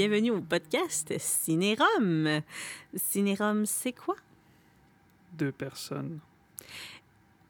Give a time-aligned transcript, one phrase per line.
[0.00, 2.40] Hey, bienvenue au podcast Cinérum.
[2.96, 4.16] Cinérum, c'est quoi?
[5.34, 6.20] Deux personnes.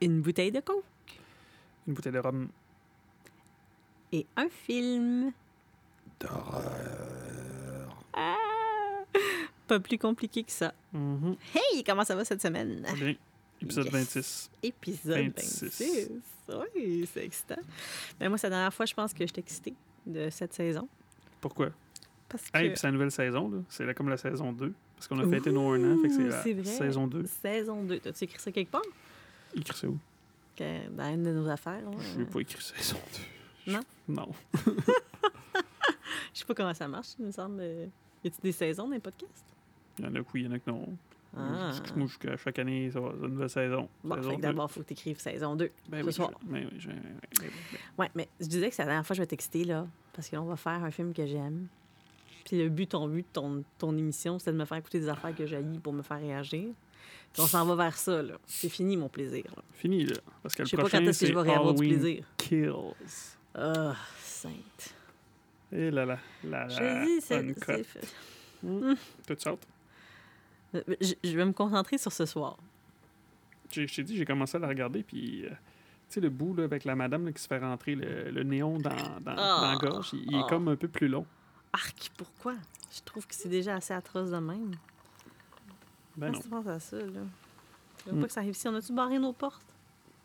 [0.00, 0.82] Une bouteille de coke
[1.86, 2.48] Une bouteille de rhum.
[4.10, 5.32] et un film.
[6.18, 8.02] D'horreur.
[8.14, 8.34] Ah!
[9.68, 10.74] Pas plus compliqué que ça.
[10.92, 11.36] Mhm.
[11.54, 12.84] Hey, comment ça va cette semaine?
[12.96, 13.14] Bien.
[13.62, 13.92] Épisode Yes.
[13.92, 14.50] 26.
[14.64, 15.62] Épisode 26.
[15.62, 16.08] 26.
[16.74, 17.60] Oui, c'est excitant.
[18.18, 19.74] Ben moi, c'est la dernière fois, je pense que j'étais excitée
[20.04, 20.88] de cette saison.
[21.40, 21.70] Pourquoi?
[22.30, 22.56] Parce que...
[22.58, 23.58] Hey, puis c'est la nouvelle saison, là.
[23.68, 24.72] C'est là comme la saison 2.
[24.96, 26.64] Parce qu'on a fêté nos un an, fait que c'est la c'est vrai.
[26.64, 27.24] saison 2.
[27.26, 27.98] Saison 2.
[28.00, 28.82] T'as-tu écrit ça quelque part?
[29.54, 29.98] Écrit ça où?
[30.56, 31.80] Que dans une de nos affaires.
[31.82, 31.90] là.
[32.14, 32.98] Je n'ai pas écrit saison
[33.66, 33.72] 2.
[33.72, 33.80] Non?
[34.08, 34.28] Non.
[36.32, 37.58] Je sais pas comment ça marche, il me semble.
[37.60, 37.86] euh,
[38.24, 39.44] Y a-t-il des saisons dans les podcasts?
[39.98, 40.86] Il y en a que oui, il y en a que non.
[41.36, 41.70] Ah.
[41.96, 43.88] Moi, jusqu'à chaque année, ça va, une nouvelle saison.
[44.02, 44.48] Bon, saison fait que 2.
[44.48, 45.70] d'abord, il faut que tu écrives saison 2.
[45.88, 46.30] Ben ce oui, soir.
[46.42, 47.78] je- ben oui, je- ben ben oui.
[47.98, 49.86] Ouais, mais je disais que c'est la dernière fois que je vais t'exciter, là.
[50.12, 51.68] Parce qu'on va faire un film que j'aime.
[52.44, 55.08] Puis le but, ton but de ton, ton émission, c'était de me faire écouter des
[55.08, 56.68] affaires que j'haïs pour me faire réagir.
[57.32, 58.34] Puis on s'en va vers ça, là.
[58.46, 59.44] C'est fini, mon plaisir.
[59.56, 59.62] là.
[59.74, 60.16] Fini, là.
[60.42, 62.24] Parce que Je sais pas quand est-ce que c'est je vais réavoir du plaisir.
[62.36, 62.72] Kills.
[63.54, 64.94] Ah, sainte.
[65.72, 67.36] Et là là, là Je là, te dis, c'est...
[67.36, 67.60] uncut.
[67.66, 68.08] c'est fait.
[69.26, 69.66] Toute sorte.
[70.74, 72.56] Euh, Je, je vais me concentrer sur ce soir.
[73.72, 75.44] Je t'ai dit, j'ai commencé à la regarder, puis...
[75.44, 75.54] euh, tu
[76.14, 78.78] sais, le bout là, avec la madame là, qui se fait rentrer le, le néon
[78.78, 80.46] dans, dans, dans la gorge, il, il est Ah.
[80.48, 81.24] comme un peu plus long.
[81.72, 82.54] Arc, pourquoi?
[82.92, 84.72] Je trouve que c'est déjà assez atroce de même.
[86.16, 87.04] Ben Qu'est-ce que tu penses à ça, là?
[88.02, 88.20] Tu veux Hmm.
[88.20, 88.66] pas que ça arrive ici?
[88.68, 89.64] On a-tu barré nos portes?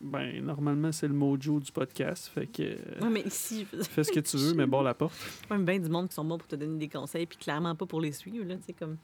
[0.02, 2.64] Ben, normalement, c'est le mojo du podcast, fait que...
[2.64, 3.66] euh, Oui, mais ici...
[3.72, 5.16] je- Fais ce que tu veux, mais barre la porte.
[5.50, 7.86] Même bien du monde qui sont bons pour te donner des conseils, puis clairement pas
[7.86, 8.98] pour les suivre, là, tu sais, comme...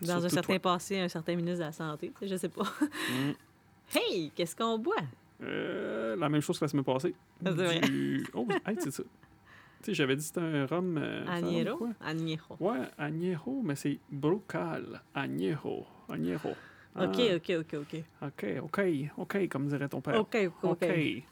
[0.00, 0.72] Dans un certain toi.
[0.74, 2.64] passé, un certain ministre de la Santé, je sais pas.
[2.64, 3.32] Mm.
[3.94, 4.96] Hey, qu'est-ce qu'on boit?
[5.42, 7.14] Euh, la même chose que la semaine passée.
[7.42, 8.26] Du...
[8.32, 9.02] Oh, hey, c'est ça.
[9.84, 10.96] Tu sais, j'avais dit que c'était un rhum...
[10.96, 11.44] euh, femme,
[12.00, 12.56] Añejo?
[12.58, 15.02] Ouais, Añejo, mais c'est Brocal.
[15.14, 15.84] Añejo.
[16.08, 16.52] Añejo.
[16.94, 18.04] Ah, OK, OK, OK, OK.
[18.22, 18.80] OK, OK,
[19.18, 20.18] OK, comme dirait ton père.
[20.18, 20.88] OK, OK, OK.
[20.88, 21.22] OK.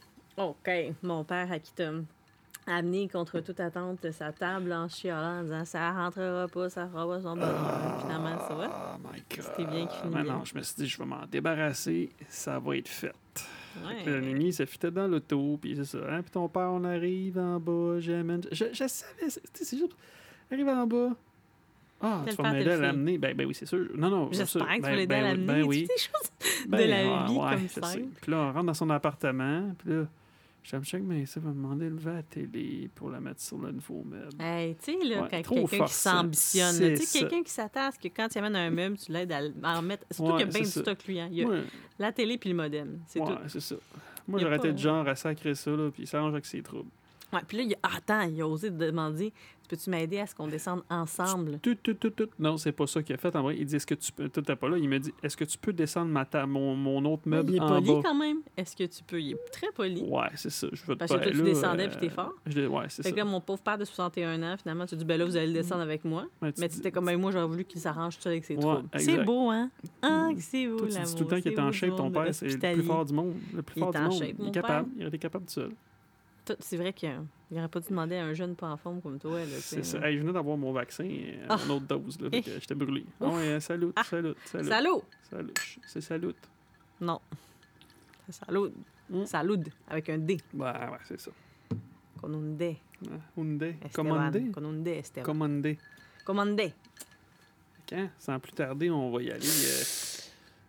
[0.66, 0.70] OK.
[1.02, 1.92] Mon père à qui t'a
[2.66, 6.86] amené contre toute attente de sa table en chialant en disant «Ça rentrera pas, ça
[6.88, 8.00] fera pas son bonheur.
[8.02, 8.96] Finalement, ça va.
[8.96, 9.44] Oh my God.
[9.46, 10.34] C'était bien qui finit Mais bien.
[10.34, 13.14] non, je me suis dit, je vais m'en débarrasser, ça va être fait.
[13.84, 14.10] Ouais.
[14.10, 15.98] là, Mimi, ça fitait dans l'auto, puis c'est ça.
[16.10, 16.22] Hein?
[16.22, 18.42] Puis ton père, on arrive en bas, j'amène.
[18.50, 19.96] Je, je savais, c'est juste.
[20.50, 21.10] Arrive en bas.
[22.04, 23.16] Ah, tu vas m'aider à l'amener.
[23.16, 23.86] Ben, ben oui, c'est sûr.
[23.94, 24.28] Non, non.
[24.32, 25.46] J'espère que tu Ben- vas l'aider ben à oui, l'amener.
[25.46, 25.86] Ben oui.
[25.86, 27.96] Sais, des choses de Ben, la ah, vie ouais, comme ça.
[28.20, 30.06] Puis là, on rentre dans son appartement, puis là,
[30.64, 30.78] ça
[31.40, 34.40] va me demander de lever la télé pour la mettre sur le nouveau meuble.
[34.40, 37.92] Hey, tu sais, là, Ouais, quand quelqu'un qui s'ambitionne, tu sais, quelqu'un qui s'attend à
[37.92, 40.06] ce que quand il amène un meuble, tu l'aides à en mettre.
[40.10, 41.20] Surtout Ouais, qu'il y a bien du stock, lui.
[41.20, 41.28] hein.
[41.30, 41.62] Il y a Ouais,
[41.98, 43.00] la télé puis le modem.
[43.06, 43.26] C'est tout.
[43.48, 43.76] c'est ça.
[44.28, 46.90] Moi, j'aurais été du genre à sacrer ça, là, puis ça arrange avec ses troubles.
[47.32, 47.96] Ouais, puis là, il a...
[47.96, 49.32] attends, il a osé te demander
[49.76, 51.58] peux-tu m'aider à ce qu'on descende ensemble?
[51.62, 52.28] Tout, tout, tout, tout.
[52.38, 53.34] Non, c'est pas ça qu'il a fait.
[53.34, 54.28] En vrai, il dit est-ce que tu peux.
[54.28, 54.76] Tout pas là?
[54.76, 57.56] Il m'a dit est-ce que tu peux descendre ma ta- mon, mon autre meuble Il
[57.56, 58.00] est en poli bas?
[58.04, 58.38] quand même.
[58.56, 59.20] Est-ce que tu peux?
[59.20, 60.02] Il est très poli.
[60.02, 60.66] Ouais, c'est ça.
[60.72, 62.32] Je veux Parce que toi, tu descendais euh, puis t'es fort.
[62.46, 63.12] je ouais, c'est Fait ça.
[63.12, 65.46] que là, mon pauvre père de 61 ans, finalement, tu dis ben là, vous allez
[65.46, 66.26] le descendre avec moi.
[66.42, 68.32] Ouais, tu Mais tu dis- étais comme ben, moi, j'aurais voulu qu'il s'arrange tout seul
[68.32, 68.88] avec ses Ouais, troubles.
[68.98, 69.70] C'est beau, hein?
[70.02, 72.10] Ah, que c'est beau, Toi, tu dis tout le temps qu'il est en shape, ton
[72.10, 73.34] père, c'est le plus fort du monde.
[73.54, 74.22] Le plus Il fort du en monde.
[74.38, 74.88] il est capable.
[74.96, 75.70] Il aurait été capable tout seul.
[76.60, 77.10] C'est vrai qu'il
[77.52, 79.38] n'aurait pas dû demander à un jeune pas en forme comme toi.
[79.60, 79.98] C'est ça.
[80.06, 81.56] Hey, je venais d'avoir mon vaccin, euh, Ah.
[81.68, 82.42] mon autre dose, là, Eh.
[82.42, 83.04] j'étais brûlé.
[83.20, 84.02] Ouais, euh, salut, Ah.
[84.04, 84.68] salut, salut.
[85.30, 85.52] Salut.
[85.86, 86.34] C'est salut.
[87.00, 87.20] Non.
[88.26, 88.72] C'est Salud.
[89.10, 89.24] Mm.
[89.26, 90.38] Salud, avec un D.
[90.54, 91.30] Ouais, ouais, c'est ça.
[92.20, 92.76] Con un D.
[93.92, 94.50] Commandé.
[94.52, 95.24] Con un D, Esteban.
[95.26, 95.78] Commandé.
[96.24, 96.72] Commandé.
[97.88, 98.08] Quand?
[98.18, 99.82] Sans plus tarder, on va y aller euh,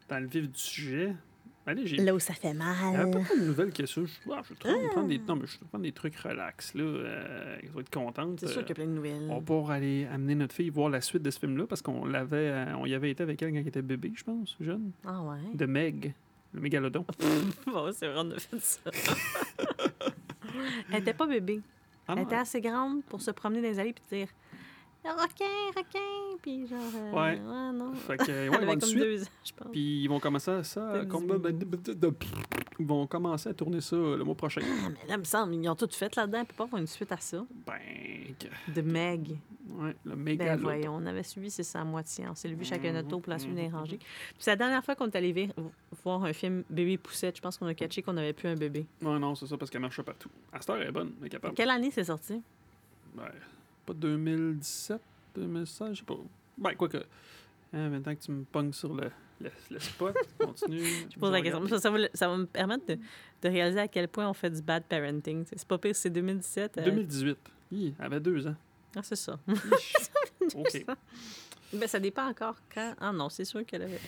[0.10, 1.16] dans le vif du sujet.
[1.66, 3.12] Allez, j'ai Là où ça fait y a pas mal.
[3.40, 4.02] de nouvelles que ça.
[4.04, 5.22] Je, ah, je te prendre, des, Ah.
[5.30, 6.74] non, mais je prendre des trucs relax.
[6.74, 8.40] Là, euh, ils vont être contentes.
[8.42, 9.28] C'est sûr qu'il y a plein de nouvelles.
[9.30, 12.06] on va pouvoir aller amener notre fille voir la suite de ce film-là parce qu'on
[12.06, 14.92] l'avait, euh, on y avait été avec elle quand elle était bébé, je pense, jeune.
[15.06, 15.38] Ah ouais?
[15.54, 16.14] De Meg,
[16.54, 17.06] le mégalodon.
[17.68, 18.80] bon, c'est vrai, on a fait ça.
[20.92, 21.62] Elle était pas bébé.
[22.08, 24.28] Ah, Elle non, était assez grande pour se promener dans les allées puis dire
[25.12, 25.46] requin,
[25.76, 26.80] requin, puis genre.
[26.96, 27.40] euh, Ouais.
[27.40, 27.94] non.
[27.94, 28.98] Fait que, ouais, ils vont comme suite.
[29.00, 29.68] deux ans, je pense.
[29.72, 30.90] Puis ils vont commencer à ça.
[30.94, 31.68] T'as comme- dit
[32.80, 34.62] ils vont commencer à tourner ça le mois prochain.
[34.64, 36.40] Ah, mais là, il me semble, ils ont tout fait là-dedans.
[36.40, 37.46] Il peut pas avoir une suite à ça.
[37.68, 37.76] Ben,
[38.74, 39.38] De Meg.
[39.70, 40.64] ouais, le Ben mégalodon.
[40.64, 42.26] voyons, on avait suivi, c'est ça à moitié.
[42.28, 43.76] On s'est levé chacun notre tour pour la suite des Mhm.
[43.76, 43.98] rangées.
[43.98, 44.08] Puis
[44.40, 45.50] c'est la dernière fois qu'on est allé
[46.04, 47.36] voir un film Bébé Poussette.
[47.38, 48.86] Je pense qu'on a catché qu'on n'avait plus un bébé.
[49.02, 50.30] Ouais, non, c'est ça parce qu'elle marche partout.
[50.52, 51.54] Elle est bonne, elle est capable.
[51.54, 52.42] Quelle année c'est sorti?
[53.16, 53.24] Ben,
[53.86, 55.02] pas 2017,
[55.36, 56.16] 2016, je sais pas.
[56.58, 56.98] Ben, quoi que.
[57.74, 59.10] Hein, maintenant que tu me pognes sur le,
[59.42, 60.84] le, le spot, continue.
[61.12, 61.68] Je pose la question.
[61.68, 62.96] Ça, ça va, le- ça va me permettre de,
[63.42, 65.44] de réaliser à quel point on fait du bad parenting.
[65.48, 66.78] C'est pas pire, c'est 2017.
[66.78, 67.38] euh, 2018.
[67.72, 68.56] Hi, elle avait deux ans.
[68.96, 69.40] Ah, c'est ça.
[70.56, 70.86] OK.
[71.74, 72.94] Ben, ça dépend encore quand.
[73.00, 74.00] Ah non, c'est sûr qu'elle avait.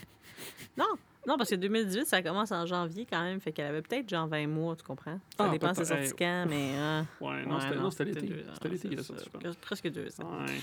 [0.77, 0.85] Non,
[1.27, 3.39] non, parce que 2018, ça commence en janvier quand même.
[3.39, 5.19] Fait qu'elle avait peut-être genre 20 mois, tu comprends?
[5.37, 6.71] Ça Ah, dépend c'est sorti quand, mais.
[6.75, 8.45] euh, Ouais, non, ouais, c'était l'été.
[8.53, 9.29] C'était l'été qu'il a sorti, ça.
[9.41, 9.55] je pense.
[9.57, 10.45] Presque deux ans.
[10.45, 10.55] Ouais.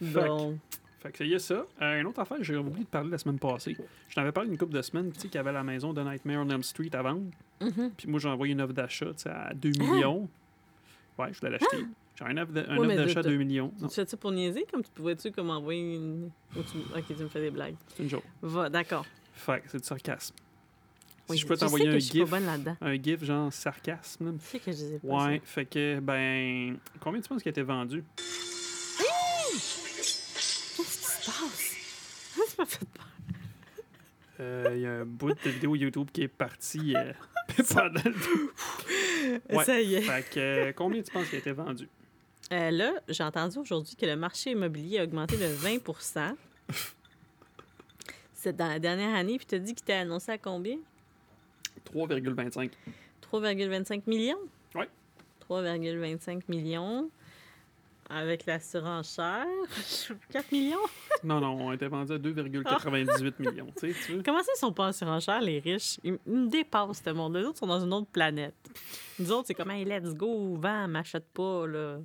[0.00, 0.58] Bon.
[1.00, 1.64] Fait que il y a ça.
[1.80, 3.74] Euh, une autre affaire, j'ai oublié de parler la semaine passée.
[4.08, 6.02] Je t'avais parlé une couple de semaines, tu sais, qu'il y avait la maison de
[6.02, 7.22] Nightmare on Elm Street à vendre.
[7.60, 7.90] Mhm.
[7.96, 10.28] Puis moi, j'ai envoyé une offre d'achat, tu sais, à 2 millions.
[11.18, 11.86] Ouais, je voulais l'acheter.
[12.18, 12.76] J'ai un offre Ah!
[12.96, 13.72] D'achat à de- 2 millions.
[13.80, 14.66] Tu fais ça pour niaiser?
[14.70, 16.30] Comme tu pouvais-tu comme envoyer une.
[16.54, 17.76] ou tu- Ok, tu me fais des blagues.
[17.88, 18.24] c'est une joke.
[18.42, 19.06] Va, d'accord.
[19.40, 20.34] Fait que c'est du sarcasme.
[20.36, 20.42] Si
[21.32, 22.32] Oui, je peux t'envoyer un je gif,
[22.80, 24.38] un gif genre sarcasme.
[24.38, 25.26] Tu sais que je les ai pas.
[25.26, 28.04] Ouais, fait que, ben, combien tu penses qu'il a été vendu?
[28.18, 29.04] ça.
[30.76, 31.76] Qu'est-ce qui se passe?
[32.48, 33.06] Ça m'a fait peur.
[34.40, 37.12] Euh, Il y a un bout de vidéo YouTube qui est parti euh,
[37.74, 38.50] pendant le...
[39.56, 39.64] Ouais.
[39.64, 40.00] Ça y est.
[40.00, 41.88] Fait que, euh, combien tu penses qu'il a été vendu?
[42.52, 45.78] Euh, là, j'ai entendu aujourd'hui que le marché immobilier a augmenté de 20
[48.42, 50.78] C'est dans la dernière année, puis tu as dit qu'il t'a annoncé à combien?
[51.94, 52.70] 3,25.
[53.30, 54.38] 3,25 millions?
[54.74, 54.88] Ouais.
[55.46, 57.10] 3,25 millions.
[58.08, 59.44] Avec la surenchère.
[60.30, 60.78] 4 millions?
[61.22, 63.66] Non, non, on était vendu à 2,98 millions.
[63.78, 64.22] Tu sais, tu veux?
[64.22, 66.00] Comment ça, ils sont pas en surenchère, les riches?
[66.02, 67.36] Ils, me dépassent, ce monde.
[67.36, 68.54] Les autres sont dans une autre planète.
[69.18, 71.98] Nous autres, c'est comme, hey, let's go, vent, m'achète pas, là.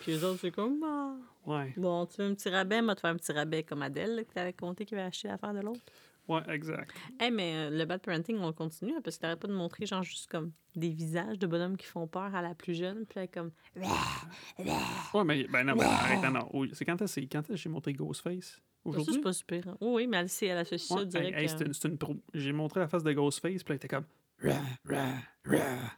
[0.00, 1.14] Puis les autres, c'est comme, ah.
[1.46, 2.82] Ouais, Bon, tu veux un petit rabais?
[2.82, 5.28] Moi, te faire un petit rabais comme Adèle, là, que t'avais compté qui avait acheté
[5.28, 5.80] l'affaire de l'autre.
[6.28, 6.92] ouais, exact.
[7.20, 9.86] Eh, mais euh, le bad parenting, on continue, hein, parce que t'arrêtes pas de montrer,
[9.86, 13.20] genre, juste comme des visages de bonhommes qui font peur à la plus jeune, puis
[13.20, 13.50] elle comme,
[15.14, 16.48] Ouais, mais, ben non, ben, arrête, non, non.
[16.52, 18.44] Oui, c'est quand est-ce quand est-ce que j'ai montré Ghostface?
[18.50, 19.14] ça, Aujourd'hui?
[19.14, 19.68] c'est pas super.
[19.68, 19.76] hein.
[19.80, 21.38] Oui, oui, mais elle, sait, elle associe Ouais, ça direct.
[21.38, 22.16] hey, hey, c'est une, c'est une pro.
[22.34, 24.04] J'ai montré la face de Ghostface, puis il était comme.
[24.42, 25.14] Rah, rah,
[25.44, 25.92] rah.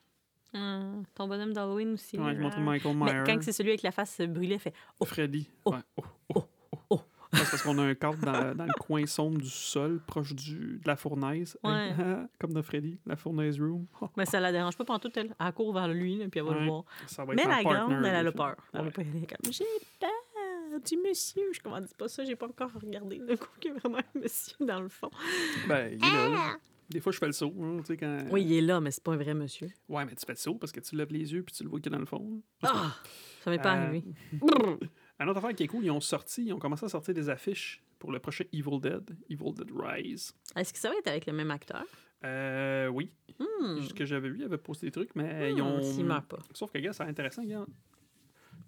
[0.54, 2.18] Hum, ton bonhomme d'Halloween aussi.
[2.18, 2.64] Ouais, j'ai montré ah.
[2.64, 3.24] Michael Mais Myers.
[3.26, 5.48] quand c'est celui avec la face brûlée, elle fait Oh, Freddy.
[5.64, 5.80] Oh, Ouais.
[5.96, 6.02] Oh,
[6.34, 7.00] oh, oh, oh.
[7.30, 10.34] Ouais, c'est parce qu'on a un cadre dans, dans le coin sombre du sol, proche
[10.34, 11.58] du, de la fournaise.
[11.62, 11.90] Ouais.
[12.38, 13.86] Comme dans Freddy, la fournaise room.
[14.00, 15.34] Oh, Mais ça la dérange pas pendant tout, elle.
[15.38, 16.84] Elle court vers lui, là, puis elle va le voir.
[17.06, 18.56] ça va être Mais ma la grande, partner, elle, a peur.
[18.72, 19.64] Elle va pas aller comme J'ai
[20.00, 20.10] peur
[20.84, 21.42] du monsieur.
[21.52, 24.20] Je dis pas ça, j'ai pas encore regardé le coup qu'il y a vraiment un
[24.20, 25.10] monsieur dans le fond.
[25.66, 26.56] Ben, il est là, là.
[26.90, 27.54] Des fois, je fais le saut.
[27.60, 28.18] hein, tu sais, quand...
[28.30, 29.68] Oui, il est là, mais c'est pas un vrai monsieur.
[29.88, 31.68] Ouais, mais tu fais le saut parce que tu lèves les yeux puis tu le
[31.68, 32.42] vois qu'il est dans le fond.
[32.62, 32.94] Ah!
[33.42, 34.04] Ça m'est pas Euh, arrivé.
[35.20, 37.28] Un autre affaire qui est cool, ils ont sorti, ils ont commencé à sortir des
[37.28, 40.32] affiches pour le prochain Evil Dead, Evil Dead Rise.
[40.56, 41.84] Est-ce que ça va être avec le même acteur?
[42.24, 43.80] Euh, oui, Hmm.
[43.82, 45.82] ce que j'avais vu, ils avaient posté des trucs, mais ils Hmm, ont.
[45.82, 46.38] S'il meurt pas.
[46.54, 47.64] Sauf que, gars, c'est intéressant, gars.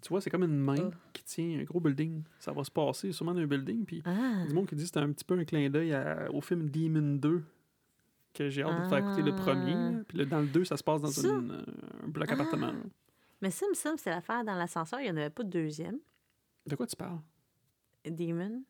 [0.01, 0.97] Tu vois, c'est comme une main Ah.
[1.13, 2.23] qui tient un gros building.
[2.39, 3.85] Ça va se passer sûrement dans un building.
[3.85, 4.45] Puis, Ah!
[4.47, 5.95] du monde qui dit que c'était un petit peu un clin d'œil
[6.33, 7.43] au film Demon 2,
[8.33, 9.73] que j'ai hâte de faire écouter le premier.
[9.75, 10.03] Ah.
[10.07, 11.27] Puis là, dans le 2, ça se passe dans Ça?
[11.27, 12.33] une, euh, un bloc Ah.
[12.33, 12.73] appartement.
[13.41, 15.97] Mais ça me semble, c'est l'affaire dans l'ascenseur, il n'y en avait pas de deuxième.
[16.67, 17.19] De quoi tu parles?
[18.05, 18.63] Demon.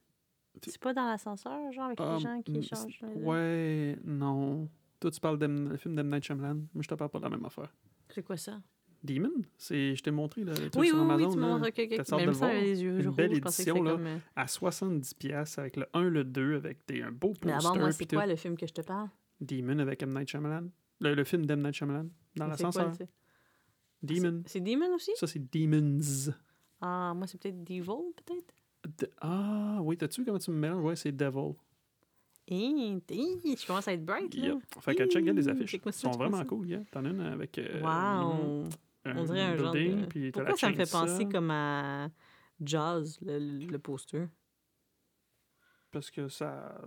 [0.62, 3.00] Tu- C'est pas dans l'ascenseur, genre, avec Ah, les gens qui changent.
[3.16, 4.68] Ouais, non.
[5.00, 6.10] Toi, tu parles du film d'M.
[6.10, 6.56] Night Shyamalan.
[6.74, 7.74] Moi, je te parle pas de la même affaire.
[8.10, 8.60] C'est quoi ça?
[9.04, 11.32] Demon, c'est, je t'ai montré le truc Oui, sur oui, oui, Amazon.
[11.32, 11.48] tu là.
[11.48, 11.70] m'as montré.
[11.70, 11.96] ok, ok.
[11.98, 12.52] T'as hâte Mais de le voir.
[12.54, 13.92] les yeux Une rouges, belle édition, là.
[13.94, 14.06] comme...
[14.06, 17.58] euh, à 70$ piastres avec le 1, le 2, avec des, un beau Mais poster.
[17.58, 19.10] d'abord, moi, puis c'est quoi le film que je te parle?
[19.42, 20.14] Demon avec M.
[20.14, 20.70] Night Shyamalan?
[21.00, 21.62] Le, le film d'M.
[21.62, 22.10] Night Shyamalan.
[22.36, 22.94] Dans l'ascenseur.
[24.04, 24.44] Demon.
[24.46, 25.12] C'est Demon aussi?
[25.16, 26.00] Ça, c'est Demons.
[26.80, 28.54] Ah, moi, c'est peut-être Devil, peut-être?
[29.00, 30.84] De- Ah, oui, t'as-tu vu comment tu me mélanges?
[30.84, 31.54] Ouais, c'est Devil.
[32.50, 34.48] Hi, je commence à être bright, là.
[34.48, 34.58] Yep.
[34.80, 35.76] Fait que check, gars, les affiches.
[35.76, 36.46] Elles ça, sont vraiment ça?
[36.46, 36.82] cool, gars.
[36.92, 37.58] T'en as une avec.
[37.60, 38.68] euh, Wow!
[39.06, 40.06] On dirait un genre building, de...
[40.08, 42.10] puis Pourquoi ça me fait penser comme à
[42.60, 44.26] Jazz, le, le poster?
[45.92, 46.82] Parce que ça.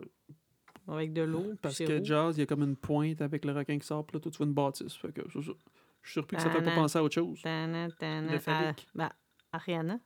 [0.86, 2.04] Avec de l'eau, Parce que.
[2.04, 4.30] Jazz, il y a comme une pointe avec le requin qui sort, puis là, toi,
[4.30, 4.94] tu vois une bâtisse.
[4.94, 5.22] Fait que.
[5.30, 5.52] Je suis
[6.02, 7.40] surpris que ça t'a pas pensé à autre chose.
[7.42, 8.86] Tana, tana, Le ah, phallique.
[8.94, 9.10] ben,
[9.52, 9.98] Ariana.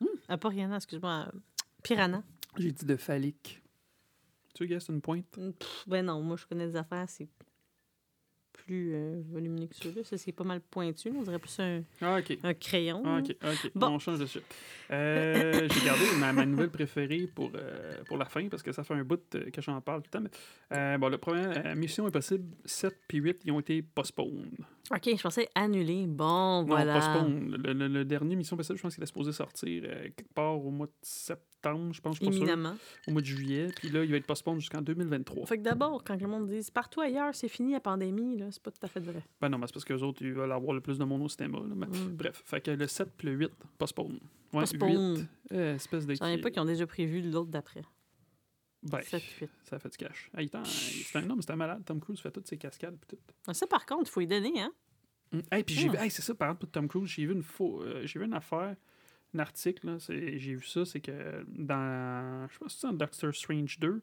[0.00, 0.06] Hmm.
[0.28, 1.26] Ah, pas Rihanna, excuse-moi.
[1.34, 1.38] euh,
[1.82, 2.22] Piranha.
[2.58, 3.62] J'ai dit de phallique.
[4.54, 5.24] Tu gars, c'est une pointe?
[5.30, 7.28] Pff, ben non, moi, je connais des affaires, c'est
[8.68, 10.02] plus euh, volumineux que ceux-là.
[10.04, 11.10] Ça, c'est pas mal pointu.
[11.16, 13.02] On dirait plus un, Ah, un crayon.
[13.06, 13.70] Ah, ok, ok.
[13.74, 13.86] Bon.
[13.88, 14.44] On change de suite.
[14.90, 18.84] Euh, J'ai gardé ma, ma nouvelle préférée pour, euh, pour la fin parce que ça
[18.84, 20.30] fait un bout que j'en parle tout le temps.
[20.70, 24.50] mais, bon, le premier, Mission Impossible 7 puis 8, ils ont été postponed.
[24.90, 26.06] OK, je pensais annuler.
[26.06, 26.94] Bon, voilà.
[26.94, 27.66] Non, postponed.
[27.66, 30.70] Le, le- le dernier Mission Impossible, je pense qu'il est supposé sortir quelque part au
[30.70, 32.42] mois de septembre, je pense, je suis pas sûr.
[32.42, 32.76] Éminemment.
[33.06, 33.68] Au mois de juillet.
[33.76, 35.46] Puis là, il va être postponed jusqu'en 2023.
[35.46, 38.62] Fait que d'abord, quand le monde dit partout ailleurs, c'est fini la pandémie, là, c'est
[38.62, 39.22] pas tout à fait vrai.
[39.40, 41.22] Ben non, mais c'est parce que les autres, ils veulent avoir le plus de monde
[41.22, 41.58] au cinéma.
[41.58, 41.74] là.
[41.74, 42.16] Mais Mm.
[42.16, 44.20] Bref, fait que le 7 puis le 8, postponed.
[44.52, 45.18] Ouais, Postponed.
[45.18, 46.14] 8, euh, espèce de...
[46.14, 47.82] J'en ai pas qui ont déjà prévu l'autre d'après.
[48.82, 49.50] Ben, 7, 8.
[49.64, 50.30] ça fait du cash.
[50.36, 51.82] Hey, c'est un homme, c'est un malade.
[51.84, 53.16] Tom Cruise fait toutes ses cascades tout.
[53.46, 54.72] Ah, Ça, par contre, il faut y donner, hein?
[55.32, 55.40] Mm.
[55.50, 57.42] Hey, puis j'ai vu, hey, c'est ça, par exemple, pour Tom Cruise, j'ai vu une
[57.42, 58.76] faux, euh, j'ai vu une affaire
[59.34, 63.34] un article, j'ai vu ça, c'est que dans, je sais pas si c'est dans Doctor
[63.34, 64.00] Strange 2,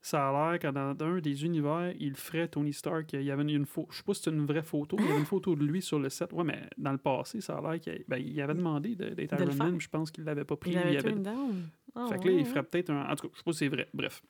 [0.00, 3.42] ça a l'air que dans un des univers, il ferait Tony Stark, il y avait
[3.42, 5.56] une photo, je sais pas si c'est une vraie photo, il y avait une photo
[5.56, 8.18] de lui sur le set, ouais, mais dans le passé, ça a l'air qu'il ben,
[8.18, 10.70] il avait demandé de- d'être De Iron Man, mais je pense qu'il l'avait pas pris.
[10.70, 11.68] Il avait il avait- down.
[11.96, 12.66] Ah, Fait que là, ouais, il ferait ouais.
[12.66, 14.22] peut-être un, en tout cas, je sais pas si c'est vrai, bref.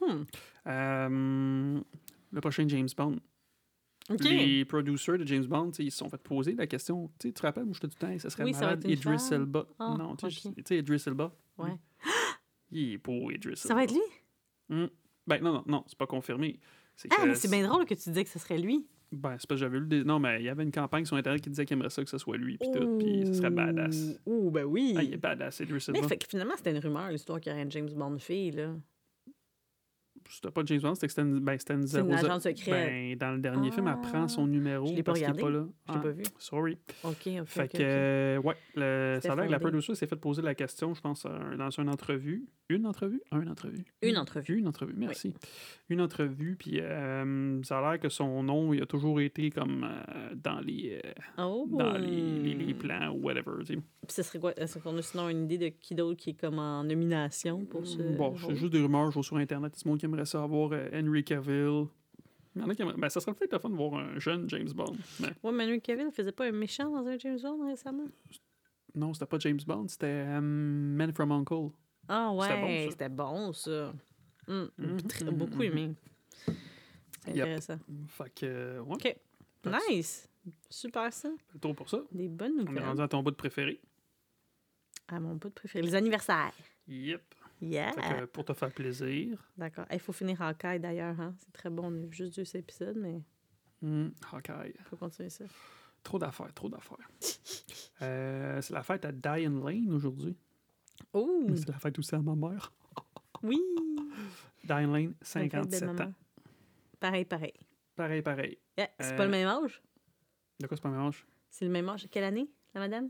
[0.00, 0.22] Hmm.
[0.68, 1.80] Euh,
[2.32, 3.16] le prochain James Bond.
[4.08, 7.10] Les producers de James Bond, ils se sont fait poser la question.
[7.18, 9.28] Tu te rappelles, moi, je te dis, ça serait Oui, ça malade, être une Idris.
[9.32, 9.66] Elba.
[9.78, 11.32] Ah, non, tu sais, Idris Elba.
[11.58, 11.76] Ouais.
[12.70, 14.00] Il est beau, Idris Ça va être lui?
[14.68, 14.86] Hmm.
[15.26, 16.60] Ben non, non, non, c'est pas confirmé.
[17.10, 18.86] Ah, que mais c'est bien drôle que tu disais que ce serait lui.
[19.12, 20.04] Ben, c'est parce que j'avais lu des...
[20.04, 22.10] Non, mais il y avait une campagne sur Internet qui disait qu'il aimerait ça que
[22.10, 24.18] ce soit lui, puis tout, puis ce serait badass.
[24.26, 24.94] Ouh, ben oui.
[24.96, 26.08] Ah, il est badass, Idris mais Elba.
[26.08, 28.74] fait que finalement, c'était une rumeur, l'histoire qu'il y aurait une James Bond fille, là.
[30.30, 32.88] C'était pas James Bond, c'était que c'était une, ben, une C'est une 00 agente secrète.
[32.90, 35.42] Ben, dans le dernier film, elle prend son numéro Je l'ai pas regardé.
[35.42, 35.48] là.
[35.50, 36.22] Je l'ai Ah, pas vu.
[36.38, 36.78] Sorry.
[37.04, 40.16] OK, OK, Fait que, euh, ouais, le, ça a l'air que la producer s'est fait
[40.16, 41.26] poser la question, je pense,
[41.58, 42.46] dans une entrevue.
[42.68, 43.22] Une entrevue?
[43.30, 43.84] Un entrevue?
[44.02, 44.58] Une entrevue.
[44.58, 45.32] Une entrevue, merci.
[45.88, 49.84] Une entrevue, puis euh, ça a l'air que son nom, il a toujours été comme
[49.84, 51.68] euh, dans les euh, Oh!
[51.70, 52.08] dans les,
[52.42, 53.74] les, les plans ou whatever, tu sais.
[53.76, 54.52] Puis ce serait quoi?
[54.56, 57.86] Est-ce qu'on a sinon une idée de qui d'autre qui est comme en nomination pour
[57.86, 57.98] ce.
[58.16, 60.70] Bon, c'est juste des rumeurs, je vois sur Internet, du monde qui aimerait ça avoir
[60.72, 61.86] euh, Henry Cavill.
[62.54, 62.96] Il y en a qui aimeraient...
[62.96, 64.96] Ben, ça serait peut-être le fun de voir un jeune James Bond.
[65.20, 68.06] Mais Ouais, Manuel Cavill faisait pas un méchant dans un James Bond récemment?
[68.94, 71.68] non, c'était pas James Bond, c'était euh, Men from Uncle.
[72.08, 72.90] Ah C'était bon, ouais, ça.
[72.92, 73.92] c'était bon, ça.
[74.48, 75.62] Hum, Mhm, très- mhm, beaucoup mhm.
[75.62, 75.94] aimé.
[77.24, 77.42] C'est Yep.
[77.42, 77.78] intéressant.
[78.08, 79.16] Fait que, ouais, OK.
[79.90, 80.28] Nice.
[80.70, 81.28] Super ça.
[81.60, 82.00] tour pour ça.
[82.12, 82.84] Des bonnes On est nouvelles.
[82.84, 83.80] rendu à ton bout de préféré.
[85.08, 85.84] À mon bout de préféré.
[85.84, 86.52] Les anniversaires.
[86.88, 87.22] Yep.
[87.60, 87.92] Yeah.
[87.92, 89.38] Que, pour te faire plaisir.
[89.56, 89.86] D'accord.
[89.90, 91.18] Il faut finir caille d'ailleurs.
[91.20, 91.34] Hein?
[91.38, 91.90] C'est très bon.
[91.92, 93.22] On a juste deux épisodes, mais
[94.32, 94.74] Hawkeye.
[94.78, 95.44] il faut continuer ça.
[96.02, 97.08] Trop d'affaires, trop d'affaires.
[98.02, 100.36] Euh, c'est la fête à Diane Lane aujourd'hui.
[101.14, 101.46] Oh!
[101.56, 102.70] C'est la fête aussi à ma mère.
[103.42, 103.58] Oui!
[104.64, 106.02] Diane Lane, Bonne fête, belle 57 maman.
[106.10, 106.14] ans.
[107.00, 107.54] Pareil, pareil.
[107.94, 108.58] Pareil, pareil.
[108.76, 109.82] Yeah, c'est Euh, pas le même âge?
[110.60, 111.26] De quoi c'est pas le même âge?
[111.48, 112.06] C'est le même âge.
[112.10, 113.08] Quelle année, la madame?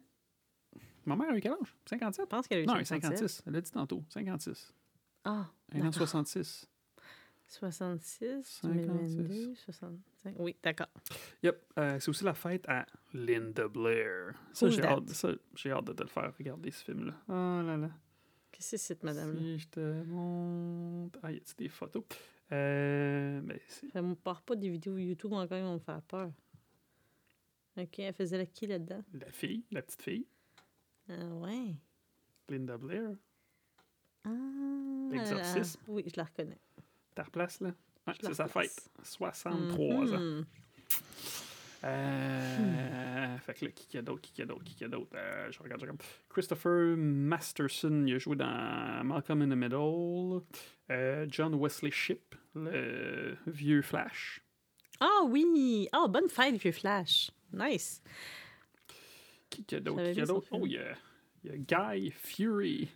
[1.06, 1.76] Ma mère a eu quel âge?
[1.86, 2.24] 57?
[2.24, 3.18] Je pense qu'elle a eu Non, elle a 57.
[3.18, 3.42] 56.
[3.46, 4.04] Elle l'a dit tantôt.
[4.10, 4.74] 56.
[5.24, 6.08] Ah, Elle est en D'accord.
[6.08, 6.68] 66.
[7.48, 9.16] 66, 56.
[9.16, 10.34] 2022, 65.
[10.38, 10.88] Oui, d'accord.
[11.44, 11.64] Yep.
[11.78, 14.34] Euh, c'est aussi la fête à Linda Blair.
[14.52, 17.14] Ça, j'ai hâte, ça, j'ai hâte de te le faire regarder, ce film-là.
[17.28, 17.90] Oh là là.
[18.50, 19.38] Qu'est-ce que c'est cette madame-là?
[19.38, 21.20] Si je te montre...
[21.22, 22.02] Ah, y a-t-il des photos?
[22.50, 23.94] Euh, mais c'est...
[23.94, 26.32] Elle me part pas des vidéos YouTube encore, ils vont me faire peur.
[27.76, 29.04] Ok, elle faisait la qui là-dedans?
[29.12, 30.26] La fille, la petite fille,
[31.08, 31.74] Ah ouais.
[32.48, 33.10] Linda Blair.
[34.24, 34.30] Ah.
[35.10, 35.80] L'exorcisme.
[35.88, 36.58] Oui, je la reconnais.
[37.14, 37.70] T'as replace, là?
[38.06, 38.90] Ouais, c'est sa fête.
[39.02, 40.18] 63 ans.
[40.20, 40.46] Mhm.
[41.84, 44.74] Euh, Fait que là, qui qu'il y a d'autre, qui qu'il y a d'autre, qui
[44.74, 45.10] qu'il y a d'autre?
[45.14, 46.02] Euh, je regarde, je regarde.
[46.28, 50.42] Christopher Masterson, il a joué dans Malcolm in the Middle.
[50.90, 54.40] Euh, John Wesley Shipp, le vieux Flash.
[55.00, 55.88] Ah oui!
[55.92, 57.30] Ah, bonne fête, vieux Flash.
[57.52, 58.02] Nice.
[59.50, 60.48] Qui qu'il y a d'autre, qui a d'autre?
[60.52, 60.96] Oh, il y a,
[61.44, 61.56] il y a
[61.96, 62.88] Guy Fury.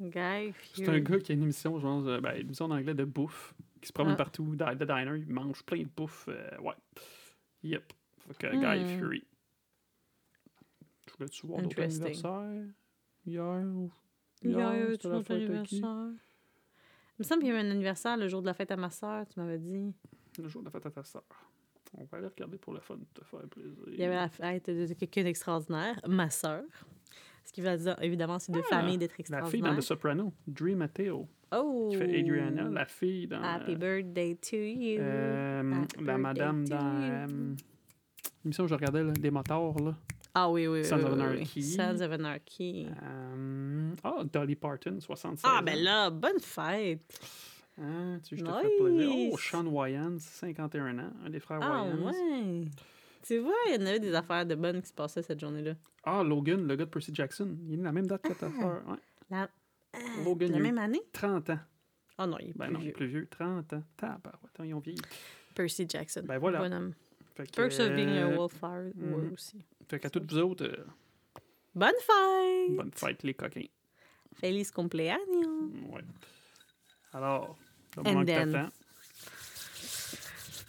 [0.00, 0.96] Guy C'est Fury.
[0.96, 3.04] un gars qui a une émission, je pense, euh, ben, une émission en anglais de
[3.04, 4.16] bouffe, qui se promène Ah.
[4.16, 6.28] partout, dans le diner, il mange plein de bouffe.
[6.28, 6.74] euh, ouais.
[7.62, 7.92] Yep.
[8.28, 8.60] Fait que Hmm.
[8.60, 9.24] Guy Fury.
[11.08, 12.64] Je voulais-tu voir d'autres anniversaires?
[13.24, 13.90] Hier ou.
[14.42, 15.76] Hier, eu c'était tout la notre fête à qui?
[15.76, 16.08] anniversaire?
[17.18, 18.76] Il me semble qu'il y a eu un anniversaire le jour de la fête à
[18.76, 19.94] ma soeur, tu m'avais dit.
[20.38, 21.24] Le jour de la fête à ta soeur.
[21.98, 23.72] On va aller regarder pour le fun, te faire plaisir.
[23.88, 26.62] Il y avait la fête de quelqu'un d'extraordinaire, ma soeur.
[27.44, 29.78] Ce qui va dire, évidemment, c'est deux Ah, familles d'être La fille dans extraordinaires.
[29.78, 31.88] The Soprano, Drew Matteo, Oh!
[31.90, 33.40] qui fait Adriana, la fille dans.
[33.42, 34.98] Happy euh, birthday to you.
[35.00, 37.02] euh, la madame dans.
[37.02, 37.54] euh,
[38.44, 39.94] L'émission que je regardais, là, des motards, là.
[40.34, 40.84] Ah oui, oui, oui.
[40.84, 41.62] Sons of oui, oui, Anarchy.
[41.62, 42.86] Sons of Anarchy.
[44.04, 47.00] Ah, Dolly Parton, 76 Ah, ben là, bonne fête.
[47.78, 49.30] Hein, tu, je te fais plaisir.
[49.32, 49.36] Oh.
[49.38, 52.06] Sean Wayans, 51 ans, un des frères Ah Wayans.
[52.06, 52.64] ouais.
[53.26, 55.74] Tu vois, il y en avait des affaires de bonnes qui se passaient cette journée-là.
[56.04, 57.56] Ah, Logan, le gars de Percy Jackson.
[57.68, 58.60] Il est la même date que ta Ah.
[58.60, 58.88] soeur.
[58.88, 58.96] Ouais.
[59.30, 59.42] La,
[59.96, 61.02] euh, Logan, la même année?
[61.12, 61.58] 30 ans.
[62.18, 62.92] Ah non, il est plus Ben non, il est vieux.
[62.94, 63.26] plus vieux.
[63.28, 63.82] 30 ans.
[63.96, 65.02] Tabarouette, attends, ils ont vieilli.
[65.54, 66.22] Percy Jackson.
[66.24, 66.60] Ben voilà.
[66.60, 66.94] Bonhomme.
[67.34, 69.32] Fait que, Perks of being a euh, wallflower mhm.
[69.34, 69.58] aussi.
[69.88, 70.84] Fait qu'à toutes vous autres, euh,
[71.74, 72.76] Bonne fête!
[72.76, 73.66] bonne fête, les coquins.
[74.40, 75.70] Feliz cumpleaños!
[75.92, 76.00] Ouais.
[77.12, 77.58] Alors,
[78.02, 78.70] le And then.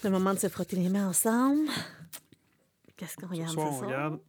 [0.04, 1.68] Le moment de se frotter les mains ensemble.
[2.96, 3.90] Qu'est-ce qu'on Ce regarde soir, ce on soir?
[3.90, 4.20] regarde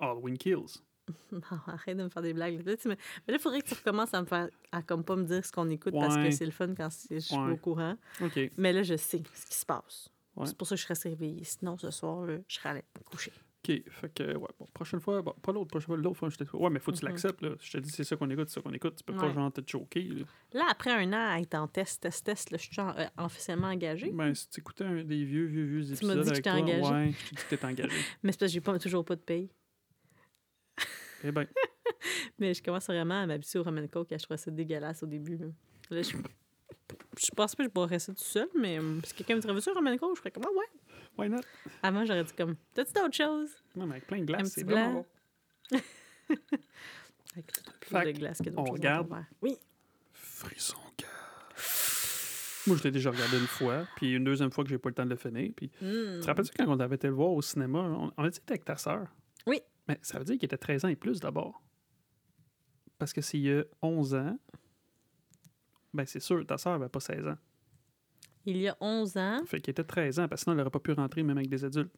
[0.00, 0.78] Halloween Kills.
[1.32, 2.62] Non, arrête de me faire des blagues.
[2.64, 2.96] Mais
[3.28, 5.52] là, il faudrait que tu recommences à me faire à comme pas me dire ce
[5.52, 7.52] qu'on écoute parce que c'est le fun quand je suis Ouais.
[7.52, 7.96] au courant.
[8.22, 8.40] OK.
[8.56, 10.08] Mais là, je sais ce qui se passe.
[10.34, 10.46] Ouais.
[10.46, 11.44] C'est pour ça que je reste réveillée.
[11.44, 13.32] Sinon, ce soir, là, je serais allée me coucher.
[13.66, 13.82] OK.
[13.90, 16.44] Fait que, ouais, bon, prochaine fois, bon, pas l'autre, prochaine fois, l'autre fois, je t'ai
[16.52, 17.10] Ouais, mais faut que tu Mhm.
[17.10, 17.50] l'acceptes, là.
[17.60, 18.96] Je te dis, c'est ça qu'on écoute, c'est ça qu'on écoute.
[18.96, 20.24] Tu peux pas, genre, te choquer, là.
[20.52, 23.68] Là, après un an à être en test, test, test, là, je suis euh, officiellement
[23.68, 24.10] engagée.
[24.12, 25.98] Ben, si tu écoutais un des vieux, vieux, vieux épisodes.
[25.98, 26.90] Tu m'as dit que avec toi, engagée.
[26.92, 27.88] Ouais, je dit que t'étais engagé.
[28.22, 29.50] Mais c'est parce que j'ai pas, toujours pas de paye.
[31.22, 31.46] eh ben,
[32.38, 35.36] Mais je commence vraiment à m'habituer au Roman Coke je trouvais ça dégueulasse au début.
[35.36, 35.46] Là,
[35.90, 36.16] Là, je...
[37.18, 39.54] je pense pas que je pourrais rester tout seul, mais euh, si quelqu'un me dirait
[39.54, 40.14] Veux-tu un Coke?
[40.16, 40.66] Je ferais comme Ah ouais.
[41.18, 41.40] why not?
[41.82, 43.50] Avant, j'aurais dit comme T'as-tu d'autres choses?
[43.76, 45.78] Non, mais avec plein de glace, c'est vraiment bon.
[47.36, 47.46] Avec
[47.80, 49.08] plus de glace que d'autres on choses regarde.
[49.08, 49.26] ton verre.
[49.42, 49.56] Oui.
[50.12, 50.76] Frisson.
[52.66, 54.94] Moi, je l'ai déjà regardé une fois, puis une deuxième fois que j'ai pas le
[54.94, 55.52] temps de le finir.
[55.54, 56.14] Puis, Mm.
[56.14, 57.80] tu te rappelles-tu quand on avait été le voir au cinéma?
[57.80, 59.06] On, on a dit avec ta sœur.
[59.46, 59.60] Oui.
[59.86, 61.60] Mais ça veut dire qu'il était 13 ans et plus d'abord.
[62.98, 64.38] Parce que s'il y a 11 ans,
[65.94, 67.36] ben c'est sûr, ta sœur avait pas 16 ans.
[68.46, 69.40] Il y a 11 ans.
[69.46, 71.48] Fait qu'il était 13 ans, parce que sinon, elle aurait pas pu rentrer même avec
[71.48, 71.92] des adultes.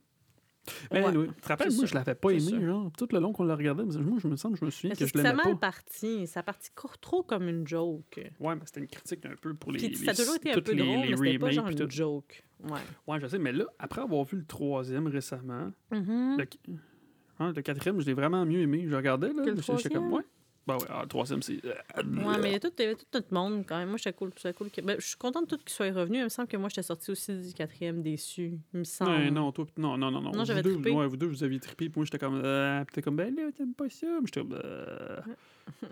[0.92, 2.90] Mais Ouais, anyway, tu te rappelles, c'est moi, sûr, je l'avais pas c'est aimé, genre,
[2.98, 3.84] tout le long qu'on l'a regardé.
[3.84, 5.30] mais Moi, je me sens, je me souviens Mais que c'est je que ça a
[5.30, 5.68] l'aimais mal pas.
[5.72, 6.26] parti.
[6.26, 8.20] Ça a parti trop comme une joke.
[8.40, 9.78] Ouais, mais c'était une critique un peu pour les.
[9.78, 11.68] Puis ça a les- toujours été un peu les- drôle, les mais c'était pas genre
[11.68, 12.44] une joke.
[12.64, 12.80] Ouais.
[13.06, 16.36] Ouais, je sais, mais là, après avoir vu le troisième récemment, Mhm.
[16.38, 16.44] le,
[17.38, 18.86] hein, le quatrième, je l'ai vraiment mieux aimé.
[18.88, 20.22] Je regardais, là, j'étais comme, ouais.
[20.66, 21.64] Ben ouais, ah, le troisième, c'est.
[21.64, 23.88] Ouais, mais il y a tout, il y avait tout notre monde quand même.
[23.88, 24.32] Moi, j'étais cool.
[24.56, 26.18] cool que- ben, je suis contente de tout qu'il soit revenu.
[26.18, 28.58] Il me semble que moi, j'étais sortie aussi du quatrième déçu.
[28.74, 29.26] Il me semble.
[29.26, 30.32] Non, non, toi, non, non, non, non.
[30.32, 30.90] Non, vous j'avais deux, trippé.
[30.90, 33.32] ouais, vous deux, vous aviez trippé, puis moi, j'étais comme, euh, puis t'es comme, ben
[33.34, 34.06] là, t'aimes pas ça.
[34.08, 35.20] Mais j'étais comme, euh.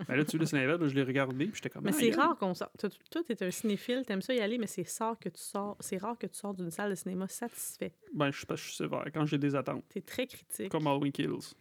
[0.09, 2.11] ben là, tu vois, c'est l'inverse, je l'ai regardé, puis j'étais comme, Mais ah, c'est
[2.11, 2.69] rare qu'on sort.
[2.77, 5.77] Toi, toi, t'es un cinéphile, t'aimes ça y aller, mais c'est rare que tu sors.
[5.79, 7.93] C'est rare que tu sors d'une salle de cinéma satisfait.
[8.13, 9.85] Ben, je suis pas, je suis sévère quand j'ai des attentes.
[9.87, 10.69] T'es très critique.
[10.69, 11.55] Comme Halloween Kills.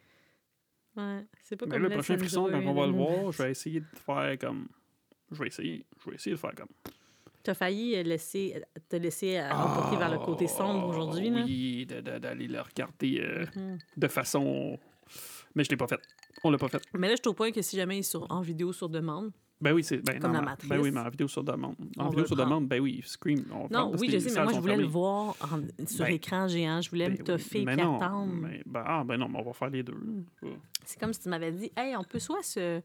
[0.97, 1.25] Ouais.
[1.43, 3.51] C'est pas Mais comme là, le prochain frisson, quand on va le voir, je vais
[3.51, 4.69] essayer de faire comme.
[5.31, 5.85] Je vais essayer.
[6.05, 6.69] Je vais essayer de faire comme.
[7.43, 11.41] T'as failli euh, laisser, te laisser euh, emporter vers le côté sombre aujourd'hui, là.
[11.41, 13.79] Ah, Oui, d'aller le regarder euh, Mhm.
[13.97, 14.79] de façon.
[15.55, 16.01] Mais je l'ai pas fait.
[16.43, 16.83] On l'a pas fait.
[16.95, 18.89] Mais là, je suis au point que si jamais il est sur, en vidéo sur
[18.89, 19.31] demande.
[19.65, 19.97] Ben oui, c'est.
[20.05, 21.75] Ben, Comme non, la Ben oui, mais en vidéo sur demande.
[21.99, 22.51] En On vidéo sur prendre.
[22.51, 23.45] demande, ben oui, Scream.
[23.53, 26.47] On Non, oui, je sais, mais moi, je voulais le voir en- sur Ben, écran
[26.49, 26.81] géant.
[26.83, 28.33] Je voulais me Ben toffer oui, et attendre.
[28.35, 29.97] mais- ben, ah, ben non, mais on va faire les deux.
[30.85, 32.83] C'est comme si tu m'avais dit Hey, on peut soit se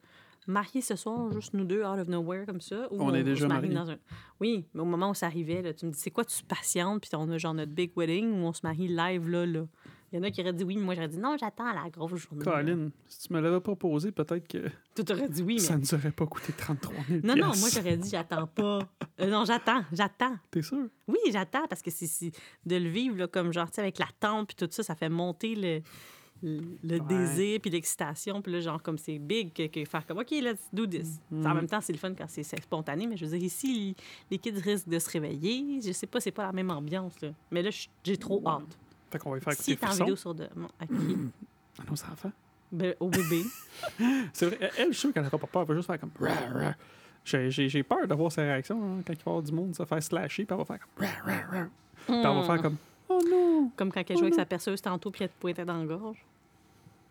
[0.47, 3.47] marier ce soir, juste nous deux, out of nowhere, comme ça, ou On est déjà
[3.47, 3.75] marie mariés.
[3.75, 3.97] dans un.
[4.39, 7.01] Oui, mais au moment où ça arrivait, là, tu me dis C'est quoi, tu patientes,
[7.01, 9.65] puis on a genre notre big wedding, ou on se marie live, là, là?
[10.11, 11.89] Il y en a qui auraient dit oui, mais moi, j'aurais dit non, j'attends la
[11.89, 12.43] grosse journée.
[12.43, 15.59] Colin, si tu me l'avais proposé, peut-être que Toi, t'aurais dit oui, mais.
[15.59, 18.79] ça ne nous aurait pas coûté 33 000 Non, non, moi, j'aurais dit j'attends pas.
[19.21, 20.35] Euh, non, j'attends, j'attends.
[20.49, 20.87] T'es sûr?
[21.07, 22.31] Oui, j'attends parce que c'est
[22.65, 24.95] de le vivre là, comme genre, tu sais, avec la tente puis tout ça, ça
[24.95, 25.81] fait monter le,
[26.41, 26.61] le,
[26.99, 26.99] Ouais.
[27.01, 28.41] désir puis l'excitation.
[28.41, 31.19] Puis là, genre, comme c'est big, que, que faire comme, OK, let's do this.
[31.29, 31.45] Mhm.
[31.45, 33.95] En même temps, c'est le fun quand c'est spontané, mais je veux dire, ici,
[34.31, 35.81] les kids risquent de se réveiller.
[35.83, 37.19] Je sais pas, c'est pas la même ambiance.
[37.21, 37.29] Là.
[37.51, 37.69] Mais là,
[38.03, 38.77] j'ai trop hâte.
[39.11, 40.47] Fait qu'on va y faire Si écouter t'es en Frisson vidéo sur de.
[40.55, 40.93] bon, à qui?
[41.79, 42.31] à nos enfants.
[42.71, 43.43] Ben, au bébé.
[44.33, 45.61] C'est vrai, elle, je suis sûr qu'elle n'aura pas peur.
[45.63, 46.11] Elle va juste faire comme.
[47.25, 49.51] J'ai- J'ai j'ai peur de voir ses réactions hein, quand il va y avoir du
[49.51, 51.05] monde se faire slasher, puis elle va faire comme.
[51.05, 51.65] Rah, rah, rah.
[52.05, 52.77] Puis elle va faire comme.
[53.09, 53.71] Oh non!
[53.75, 56.23] Comme quand elle jouait avec sa perceuse tantôt puis elle te pointait dans la gorge.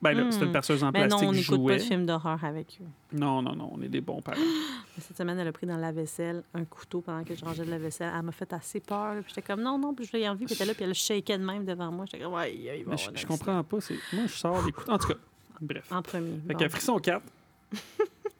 [0.00, 0.44] Ben là, c'est Hmm.
[0.44, 3.16] une perceuse en non, plastique on qui n'écoute pas de films d'horreur avec eux.
[3.18, 4.38] Non, non, non, on est des bons parents.
[4.98, 7.70] Cette semaine, elle a pris dans la vaisselle un couteau pendant que je rangeais de
[7.70, 8.12] la vaisselle.
[8.14, 9.14] Elle m'a fait assez peur.
[9.22, 10.44] Puis j'étais comme non, non, puis je l'ai envie.
[10.44, 12.04] Puis elle était là, puis elle shakeait de même devant moi.
[12.06, 13.78] J'étais comme, Mais je, je comprends pas.
[14.12, 14.88] Moi, je sors des coups.
[14.88, 15.14] En tout cas,
[15.60, 15.90] bref.
[15.90, 16.38] En premier.
[16.46, 16.58] Fait bon.
[16.60, 17.22] que Frisson 4,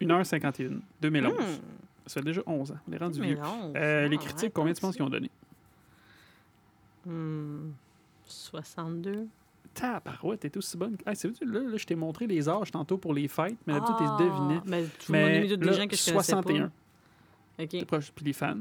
[0.00, 1.32] 1h51, 2011.
[1.32, 1.38] Hmm,
[2.06, 2.76] Ça fait déjà 11 ans.
[2.88, 3.38] On est rendu mais vieux.
[3.38, 5.28] non, Euh, les ah, critiques, ouais, combien tu penses qu'ils ont donné?
[7.04, 7.70] Hmm,
[8.26, 9.26] 62.
[9.80, 10.96] Tabarouette, t'es aussi bonne.
[11.06, 13.94] Hey, c'est là, là, je t'ai montré les âges tantôt pour les fêtes, mais d'habitude,
[14.00, 14.60] Ah, t'es devinais.
[14.66, 16.72] Mais tout le monde a mis toutes des là, gens que je connaissais 61.
[17.56, 17.66] pas.
[17.66, 18.10] T'es proche.
[18.12, 18.56] Puis les fans,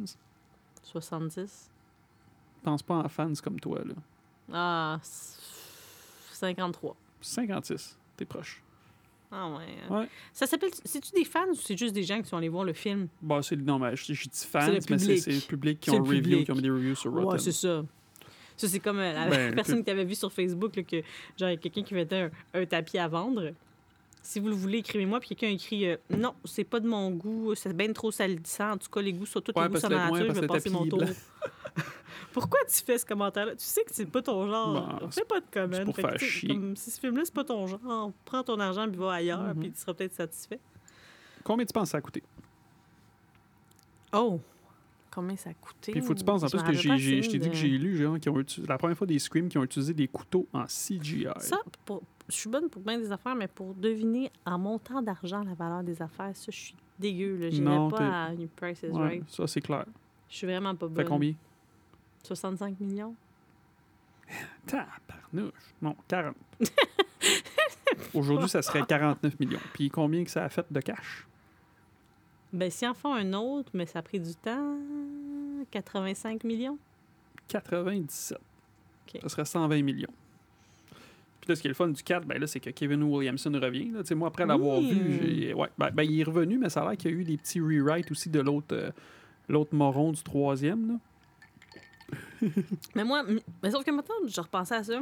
[0.84, 1.70] 70.
[2.64, 3.94] pense pas en fans comme toi, là.
[4.54, 5.40] Ah, c-
[6.34, 6.96] 53.
[7.22, 8.62] 56, t'es proche.
[9.32, 9.66] Ah ouais.
[9.94, 10.08] Ouais.
[10.32, 10.70] Ça s'appelle...
[10.86, 13.10] C'est-tu des fans ou c'est juste des gens qui sont allés voir le film?
[13.22, 14.80] Bah, c'est non, mais je, je dis fans, mais
[15.18, 17.40] c'est le public qui ont review, qui ont mis des reviews sur Ouais, Rotten.
[17.40, 17.84] c'est ça.
[18.58, 20.98] Ça, c'est comme euh, la Ben, personne que tu avais vu sur Facebook, là, que
[21.38, 23.52] genre, il y a quelqu'un qui mettait un, un tapis à vendre.
[24.24, 25.20] Si vous le voulez, écrivez-moi.
[25.22, 28.72] Puis quelqu'un écrit euh, Non, c'est pas de mon goût, c'est bien trop salissant.
[28.72, 30.48] En tout cas, les goûts sont tous Ouais, les goûts dans la nature, je vais
[30.48, 31.02] passer mon tour.
[32.34, 33.54] Pourquoi tu fais ce commentaire-là?
[33.54, 35.00] Tu sais que c'est pas ton genre.
[35.00, 35.86] Bon, Fais pas de comment.
[35.86, 36.50] pour que, chier.
[36.50, 39.60] comme si ce film-là, c'est pas ton genre, prends ton argent puis va ailleurs, Mhm.
[39.60, 40.60] puis tu seras peut-être satisfait.
[41.44, 42.22] Combien tu penses que ça a coûté?
[44.14, 44.40] Oh!
[45.18, 45.92] Combien ça a coûté?
[45.94, 47.56] Puis il faut que tu penses en Je plus que j'ai, je t'ai dit que
[47.56, 50.08] j'ai lu, genre, qui ont utilisé, la première fois des Scream qui ont utilisé des
[50.08, 51.26] couteaux en CGI.
[51.40, 55.42] Ça, pour- je suis bonne pour bien des affaires, mais pour deviner en montant d'argent
[55.44, 57.50] la valeur des affaires, ça, je suis dégueu.
[57.50, 59.24] J'irai Non, pas à une Price is Ouais, Right.
[59.28, 59.86] ça, c'est clair.
[60.30, 61.06] Je suis vraiment pas Fait bonne.
[61.06, 61.34] combien?
[62.24, 63.16] 65 millions?
[64.68, 65.74] Tabarnouche.
[65.82, 66.36] Non, 40.
[68.14, 69.60] Aujourd'hui, ça serait 49 millions.
[69.74, 71.26] Puis combien que ça a fait de cash?
[72.54, 74.78] Ben, si en font un autre, mais ça a pris du temps,
[75.72, 76.78] 85 millions.
[77.48, 78.38] 97.
[78.38, 79.22] OK.
[79.22, 80.08] Ça serait 120 millions.
[81.42, 83.52] Puis là, ce qui est le fun du 4, ben là, c'est que Kevin Williamson
[83.54, 83.92] revient.
[83.92, 84.02] Là.
[84.16, 84.92] Moi, après l'avoir Oui.
[84.94, 87.18] vu, j'ai- ouais, ben, ben, il est revenu, mais ça a l'air qu'il y a
[87.18, 88.92] eu des petits rewrites aussi de l'autre euh,
[89.50, 90.88] l'autre moron du troisième.
[90.90, 91.00] Là.
[92.96, 93.24] Mais moi,
[93.62, 95.02] mais sauf que maintenant, je repensais à ça.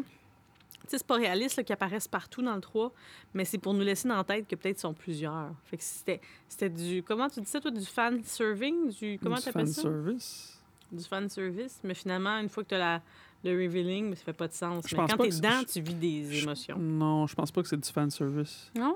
[0.86, 2.92] Tu c'est pas réaliste qu'ils apparaissent partout dans le 3,
[3.34, 5.52] mais c'est pour nous laisser dans la tête que peut-être ils sont plusieurs.
[5.66, 7.04] Fait que c'était, c'était du.
[7.04, 8.90] Comment tu dis ça, toi, du fan serving?
[8.90, 9.82] Du, comment du tu appelles ça?
[9.84, 10.62] fanservice.
[10.92, 11.80] Du fan service.
[11.84, 13.02] Mais finalement, une fois que tu as
[13.44, 14.86] le revealing, mais ça fait pas de sens.
[14.88, 16.78] Je mais pense quand que c'est- dedans, je- tu vis des je- émotions.
[16.80, 18.72] Non, je pense pas que c'est du fanservice.
[18.76, 18.96] Non?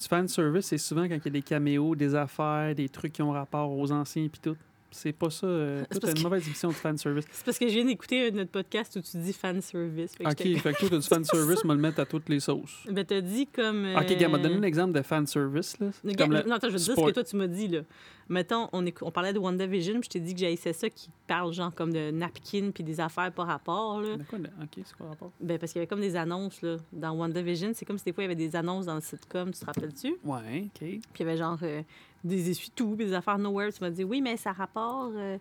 [0.00, 3.22] Du fanservice, c'est souvent quand il y a des caméos, des affaires, des trucs qui
[3.22, 4.56] ont rapport aux anciens puis tout.
[4.92, 5.46] C'est pas ça.
[5.46, 7.24] Euh, C'est une que- mauvaise émission de fanservice.
[7.32, 10.12] C'est parce que je viens d'écouter un- notre podcast où tu dis fan service.
[10.16, 12.40] Fait que Ok, fait que toi, t'as du fanservice, va le mettre à toutes les
[12.40, 12.84] sauces.
[12.90, 13.86] Ben, t'as dit comme.
[13.96, 15.78] Ok, gars, m'a donné euh, un exemple de fanservice.
[15.78, 15.88] Là.
[16.18, 17.80] Comme la- Non, attends, je veux te dire ce que toi, tu m'as dit, là.
[18.28, 21.52] Mettons, on, on parlait de WandaVision, puis je t'ai dit que j'haïssais ça qui parle,
[21.52, 24.16] genre, comme de napkin puis des affaires par rapport, là.
[24.16, 24.38] De quoi?
[24.62, 25.32] Ok, c'est quoi rapport?
[25.40, 26.76] Ben, parce qu'il y avait comme des annonces, là.
[26.92, 29.50] Dans WandaVision, c'est comme si des fois, il y avait des annonces dans le sitcom,
[29.52, 30.14] tu te rappelles-tu?
[30.24, 30.78] Ouais, ok.
[30.78, 31.82] Puis il y avait genre euh,
[32.24, 33.72] des essuie-tout, des affaires nowhere.
[33.72, 35.12] Tu m'as dit, oui, mais ça rapporte.
[35.14, 35.38] euh,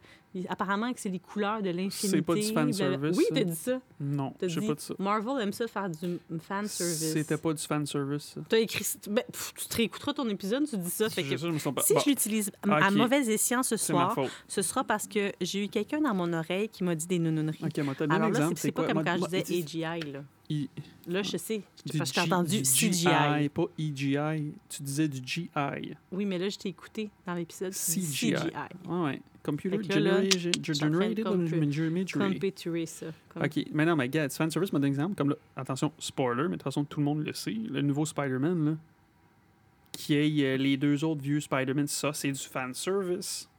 [0.47, 2.07] apparemment que c'est les couleurs de l'infinité.
[2.17, 3.81] C'est pas du fan service, Oui, t'as dit ça.
[3.99, 4.93] Non, T'as je sais dit, pas de ça.
[4.99, 7.13] Marvel aime ça faire du fan service.
[7.13, 8.33] C'était pas du fanservice.
[8.35, 8.41] ça.
[8.47, 8.85] T'as écrit.
[9.09, 11.09] Ben, pff, tu te réécouteras ton épisode, tu dis ça.
[11.09, 11.81] Fait que je pas.
[11.81, 12.95] si Bon, je l'utilise à à Ok.
[12.95, 14.15] mauvais escient ce soir,
[14.47, 17.57] ce sera parce que j'ai eu quelqu'un dans mon oreille qui m'a dit des nounouneries.
[17.63, 20.11] Ok, moi, t'as Alors là, c'est- pas comme quand je disais dis- AGI.
[20.11, 20.19] Là,
[20.51, 20.69] I-
[21.07, 21.62] là je sais.
[21.97, 23.49] Parce que j'ai entendu du CGI.
[23.49, 24.53] pas EGI.
[24.67, 25.49] Tu disais du GI.
[26.12, 27.71] Oui, mais là, je t'ai écouté dans l'épisode.
[27.71, 28.01] CGI.
[28.33, 28.33] CGI.
[28.88, 29.21] Ouais, ouais.
[29.43, 30.31] Computer generated,
[30.65, 32.33] je suis en train de generated compu- imagery.
[32.33, 33.05] Compéturer ça.
[33.35, 34.31] Ok, mais non, mais regarde,
[34.73, 35.15] m'a donné un exemple.
[35.15, 37.51] Comme là, attention, spoiler, mais de toute façon, tout le monde le sait.
[37.69, 38.75] Le nouveau Spider-Man, là,
[39.91, 43.49] qui est euh, les deux autres vieux Spider-Man, ça, c'est du fanservice.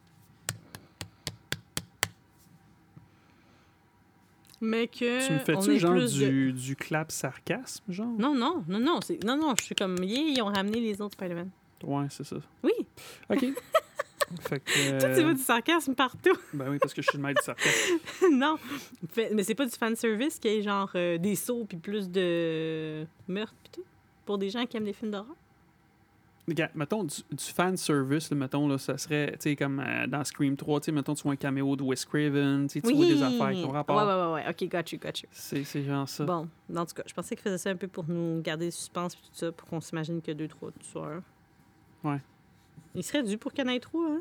[4.61, 5.27] Mais que.
[5.27, 8.07] tu me fais-tu genre plus de- du, du clap sarcasme, genre?
[8.19, 9.01] Non, non, non, non.
[9.01, 9.97] c'est- Non, non, je suis comme.
[10.03, 11.51] Yeah, ils ont ramené les autres Spider-Man.
[11.85, 12.37] Ouais, c'est ça.
[12.63, 12.73] Oui,
[13.31, 13.41] Ok.
[14.43, 15.01] fait que.
[15.01, 16.37] toi, tu euh, vois du sarcasme partout.
[16.53, 17.95] ben oui, parce que je suis le maître du sarcasme.
[18.33, 18.57] non.
[19.13, 23.07] Fait- mais c'est pas du fanservice qui est genre euh, des sauts puis plus de
[23.29, 23.85] meurtre pis tout?
[24.27, 25.35] Pour des gens qui aiment les films d'horreur?
[26.75, 30.57] Mettons du, du fanservice, là, mettons, là, ça serait, tu sais, comme euh, dans Scream
[30.57, 33.07] 3, tu sais, mettons, tu vois un caméo de Wes Craven, tu sais, tu vois
[33.07, 33.97] des affaires qui ont rapport.
[33.97, 34.51] Ouais, ouais, ouais, ouais.
[34.51, 35.29] OK, got you, got you.
[35.31, 36.25] C'est c'est genre ça.
[36.25, 38.71] Bon, en tout cas, je pensais qu'il faisait ça un peu pour nous garder le
[38.71, 41.23] suspense et tout ça, pour qu'on s'imagine que deux, trois tueurs.
[42.05, 42.21] Ouais.
[42.95, 44.21] Il serait dû pour qu'il y en ait trois, hein?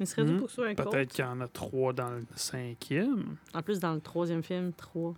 [0.00, 0.38] Il serait dû Mhm.
[0.38, 3.36] pour que ce soit un Peut-être qu'il y en a trois dans le cinquième.
[3.54, 5.14] En plus, dans le troisième film, trois.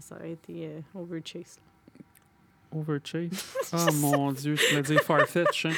[0.00, 1.58] Ça aurait été euh, Overchase.
[2.72, 3.30] Overchase.
[3.72, 5.72] Oh mon dieu, tu m'as dit Farfetch, hein?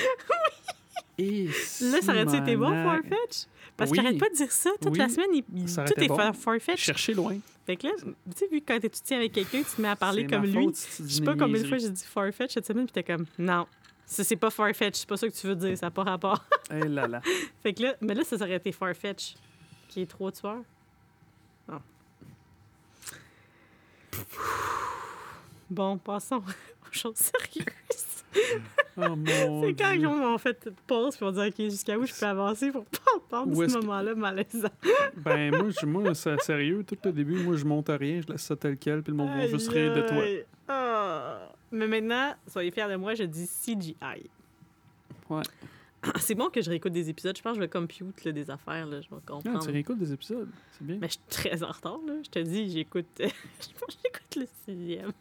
[1.19, 1.45] Et
[1.81, 2.71] Là, ça aurait-tu été bon.
[2.71, 3.47] Farfetch?
[3.77, 3.99] Parce Oui.
[3.99, 4.71] qu'il arrête pas de dire ça.
[4.81, 4.99] Toute Oui.
[4.99, 6.17] la semaine, il, il- Ça aurait tout est bon.
[6.17, 6.81] far- Farfetch.
[6.81, 7.37] Chercher loin.
[7.67, 9.89] Fait que là, tu sais, vu que quand tu tiens avec quelqu'un, tu te mets
[9.89, 10.53] à parler comme lui.
[10.53, 13.27] faute Je sais pas combien de fois j'ai dit Farfetch cette semaine, puis t'es comme,
[13.39, 13.67] non,
[14.07, 16.45] ça c'est pas Farfetch, c'est pas ça que tu veux dire, ça n'a pas rapport.
[16.71, 17.21] Eh là là.
[17.63, 19.35] fait que là, mais là, ça aurait été Farfetch,
[19.89, 20.63] qui est trois tueurs.
[21.69, 21.81] Bon.
[25.71, 26.43] Bon, passons
[26.95, 28.25] aux choses sérieuses.
[28.97, 30.01] Oh C'est quand dieu.
[30.01, 32.85] ils ont en fait pause, puis on dit, OK, jusqu'à où je peux avancer pour
[32.85, 34.69] pas entendre ce que- moment-là malaisant.
[35.17, 36.85] Ben, moi, je, moi c'est sérieux.
[36.87, 38.21] Tout le début, moi, je monte à rien.
[38.27, 40.23] Je laisse ça tel quel, puis le monde va juste rire de toi.
[40.69, 41.49] Ah.
[41.71, 43.97] Mais maintenant, soyez fiers de moi, je dis CGI.
[45.29, 45.43] Ouais.
[46.19, 47.37] C'est bon que je réécoute des épisodes.
[47.37, 48.87] Je pense que je vais compute là, des affaires.
[48.87, 49.65] Là, je vais Ah, comprendre.
[49.65, 50.49] tu réécoutes des épisodes.
[50.73, 50.99] C'est bien.
[51.01, 51.99] Mais je suis très en retard.
[52.07, 52.15] Là.
[52.25, 55.13] Je te dis, j'écoute je pense que j'écoute le sixième.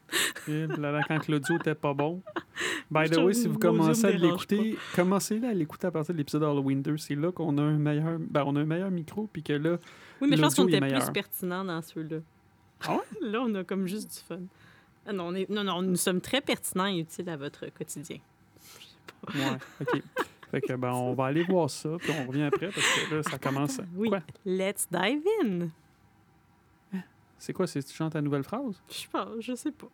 [0.47, 2.21] Et là, là, quand l'audio était pas bon.
[2.91, 6.17] By Je the way, si vous commencez à l'écouter, commencez à l'écouter à partir de
[6.19, 6.97] l'épisode Halloween 2.
[6.97, 9.77] C'est là qu'on a un meilleur, ben, on a un meilleur micro, puis que là,
[10.21, 12.17] Oui, mais je pense qu'on était plus pertinent dans ceux-là.
[12.85, 14.41] Ah Là, on a comme juste du fun.
[15.05, 15.49] Ah non, on est...
[15.49, 18.17] non, non, nous sommes très pertinents et utiles à votre quotidien.
[19.33, 20.01] ouais, ok.
[20.53, 23.23] Fait que, ben, on va aller voir ça, puis on revient après, parce que là,
[23.23, 23.79] ça commence.
[23.79, 24.09] à- Oui.
[24.09, 24.21] Quoi?
[24.45, 25.69] Let's dive in.
[27.39, 27.65] C'est quoi?
[27.65, 28.79] C'est tu chantes ta nouvelle phrase?
[28.87, 29.87] Je pense, je sais pas.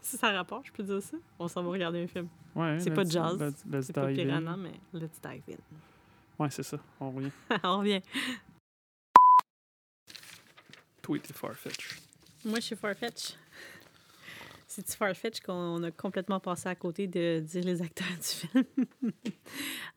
[0.00, 1.18] Si ça rapporte, je peux dire ça.
[1.38, 2.28] On s'en va regarder un film.
[2.54, 2.80] Ouais.
[2.80, 3.54] C'est pas let's- jazz.
[3.82, 4.24] C'est pas dive in.
[4.40, 6.42] Piranha, mais let's dive in.
[6.42, 6.78] Ouais, c'est ça.
[6.98, 7.30] On revient.
[7.62, 8.00] on revient.
[11.02, 12.00] Toi, t'es Farfetch.
[12.44, 13.34] Moi, je suis Farfetch.
[14.76, 18.64] C'est-tu Farfetch qu'on a complètement passé à côté de dire les acteurs du film?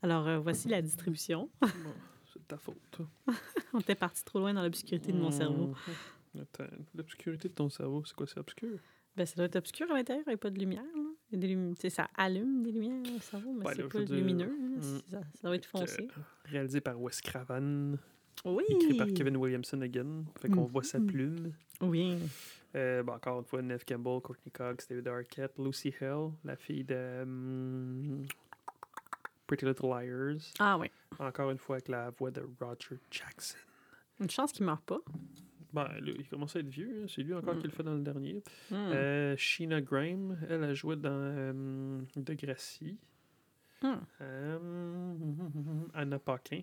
[0.02, 1.50] Alors, euh, voici la distribution.
[1.62, 1.68] Bon,
[2.32, 3.02] c'est de ta faute.
[3.74, 5.68] On était parti trop loin dans l'obscurité de mon cerveau.
[6.36, 6.40] Mmh.
[6.42, 6.64] Attends,
[6.96, 8.26] L'obscurité de ton cerveau, c'est quoi?
[8.26, 8.80] C'est obscur?
[9.18, 10.82] Ben, ça doit être obscur à l'intérieur, il n'y a pas de lumière.
[10.96, 11.10] Là.
[11.32, 13.74] Il y a des lumi- tu sais, ça allume des lumières, ça va, mais Ben,
[13.76, 14.48] c'est pas dire, lumineux.
[14.78, 16.04] mm, Ça, ça va être foncé.
[16.18, 17.98] Euh, réalisé par Wes Craven,
[18.46, 18.64] Oui!
[18.70, 20.24] écrit par Kevin Williamson again.
[20.40, 21.52] Fait qu'on voit sa plume.
[21.82, 22.18] Oui.
[22.76, 27.22] Euh, encore une fois, Neve Campbell, Courtney Cox, David Arquette, Lucy Hale, la fille de
[27.24, 28.26] hum,
[29.48, 30.42] Pretty Little Liars.
[30.60, 30.88] Ah oui.
[31.18, 33.58] Encore une fois avec la voix de Roger Jackson.
[34.20, 35.00] Une chance qu'il ne meurt pas.
[35.74, 37.02] Ben, il commence à être vieux.
[37.04, 37.06] hein.
[37.08, 37.60] C'est lui encore Mm.
[37.60, 38.44] qui le fait dans le dernier.
[38.72, 38.76] Hmm.
[38.76, 42.98] Euh, Sheena Graham, elle a joué dans euh, Degrassi.
[43.82, 43.94] Hmm.
[44.22, 45.08] Euh,
[45.94, 46.62] Anna Paquin.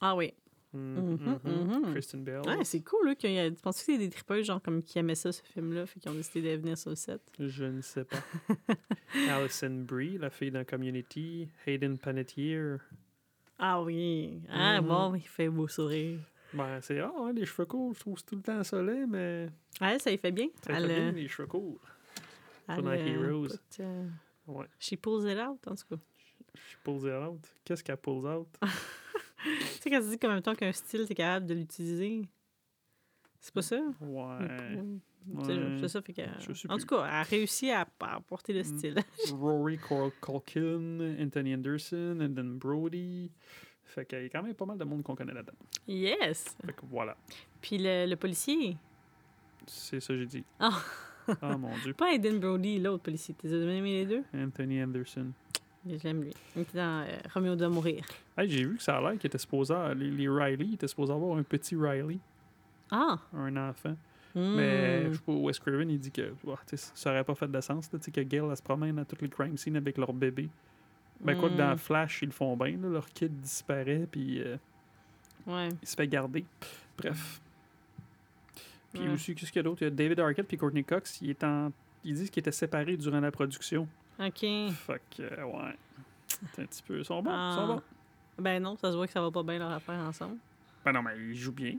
[0.00, 0.32] Ah oui.
[0.76, 1.80] Mhm, Mhm, mhm.
[1.86, 1.92] mhm.
[1.92, 2.40] Kristen Bell.
[2.46, 3.14] Ouais, c'est cool, là.
[3.14, 5.42] qu'il y a- Tu penses que c'est des tripeuses, genre, comme qui aimaient ça, ce
[5.42, 7.20] film-là, fait qu'ils ont décidé de venir sur le set?
[7.38, 8.18] Je ne sais pas.
[9.30, 11.48] Alison Brie, la fille dans Community.
[11.66, 12.78] Hayden Panettiere.
[13.58, 14.40] Ah oui.
[14.50, 16.18] Ah bon, il fait beau sourire.
[16.52, 19.48] Ben, c'est ah, ouais, les cheveux courts, je trouve c'est tout le temps soleil, mais
[19.80, 20.46] Ah, ça y fait bien.
[20.62, 21.80] ça fait Elle, bien euh, les cheveux courts.
[22.68, 23.46] elle, Night euh, Heroes.
[23.46, 24.08] écoute, euh,
[24.46, 24.66] Ouais.
[24.78, 25.96] She pulls it out, en tout cas.
[26.54, 27.40] She pulls it out.
[27.64, 28.46] Qu'est-ce qu'elle pulls out?
[29.88, 32.22] sais, quand tu dis qu'en même temps qu'un style, t'es capable de l'utiliser.
[33.40, 33.80] C'est pas ça?
[34.00, 34.38] Ouais.
[35.44, 35.76] Sais, Ouais.
[35.80, 36.22] C'est ça, fait que...
[36.38, 38.78] Je En tout cas, elle a réussi à, à porter le Mm.
[38.78, 38.94] style.
[39.32, 43.30] Rory Culkin, Anthony Anderson, and then Brody.
[43.82, 45.52] Fait qu'il y a quand même pas mal de monde qu'on connaît là-dedans.
[45.88, 46.56] yes!
[46.64, 47.16] Fait que voilà.
[47.60, 48.76] Puis le, le policier,
[49.66, 50.44] C'est ça que j'ai dit.
[50.60, 50.78] Ah.
[51.42, 51.92] Ah mon dieu.
[51.92, 53.34] pas Aiden Brody, l'autre policier.
[53.36, 54.22] T'as aimé les deux?
[54.32, 55.32] Anthony Anderson.
[55.88, 56.32] Je l'aime, lui.
[56.56, 58.04] Il était dans euh, Roméo doit mourir.
[58.36, 59.74] Hey, j'ai vu que ça a l'air qu'il était supposé.
[59.96, 62.18] Les, les Riley, il était supposé avoir un petit Riley,
[62.90, 63.18] Ah!
[63.32, 63.96] un enfant.
[64.34, 64.54] Hmm.
[64.56, 66.34] Mais je sais pas, Wes Craven, il dit que
[66.74, 67.90] ça aurait pas fait de sens.
[67.92, 70.48] là, que Gail, elle se promène à toutes les crime scenes avec leur bébé.
[71.20, 71.78] Ben, quoi que dans Hmm.
[71.78, 72.76] Flash, ils le font bien.
[72.76, 74.56] là, leur kid disparaît, puis euh,
[75.46, 75.68] Ouais.
[75.80, 76.44] il se fait garder.
[76.98, 77.40] Bref.
[78.92, 79.08] Puis Ouais.
[79.14, 79.80] aussi, qu'est-ce qu'il y a d'autre?
[79.82, 81.20] Il y a David Arquette puis Courtney Cox.
[81.22, 81.72] Ils, est en-
[82.04, 83.86] ils disent qu'ils étaient séparés durant la production.
[84.18, 84.38] OK.
[84.40, 85.76] Fait que, euh, ouais.
[86.54, 86.98] C'est un petit peu.
[86.98, 87.66] Ils sont bons, ils sont Ah.
[87.66, 87.82] bons.
[88.38, 90.36] Ben non, ça se voit que ça va pas bien leur affaire ensemble.
[90.84, 91.74] Ben non, mais ils jouent bien.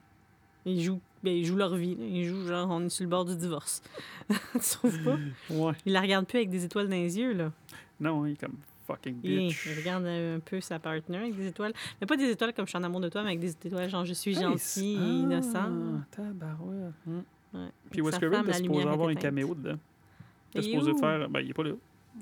[0.65, 1.95] Ils jouent, ben, ils jouent leur vie.
[1.95, 2.03] là.
[2.05, 3.81] Ils jouent genre, on est sur le bord du divorce.
[4.29, 5.17] tu trouves pas?
[5.49, 5.73] Ouais.
[5.85, 7.51] Ils la regardent plus avec des étoiles dans les yeux, là.
[7.99, 9.65] Non, il est comme fucking bitch.
[9.67, 11.73] ils regardent un peu sa partenaire avec des étoiles.
[12.01, 13.89] Mais pas des étoiles comme je suis en amour de toi, mais avec des étoiles
[13.89, 15.69] genre je suis Hey, gentil et innocent.
[16.01, 16.93] Ah, tabarouette.
[17.05, 17.19] Hmm.
[17.53, 17.69] Ouais.
[17.91, 19.77] Puis Wes Craven était supposé avoir un caméo dedans?
[20.53, 21.29] Il était supposé faire.
[21.29, 21.71] Ben, il est pas là.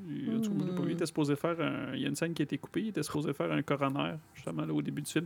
[0.09, 0.79] Il, en tout cas, pas vu.
[0.83, 0.91] Il Mm.
[0.91, 1.59] était supposé faire.
[1.61, 2.81] un- Il y a une scène qui a été coupée.
[2.81, 5.25] Il était supposé faire un coroner, justement, là, au début du film.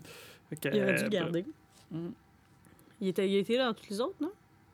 [0.50, 1.46] Que, Il aurait dû euh, le garder.
[1.92, 2.10] hmm.
[3.02, 4.32] Il était, il était là dans toutes les autres, non?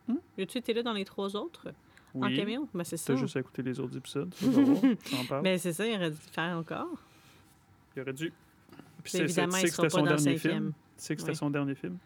[0.07, 0.17] Hmm?
[0.37, 1.73] Il a-tu été là dans les trois autres?
[2.13, 2.35] En Oui.
[2.37, 2.67] caméo?
[2.73, 3.13] Ben c'est ça.
[3.13, 4.33] T'as juste à écouter les autres épisodes.
[5.29, 5.43] parles.
[5.43, 6.97] Ben c'est ça, il aurait dû le faire encore.
[7.95, 8.31] Il aurait dû.
[9.03, 10.53] Puis c'est- évidemment, il sera pas son dans le dernier cinquième.
[10.63, 10.71] film.
[10.71, 11.37] Tu sais que c'était Oui.
[11.37, 11.97] son dernier film.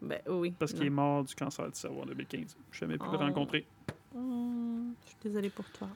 [0.00, 0.52] Ben oui.
[0.58, 2.56] Parce qu'il est mort du cancer du cerveau en 2015.
[2.70, 3.18] Je savais plus le Oh.
[3.18, 3.66] rencontrer.
[4.14, 5.88] Hum, je suis désolée pour toi.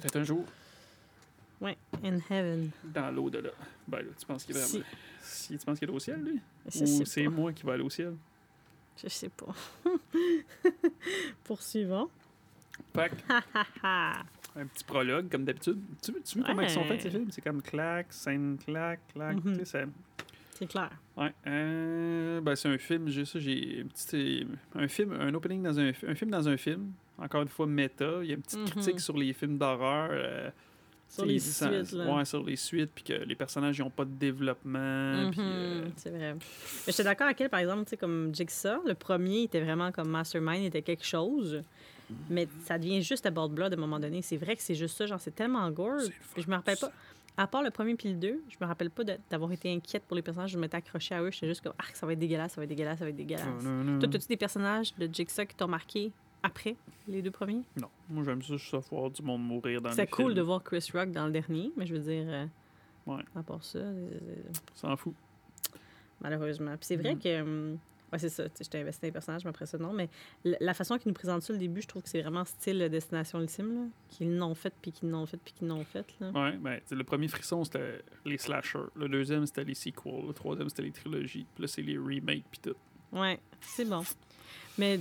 [0.00, 0.44] Peut-être un jour.
[1.60, 2.70] Ouais, in heaven.
[2.84, 3.50] Dans l'au-delà.
[3.86, 4.78] Ben là, tu penses qu'il est Si.
[4.78, 4.90] vraiment.
[5.20, 6.40] Si tu penses qu'il est au ciel, lui?
[6.72, 8.14] Je Ou c'est moi qui vais aller au ciel?
[9.02, 9.54] Je sais pas.
[13.28, 13.40] Ha
[13.82, 14.22] ha.
[14.56, 15.78] un petit prologue, comme d'habitude.
[16.02, 17.30] Tu tu veux comment ils sont faits, ces films?
[17.30, 19.36] C'est comme clac, scène, clac, clac.
[19.44, 19.58] Mhm.
[19.58, 19.86] Tu sais,
[20.54, 20.90] C'est clair.
[21.16, 21.32] Ouais.
[21.46, 24.46] Euh, ben, c'est un film, j'ai ça, j'ai un petit.
[24.74, 26.92] Un film, un opening dans un, un film dans un film.
[27.18, 28.20] Encore une fois, méta.
[28.22, 28.68] Il y a une petite Mhm.
[28.70, 30.10] critique sur les films d'horreur.
[30.12, 30.50] euh,
[31.10, 32.14] Sur les suites, là.
[32.16, 35.30] Ouais, sur les suites, puis que les personnages n'ont pas de développement.
[35.30, 36.34] puis, euh, Mhm, C'est vrai.
[36.34, 36.40] Mais
[36.92, 40.08] j'étais d'accord avec elle, par exemple, tu sais, comme Jigsaw, le premier était vraiment comme
[40.10, 41.62] Mastermind, était quelque chose.
[42.30, 44.20] Mais ça devient juste à bord de blood à un moment donné.
[44.22, 46.00] C'est vrai que c'est juste ça, genre, c'est tellement gore.
[46.34, 46.90] Puis je me rappelle pas.
[47.38, 50.16] À part le premier puis le deux, je me rappelle pas d'avoir été inquiète pour
[50.16, 50.50] les personnages.
[50.50, 51.30] Je m'étais accrochée à eux.
[51.30, 53.16] J'étais juste comme, ah, ça va être dégueulasse, ça va être dégueulasse, ça va être
[53.16, 53.62] dégueulasse.
[53.62, 56.10] non, non, Toi, as-tu des personnages de Jigsaw qui t'ont marqué?
[56.42, 57.62] Après les deux premiers?
[57.80, 60.34] Non, moi j'aime ça, juste voir du monde mourir dans les C'est cool films.
[60.36, 62.46] de voir Chris Rock dans le dernier, mais je veux dire, euh,
[63.06, 63.22] Ouais.
[63.34, 64.10] à part ça, euh,
[64.74, 65.14] S'en fout.
[66.20, 66.72] malheureusement.
[66.76, 67.20] Puis c'est vrai Mhm.
[67.20, 67.40] que.
[67.42, 67.78] hum,
[68.12, 68.44] ouais, c'est ça.
[68.60, 69.92] J'étais investi dans les personnages, mais après ça, non.
[69.92, 70.08] Mais
[70.44, 72.88] la, façon qu'ils nous présentent ça au début, je trouve que c'est vraiment style euh,
[72.88, 73.86] Destination Ultime, là.
[74.08, 76.30] Qu'ils l'ont fait, puis qu'ils l'ont fait, puis qu'ils l'ont fait, là.
[76.32, 78.78] Ouais, ben, le premier frisson, c'était les slashers.
[78.96, 80.26] Le deuxième, c'était les sequels.
[80.26, 81.46] Le troisième, c'était les trilogies.
[81.54, 82.76] Puis là, c'est les remakes, puis tout.
[83.12, 84.02] Ouais, c'est bon.
[84.78, 84.98] Mais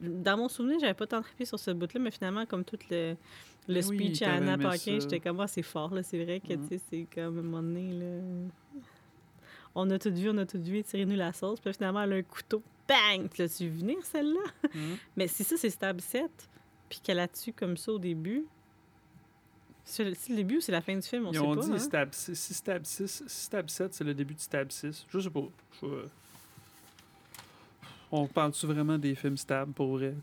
[0.00, 3.16] dans mon souvenir, j'avais pas tant trippé sur ce bout-là, mais finalement, comme tout le,
[3.68, 6.02] le Oui, speech à Anna Paquin, j'étais comme, ah, c'est fort, là.
[6.02, 8.80] C'est vrai que, tu sais, c'est comme, à un moment donné, là.
[9.74, 11.60] On a tout vu, on a tout vu, tirez-nous la sauce.
[11.60, 12.62] Puis finalement, elle a un couteau.
[12.88, 13.28] Bang!
[13.32, 14.70] Tu l'as-tu venir, celle-là?
[15.16, 16.28] Mais si ça, c'est Stab 7,
[16.88, 18.44] puis qu'elle la tue comme ça au début,
[19.84, 21.26] c'est le début ou c'est la fin du film?
[21.26, 21.64] On Ils sait ont pas.
[21.64, 21.78] dit hein?
[21.78, 22.34] stab 6.
[22.38, 25.06] Si stab 6, si stab 7, c'est le début de stab 6.
[25.08, 25.40] Je sais pas.
[25.82, 25.86] Je-
[28.12, 30.14] On parle-tu vraiment des films stab pour vrai?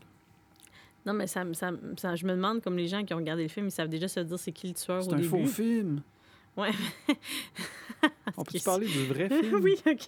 [1.06, 1.70] Non, mais ça, ça,
[2.16, 4.20] je me demande, comme les gens qui ont regardé le film, ils savent déjà se
[4.20, 5.28] dire c'est qui le tueur C'est au un début.
[5.28, 6.02] faux film.
[6.56, 6.70] Ouais.
[8.36, 9.60] On peut parler du vrai film?
[9.62, 10.00] oui, OK.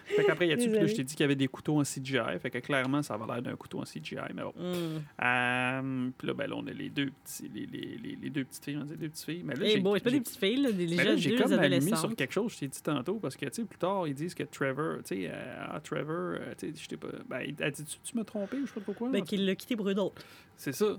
[0.07, 1.83] Fait qu'après, il y a-tu, là, je t'ai dit qu'il y avait des couteaux en
[1.83, 2.39] CGI.
[2.41, 4.15] Fait que clairement, ça avait l'air d'un couteau en CGI.
[4.33, 4.53] Mais bon.
[4.55, 5.01] Mm.
[5.23, 8.45] Euh, puis là, ben, là, on a les deux petits, les, les, les, les deux
[8.45, 8.77] petites filles.
[8.81, 9.41] On dit deux petites filles.
[9.43, 11.31] Mais là, Eh j'ai, bon, c'est pas des petites filles, là, des mais là, j'ai
[11.31, 11.99] deux comme allumé adolescentes.
[11.99, 14.33] sur quelque chose, je t'ai dit tantôt, parce que, tu sais, plus tard, ils disent
[14.33, 17.09] que Trevor, tu sais, euh, ah, Trevor, euh, tu sais, je t'ai pas.
[17.27, 19.09] Ben, a dit, tu, m'as trompé, ou je sais pas trop quoi.
[19.09, 20.21] Ben, qu'il l'a quitté pour eux d'autres.
[20.55, 20.97] C'est ça.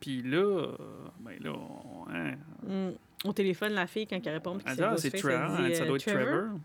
[0.00, 0.76] Puis là, euh,
[1.20, 2.90] ben là, on- hein, Mm.
[3.24, 5.96] Au téléphone, la fille, quand elle répond, elle ah, c'est Trevor, dit, ça euh, doit
[5.96, 6.58] être Trevor.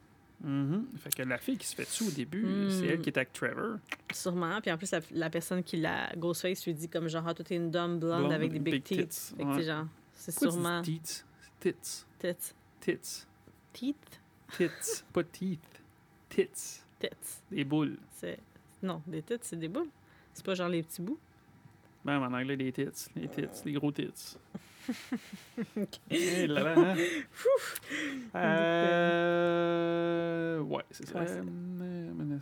[0.43, 0.86] Mhm.
[0.98, 2.69] Fait que la fille qui se fait dessus au début, Mm.
[2.69, 3.78] c'est elle qui est avec Trevor.
[4.13, 4.60] Sûrement.
[4.62, 7.43] Puis en plus, la, la personne qui l'a Ghostface lui dit comme genre, ah, toi,
[7.46, 9.10] t'es une dumb blonde, Blonde avec des big, teeth.
[9.10, 9.36] tits.
[9.38, 9.63] Fait que, Ouais.
[9.63, 11.24] genre, c'est sûrement Tits?
[11.60, 11.74] Tits.
[12.19, 12.54] tits.
[12.82, 13.26] Tits.
[13.72, 14.22] Teeth?
[14.58, 15.04] Tits.
[15.13, 15.82] Pas teeth.
[16.30, 16.82] Tits.
[17.00, 17.10] Tits.
[17.50, 17.98] Des boules.
[18.17, 18.38] C'est...
[18.84, 19.89] Non, des tits, c'est des boules.
[20.34, 21.17] C'est pas genre les petits bouts.
[22.06, 22.86] Même en anglais, des tits.
[23.16, 23.48] Les tits.
[23.66, 24.38] Les gros tits.
[25.78, 26.00] Ok.
[26.12, 26.96] Eh là hein?
[28.36, 30.60] Euh...
[30.60, 31.20] Ouais, c'est ça.
[31.20, 31.28] Ouais,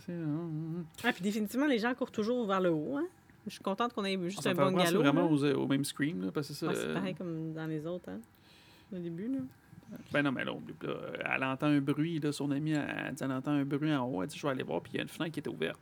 [0.08, 0.82] Euh.
[1.04, 2.96] Ah, puis définitivement, les gens courent toujours vers le haut.
[2.96, 3.06] Hein?
[3.46, 5.00] Je suis contente qu'on ait juste s'en un bon galop.
[5.00, 6.68] vraiment aux, au même Scream, là, parce que ça...
[6.68, 8.20] Ouais, c'est pareil comme dans les autres, hein?
[8.92, 9.38] Au début, là.
[10.12, 10.52] Ben non, mais là.
[11.34, 14.22] Elle entend un bruit, là, son amie, elle, elle elle entend un bruit en haut,
[14.22, 15.80] elle dit, je vais aller voir, puis il y a une fenêtre qui est ouverte.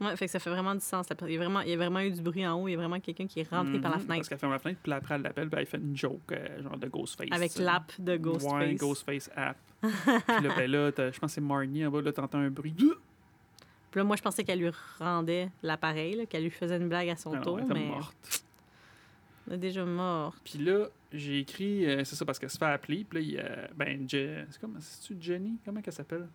[0.00, 1.08] Ouais, fait que ça fait vraiment du sens.
[1.08, 1.16] là.
[1.22, 2.66] Il y a vraiment, il y a vraiment eu du bruit en haut.
[2.68, 4.52] Il y a vraiment quelqu'un qui est rentré par la Mhm, fenêtre Parce qu'elle ferme
[4.52, 7.28] la fenêtre, puis après, elle l'appelle, puis elle fait une joke, euh, genre de Ghostface.
[7.30, 8.52] avec l'app de Ghostface.
[8.52, 9.56] Ouais, Ghostface app.
[9.82, 12.72] puis là, ben là, je pense que c'est Marnie en bas, là, t'entends un bruit.
[12.74, 17.16] Puis là, moi, je pensais qu'elle lui rendait l'appareil, qu'elle lui faisait une blague à
[17.16, 18.44] son Ah non, tour, elle était mais morte.
[19.46, 20.40] elle est déjà morte.
[20.42, 23.04] Puis là, j'ai écrit, euh, c'est ça, parce qu'elle se fait appeler.
[23.08, 25.58] Puis là, il y a, ben, Je- c'est comme, c'est-tu Jenny?
[25.64, 26.26] Comment qu'elle s'appelle?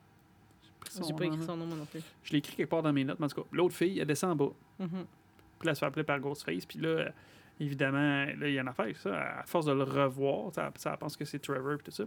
[0.94, 1.46] J'ai pris son J'ai pas nom, écrit là.
[1.46, 2.02] son nom, moi non plus.
[2.24, 4.08] Je l'ai écrit quelque part dans mes notes, mais en tout cas, l'autre fille, elle
[4.08, 4.54] descend en bas.
[4.80, 4.88] Mhm.
[4.90, 6.66] Puis là, elle se fait appeler par Ghostface.
[6.66, 7.12] Puis là,
[7.60, 10.98] évidemment, là, il y a une affaire, ça, à force de le revoir, ça, ça
[10.98, 12.06] pense que c'est Trevor, puis tout ça.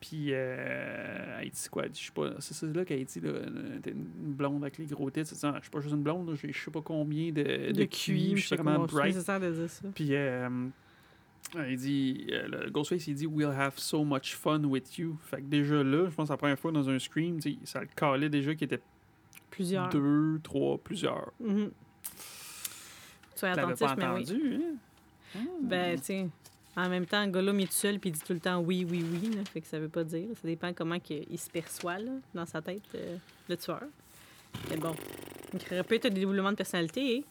[0.00, 1.84] Puis, euh, elle dit quoi?
[1.92, 3.30] Je sais pas, c'est ça là qu'elle dit, là,
[3.82, 5.22] t'es une blonde avec les gros Ah, je
[5.62, 8.86] suis pas juste une blonde, je sais pas combien de, de, QI, je suis vraiment
[8.86, 9.16] C'est bright.
[9.16, 9.88] de dire ça.
[9.94, 10.48] Puis euh,
[11.68, 15.16] il dit, euh, le Ghostface, il dit We'll have so much fun with you.
[15.22, 17.88] Fait que déjà là, je pense que la première fois dans un Scream, ça le
[17.94, 18.80] calait déjà qu'il était
[19.50, 19.88] Plusieurs.
[19.90, 21.32] deux, trois, plusieurs.
[23.34, 24.64] Sois Tu l'avais attentif, pas mais oui.
[24.64, 24.76] hein?
[25.36, 25.38] Ah.
[25.62, 26.28] Ben, tu sais,
[26.76, 29.04] en même temps, Gollum est tout seul puis il dit tout le temps oui, oui,
[29.12, 29.30] oui.
[29.34, 30.28] Là, fait que ça veut pas dire.
[30.34, 33.16] Ça dépend comment il se perçoit là, dans sa tête, euh,
[33.48, 33.82] le tueur.
[34.70, 34.94] Mais bon,
[35.52, 37.24] il aurait peut-être un dédoublement de personnalité.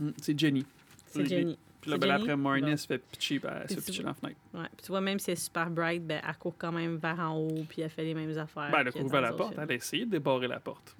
[0.00, 0.04] hein?
[0.04, 0.64] Mm, c'est Jenny.
[1.06, 1.58] C'est Jenny.
[1.80, 4.14] Puis là, C'est ben, après, Marnie, se fait pitcher, ben, elle se pitcher dans la
[4.14, 4.38] fenêtre.
[4.52, 4.66] Ouais.
[4.76, 7.18] Puis tu vois, même si elle est super bright, ben, elle court quand même vers
[7.20, 8.70] en haut puis elle fait les mêmes affaires.
[8.70, 9.62] Ben, elle a que couru vers la porte, films.
[9.64, 10.94] elle a essayé de débarrer la porte.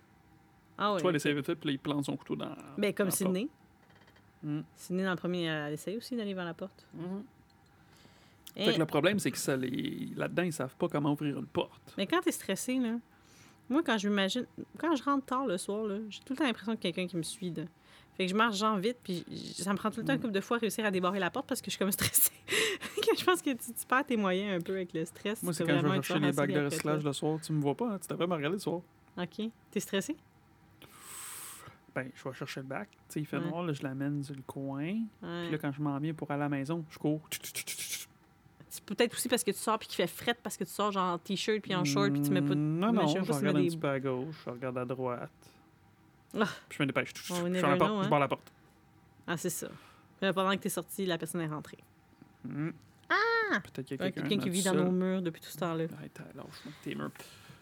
[0.79, 1.17] Ah Tu vois, elle oui.
[1.17, 2.55] essaie vite, puis là, il plante son couteau dans.
[2.79, 3.49] Ben, comme dans Sydney.
[4.43, 4.61] Mm.
[4.75, 6.87] Sydney, dans le premier, elle essaye aussi d'aller vers la porte.
[6.95, 7.25] Mhm.
[8.57, 10.09] Et- Fait que le problème, c'est que ça les...
[10.17, 11.95] là-dedans, ils savent pas comment ouvrir une porte.
[11.99, 12.97] Mais quand t'es stressé, là,
[13.69, 14.47] moi, quand je m'imagine,
[14.79, 16.95] quand je rentre tard le soir, là, j'ai tout le temps l'impression qu'il y a
[16.95, 17.51] quelqu'un qui me suit.
[17.51, 17.65] Là.
[18.21, 19.25] Fait que je marche genre vite, puis
[19.57, 21.31] ça me prend tout le temps une couple de fois à réussir à débarrer la
[21.31, 22.31] porte parce que je suis comme stressée.
[23.19, 25.43] Je pense que tu, tu perds tes moyens un peu avec le stress.
[25.43, 27.75] Moi, c'est quand je vais chercher les bacs de recyclage le soir, tu me vois
[27.75, 28.83] pas, hein, tu devrais me regarder le soir.
[29.17, 29.49] OK.
[29.71, 30.17] T'es stressé?
[31.95, 32.89] Ben, je vais chercher le bac.
[32.91, 33.49] Tu sais, il fait Ouais.
[33.49, 34.83] noir, là, je l'amène sur le coin.
[34.83, 35.03] Ouais.
[35.45, 37.23] Puis là, quand je m'en viens pour aller à la maison, je cours.
[38.69, 40.93] C'est peut-être aussi parce que tu sors puis qu'il fait fret parce que tu sors
[40.93, 42.55] genre en t-shirt puis en short puis tu mets pas de...
[42.61, 45.31] Mm, Non, non, je je regarde un petit peu à gauche, je regarde à droite.
[46.39, 46.47] Ah.
[46.69, 47.13] Puis je me dépêche.
[47.15, 48.09] Je ferme la porte, je hein?
[48.09, 48.53] barre la porte.
[49.27, 49.69] Ah, c'est ça.
[50.21, 51.79] Puis pendant que t'es sorti, la personne est rentrée.
[52.45, 52.71] Mm.
[53.65, 54.85] Peut-être qu'il y a quelqu'un qui vit dans seul.
[54.85, 55.85] nos murs depuis tout ce temps-là.
[55.85, 57.11] Hey, t'as- lâche-moi tes murs.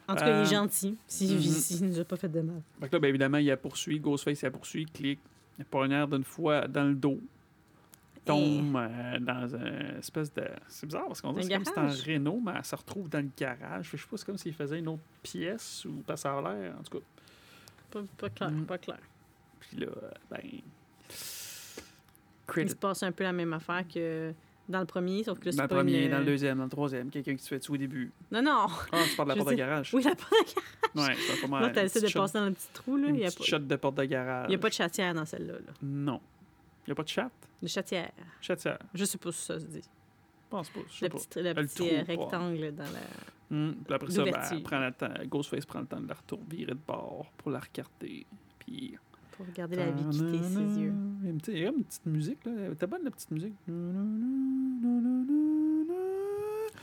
[0.07, 0.97] En tout cas, il Euh, est gentil.
[1.07, 2.61] S'il vit ici, il nous a pas fait de mal.
[2.81, 5.21] Là, ben, évidemment, il a poursuivi, Ghostface, il a poursuivi, clique.
[5.59, 7.19] Il poignard d'une fois dans le dos.
[8.25, 10.45] Tombe euh, dans une espèce de.
[10.69, 13.31] C'est bizarre parce qu'on dirait que c'est en Renault, mais elle se retrouve dans le
[13.35, 13.89] garage.
[13.93, 16.75] Je sais pas, c'est comme s'il faisait une autre pièce ou pas ça a l'air.
[16.79, 17.05] En tout cas.
[17.91, 18.67] Pas, pas clair, Mhm.
[18.67, 18.99] pas clair.
[19.61, 20.41] Puis là, euh, ben.
[22.57, 24.33] Il se passe un peu la même affaire que
[24.69, 26.65] dans le premier, sauf que là, c'est Dans le premier, une- dans le deuxième, dans
[26.65, 28.11] le troisième, quelqu'un qui se fait tuer au début.
[28.31, 28.67] Non, non.
[28.93, 29.95] Ah, tu parles de la porte de garage.
[29.95, 31.09] Oui, la porte de garage.
[31.09, 31.63] Ouais, c'est pas mal.
[31.63, 33.09] Là, t'as essayé de shot- passer dans le petit trou, là.
[33.09, 33.45] Une Il n'y a, pas...
[33.45, 34.47] shot de porte de garage.
[34.49, 35.55] il y a pas de chatière dans celle-là.
[35.55, 35.73] Là.
[35.83, 36.21] Non.
[36.87, 37.31] Il n'y a pas de chat?
[37.63, 38.11] De chatière.
[38.41, 38.79] Chatière.
[38.95, 39.83] Je sais pas si ça se dit.
[40.49, 40.81] Je pense pas.
[41.03, 41.19] Le pas.
[41.19, 42.13] petit, le Le petit trou, euh, pas.
[42.13, 43.01] rectangle dans la...
[43.51, 46.65] Hum, Puis après ça, ben, prend le temps, Ghostface prend le temps de la retourner,
[46.67, 48.27] de bord pour la regarder.
[48.59, 48.97] Puis.
[49.33, 50.93] pour regarder la vie quitter ses yeux.
[51.23, 52.53] Il y a une petite- une musique, là.
[52.79, 53.55] T'as bonne la petite musique?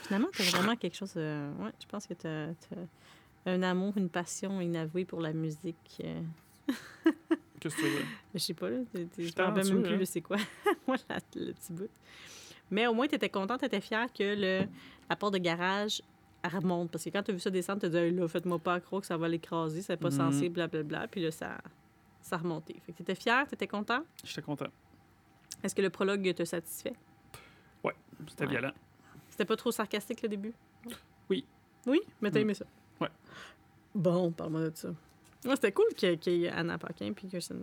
[0.03, 1.13] Finalement, t'as vraiment quelque chose...
[1.17, 2.47] euh, Ouais, je pense que t'as,
[3.47, 6.01] un amour, une passion inavouée pour la musique.
[6.03, 6.21] euh.
[7.59, 8.05] Qu'est-ce que tu veux?
[8.33, 8.77] Je sais pas, là.
[8.93, 10.05] Je me rappelle même plus hein.
[10.05, 10.37] c'est quoi.
[10.87, 10.97] Moi,
[11.35, 11.89] le petit bout.
[12.71, 14.67] Mais au moins, tu étais contente, tu étais fière que le,
[15.09, 16.01] la porte de garage
[16.43, 16.91] elle remonte.
[16.91, 19.01] Parce que quand tu as vu ça descendre, tu as dit, là, faites-moi pas croire
[19.01, 20.15] que ça va l'écraser, c'est pas Mhm.
[20.17, 21.07] censé, blablabla.
[21.07, 21.57] Puis là, ça,
[22.21, 22.75] ça remontait.
[22.85, 24.01] Fait que tu étais fière, tu étais content.
[24.23, 24.67] J'étais content.
[25.63, 26.93] Est-ce que le prologue te satisfait?
[28.27, 28.49] C'était Ouais.
[28.51, 28.71] violent.
[29.29, 30.53] C'était pas trop sarcastique le début?
[31.29, 31.43] Oui.
[31.87, 31.99] Oui?
[32.21, 32.41] Mais t'as Mm.
[32.43, 32.65] aimé ça?
[33.01, 33.09] Ouais.
[33.93, 34.89] Bon, parle-moi de ça.
[34.89, 37.61] Ouais, c'était cool qu'il y ait- Anna Paquin puis Kirsten.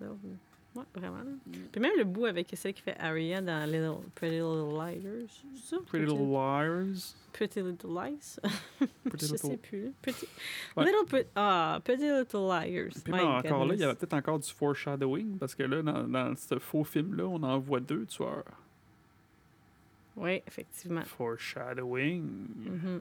[0.75, 1.19] Ouais, vraiment.
[1.19, 1.31] là.
[1.71, 5.29] Puis même le bout avec celle qui fait Aria dans Little, Pretty Little Liars.
[5.57, 5.77] ça?
[5.87, 7.15] Pretty Little Liars.
[7.33, 8.39] Pretty Little Lies.
[9.05, 9.51] Pretty Je Little...
[9.51, 9.93] sais plus.
[10.01, 10.27] Pretty...
[10.77, 10.85] Ouais.
[10.87, 13.03] Little Ah, Pretty Little Liars.
[13.05, 16.35] Puis encore là, il y avait peut-être encore du foreshadowing, parce que là, dans, dans
[16.37, 18.45] ce faux film-là, on en voit deux tueurs.
[20.17, 21.03] Oui, effectivement.
[21.05, 22.23] Foreshadowing.
[22.57, 23.01] Mhm.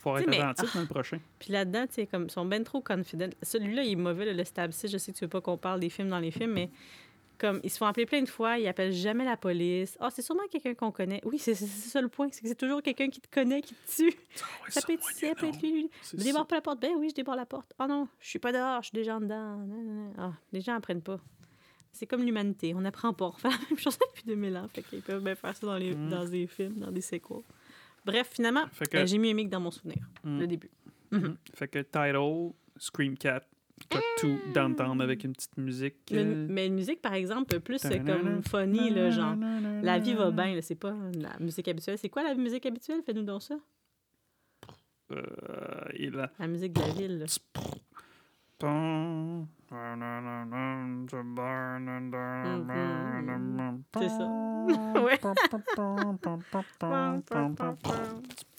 [0.00, 1.18] Faut être attentif dans le prochain.
[1.38, 3.28] Puis là-dedans, tu sais, comme, ils sont ben trop confidents.
[3.42, 4.88] Celui-là, il est mauvais, le Stab 6.
[4.90, 6.70] Je sais que tu veux pas qu'on parle des films dans les films, mais
[7.38, 9.96] comme, ils se font appeler plein de fois, ils appellent jamais la police.
[10.00, 11.20] Ah, c'est sûrement quelqu'un qu'on connaît.
[11.24, 13.96] Oui, c'est ça le point, c'est que c'est toujours quelqu'un qui te connaît, qui te
[13.96, 14.14] tue.
[14.68, 16.80] Ça peut être ici, ça peut être lui, Je débarre pas la porte.
[16.80, 17.72] Ben oui, je débarre la porte.
[17.80, 19.58] Oh non, je suis pas dehors, je suis déjà en dedans.
[20.18, 21.18] Ah, les gens apprennent pas.
[21.92, 23.24] C'est comme l'humanité, on n'apprend pas.
[23.26, 24.68] On refait la même chose depuis 2000 ans.
[24.72, 26.08] Fait qu'ils peuvent bien faire ça dans, les, Mm.
[26.08, 27.38] dans des films, dans des séquels.
[28.10, 30.38] Bref, finalement, que, euh, j'ai aimé que dans mon souvenir, Mm.
[30.40, 30.70] le début.
[31.12, 31.36] Mhm.
[31.54, 33.40] fait que title, Scream Cat,
[33.90, 35.96] cut to downtown avec une petite musique.
[36.12, 39.34] Mais, euh, mais une musique, par exemple, plus euh, comme funny, là, genre.
[39.82, 41.98] La vie va bien, c'est pas la musique habituelle.
[41.98, 43.00] C'est quoi la musique habituelle?
[43.04, 43.56] Fais-nous donc ça.
[45.12, 46.28] Euh.
[46.38, 47.18] La musique de la ville.
[47.18, 47.26] là.
[53.98, 54.26] C'est ça.
[55.00, 55.18] Ouais.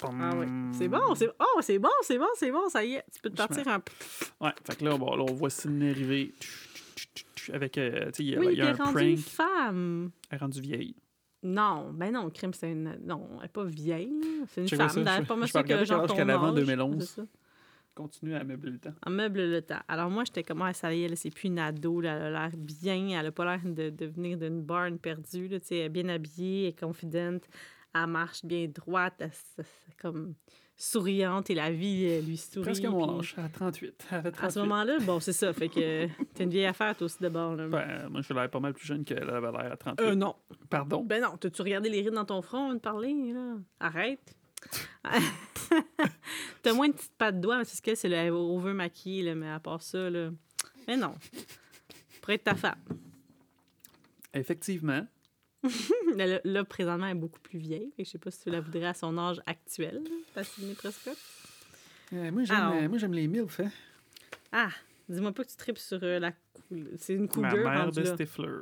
[0.04, 0.45] Ah oui.
[0.74, 3.04] C'est bon, c'est oh, c'est bon, c'est bon, c'est bon, ça y est.
[3.14, 4.45] Tu peux te partir en.
[4.45, 6.34] Ouais, fait que là, bon, là on voit Sydney arriver
[7.54, 9.18] avec, euh, tu sais, il y a, Oui, y a un prank.
[9.18, 10.12] femme.
[10.30, 10.95] Elle est rendue vieille.
[11.43, 12.99] Non, ben non, crime, c'est une.
[13.04, 14.14] Non, elle est pas vieille.
[14.49, 14.99] C'est une Check ça, femme.
[14.99, 17.26] je- D'ailleurs, pas je sûr que regarder quel âge qu'elle avait en âge, 2011.
[17.96, 18.94] Continue à meubler le temps.
[19.06, 19.82] En meuble le temps.
[19.88, 22.36] Alors moi, j'étais comme, ah, ça y est, là, c'est plus une ado, là, elle
[22.36, 25.68] a l'air bien, elle a pas l'air de, de venir d'une barn perdue, là, tu
[25.68, 27.44] sais, elle est bien habillée, elle est confidente,
[27.94, 29.66] elle marche bien droite, elle, s- s-
[30.02, 30.36] comme
[30.78, 32.64] souriante et la vie elle lui sourit.
[32.66, 34.08] Presque à mon âge, à 38.
[34.12, 34.52] Elle avait À 38.
[34.54, 37.56] ce moment-là, bon, c'est ça, fait que t'es une vieille affaire, toi aussi, d'abord.
[37.56, 37.68] Là.
[37.68, 40.04] Ben, moi, je l'air pas mal plus jeune qu'elle avait l'air à 38.
[40.06, 40.36] Euh, non.
[40.70, 41.04] Pardon?
[41.04, 43.56] Ben non, t'as-tu regardé les rides dans ton front avant de parler, là?
[43.80, 44.34] Arrête.
[46.64, 49.49] T'as moins de petites pattes de c'est ce qu'elle, c'est le over maquillé, là, mais
[49.49, 50.32] à part ça, là.
[50.88, 51.16] Mais non.
[52.22, 52.80] Pour être ta femme.
[54.34, 55.05] Effectivement.
[56.16, 57.91] Là, là, présentement, elle est beaucoup plus vieille.
[57.95, 60.01] Que je sais pas si tu la voudrais à son âge actuel,
[60.34, 61.16] ta Sydney Prescott.
[62.14, 62.89] Euh, moi, j'aime Alors.
[62.89, 63.70] moi, j'aime les milfs, hein.
[64.51, 64.72] Ah!
[65.07, 66.32] Dis-moi pas que tu tripes sur euh, la...
[66.97, 68.14] C'est une Ma cougar mère rendue de là.
[68.16, 68.57] Stifler.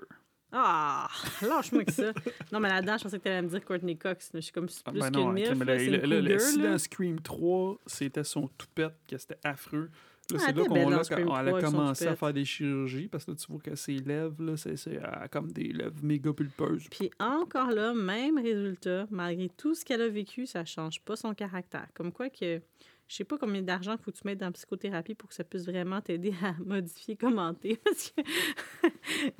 [0.52, 1.08] Ah!
[1.42, 2.12] Lâche-moi que ça.
[2.52, 4.32] Non, mais là-dedans, je pensais que t'allais me dire Courtney Cox.
[4.34, 6.10] Je suis comme plus Ah, qu'une ben non, milf, crème, là, là, c'est là, une
[6.10, 6.72] là, là, cougar, si là.
[6.72, 9.90] dans Scream 3, c'était son toupette, que c'était affreux.
[10.32, 12.34] Là, Ah, c'est là qu'on dans là, Scream quand elle 3 a commencé à faire
[12.34, 15.00] des chirurgies, parce que là, tu vois que ses lèvres, là, c'est, c'est,
[15.32, 16.88] comme des lèvres méga pulpeuses.
[16.90, 21.34] Puis encore là, même résultat, malgré tout ce qu'elle a vécu, ça change pas son
[21.34, 21.88] caractère.
[21.94, 22.62] Comme quoi que
[23.10, 25.44] je sais pas combien d'argent faut que tu mettes dans la psychothérapie pour que ça
[25.44, 27.76] puisse vraiment t'aider à modifier, commenter.
[27.84, 28.22] Parce que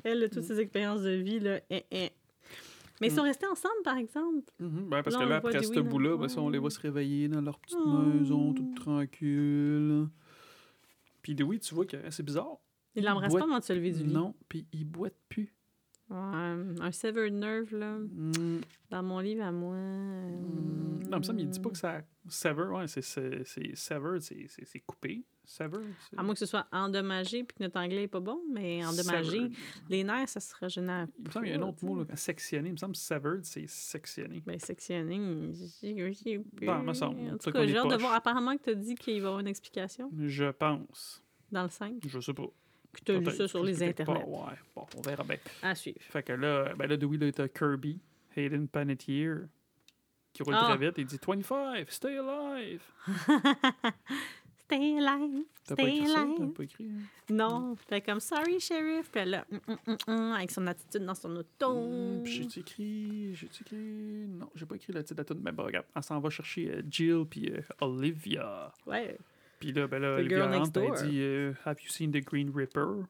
[0.04, 2.08] elle, toutes ses expériences de vie, là, hein, hein.
[3.00, 4.50] Mais ils sont restés ensemble, par exemple?
[4.58, 5.80] Mhm, ben, parce Là, que là, après ce là.
[5.80, 6.62] bout-là, ben, ça, on les Oh.
[6.62, 8.02] voit se réveiller dans leur petite Oh.
[8.02, 10.06] maison, toute tranquille.
[11.22, 12.58] Puis Dewey, tu vois que c'est bizarre.
[12.94, 14.12] Il l'embrasse pas avant de se lever du lit.
[14.12, 15.54] Non, puis il boite plus.
[16.10, 16.16] Ouais,
[16.80, 19.76] un severed nerve, là, Mm, dans mon livre à moi.
[19.76, 21.08] mm.
[21.08, 22.02] Non, mais ça, mais il dit pas que ça.
[22.28, 25.24] Sever, ouais, c'est, severed, c'est, coupé.
[25.44, 25.82] Severed.
[26.08, 28.84] c'est- À moins que ce soit endommagé puis que notre anglais est pas bon, mais
[28.84, 29.30] endommagé.
[29.38, 29.52] Severed.
[29.88, 31.06] Les nerfs, ça se régénère.
[31.18, 32.68] Il me semble qu'il y a un autre mot, là, sectionné.
[32.68, 34.42] Il me semble que severed, c'est sectionné.
[34.46, 36.66] Ben, sectionning, j'ai- plus.
[36.66, 37.20] Ben, me semble.
[37.32, 38.14] En tout cas, est j'ai hâte de voir.
[38.14, 41.24] Apparemment que tu as dit qu'il va y avoir une explication Je pense.
[41.50, 42.46] dans le 5, Je sais pas.
[42.92, 43.36] Que tu as lu Peut-être.
[43.36, 44.24] ça sur les internets.
[44.24, 45.36] Ouais, bon, on verra bien.
[45.62, 45.98] À suivre.
[46.00, 47.98] Fait que là, ben là, Dewey, là, t'as Kirby,
[48.36, 49.46] Hayden Panettiere,
[50.32, 50.74] qui roule Ah.
[50.74, 52.82] très vite et dit 25, stay alive.
[54.72, 55.44] Stay alive.
[55.66, 56.26] T'as pas Stay écrit ça?
[56.38, 56.84] T'as pas écrit?
[56.90, 57.02] hein?
[57.34, 57.74] Non.
[57.88, 59.10] Fait comme sorry, sheriff.
[59.10, 62.20] Puis là, hum, hum, hum, hum, avec son attitude dans son auto.
[62.22, 63.34] Puis j'ai-tu écrit?
[63.34, 63.76] J'ai-tu écrit?
[64.28, 65.40] Non, j'ai pas écrit le titre de la tune.
[65.44, 68.72] Mais bon, regarde, elle s'en va chercher euh, Jill puis euh, Olivia.
[68.86, 69.18] Ouais.
[69.60, 70.96] Puis là, ben là, The girl next elle door.
[70.96, 73.04] dit euh, Have you seen the Green Ripper?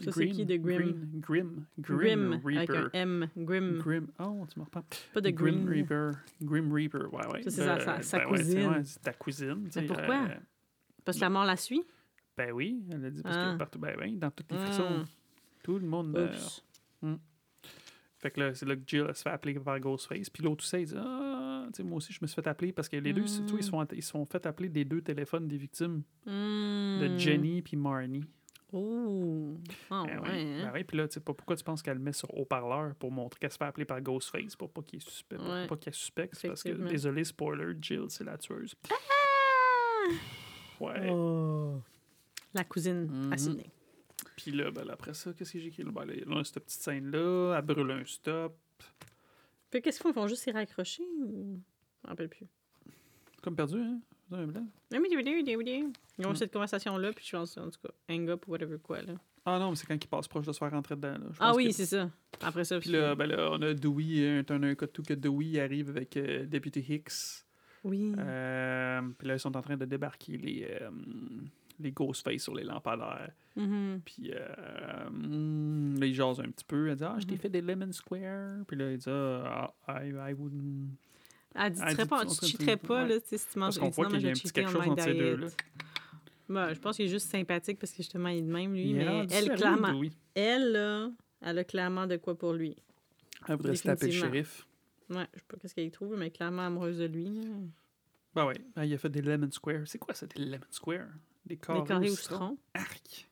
[0.00, 1.10] Ça, c'est qui, The Grim?
[1.20, 1.66] Grim.
[1.78, 2.32] Grim.
[2.40, 2.90] Grim, avec un Reaper.
[2.94, 3.28] M.
[3.36, 3.78] Grim.
[3.78, 4.06] Grim.
[4.18, 4.84] Oh, tu me reprends.
[5.12, 5.68] Pas de Grim Green.
[5.68, 6.10] Reaper.
[6.42, 7.42] Grim Reaper, ouais, ouais.
[7.42, 8.68] Ça, c'est De- sa- sa- sa ben ouais, c'est- cousine.
[8.70, 9.64] ouais, c'est ta cousine.
[9.66, 10.24] tu sais, pourquoi?
[10.28, 10.34] euh,
[11.04, 11.82] Parce que la mort la suit?
[12.36, 13.52] Ben oui, elle a dit parce Ah.
[13.52, 14.66] que partout, ben oui, dans toutes les Ah.
[14.66, 15.04] frissons,
[15.62, 16.64] tout le monde meurt.
[17.02, 17.18] Oups.
[18.18, 20.30] Fait que là, c'est là que Jill elle se fait appeler par Ghostface.
[20.30, 21.31] Puis l'autre aussi, il dit Ah,
[21.84, 23.70] moi aussi, je me suis fait appeler parce que les deux, tu vois, ils se
[23.70, 27.18] sont, ils se sont fait appeler des deux téléphones des victimes, de Hmm.
[27.18, 28.24] Jenny puis Marnie.
[28.74, 29.58] Oh.
[29.90, 30.28] Ah, Ben ouais.
[30.30, 30.64] hein.
[30.64, 32.94] Ben oui, puis là, tu sais pas pourquoi tu penses qu'elle le met sur haut-parleur
[32.94, 35.66] pour montrer qu'elle se fait appeler par Ghostface, pour pas qu'il suspect, pour Ouais.
[35.66, 36.30] pas qu'il est suspect?
[36.32, 38.74] c'est Parce que, désolé, spoiler, Jill, c'est la tueuse.
[40.80, 41.08] Ouais.
[41.10, 41.80] Oh.
[42.54, 43.70] La cousine à Sydney.
[44.36, 45.82] Puis là, ben, après ça, qu'est-ce que j'ai écrit?
[45.84, 45.90] là?
[45.92, 48.56] Ben, là, là, cette petite scène-là, elle brûle un stop.
[49.72, 50.10] Fait qu'est-ce qu'ils font?
[50.10, 51.58] Ils font juste s'y raccrocher ou...
[52.04, 52.46] Je rappelle plus.
[53.42, 53.98] Comme perdu, hein?
[54.28, 54.66] Vous avez un blanc?
[54.92, 55.92] Oui, oui, oui, oui, oui.
[56.18, 59.02] Ils ont cette conversation-là, puis je pense, en tout cas, hang up ou whatever quoi,
[59.02, 59.14] là.
[59.44, 61.14] Ah non, mais c'est quand il passe proche de se faire rentrer dedans.
[61.14, 61.26] Là.
[61.32, 62.08] Je Ah pense oui, que- c'est ça.
[62.42, 64.92] Après ça, Puis là, ben là, on a Dewey, euh, t'en as un cas de
[64.92, 67.44] tout que Dewey arrive avec euh, Deputy Hicks.
[67.82, 68.12] Oui.
[68.18, 70.90] Euh, puis là, ils sont en train de débarquer les, euh,
[71.80, 73.30] les Ghostface sur les lampadaires.
[73.56, 74.00] Mhm.
[74.04, 76.88] Puis euh, hmm, là, ils jasent un petit peu.
[76.88, 77.40] Elle dit Ah, je t'ai Mhm.
[77.40, 78.64] fait des Lemon Square.
[78.66, 80.88] Puis là, il dit Ah, I, I wouldn't.
[81.54, 83.08] Elle dit, Elle dit, pas, tu cheaterais pas, ouais.
[83.10, 83.74] là, si tu manges.
[83.74, 85.02] Parce qu'on voit moi, qu'il y a je un vais petit cheater quelque chose entre
[85.02, 85.46] ces deux-là.
[86.48, 88.90] Ben, je pense qu'il est juste sympathique parce que justement, il est de même, lui.
[88.90, 90.00] Il mais elle, clairement,
[90.34, 91.10] elle, là,
[91.40, 92.76] elle a clairement de quoi pour lui.
[93.48, 94.66] Elle voudrait se taper le shérif.
[95.10, 97.24] Ouais, je sais pas qu'est-ce qu'elle y trouve, mais clairement amoureuse de lui.
[97.26, 97.48] là.
[98.34, 99.82] Ben ouais, Ben, il a fait des Lemon Square.
[99.84, 101.06] C'est quoi ça, des Lemon Square
[101.46, 102.56] Des carrés, Des carrés au citron.
[102.74, 103.28] Arc.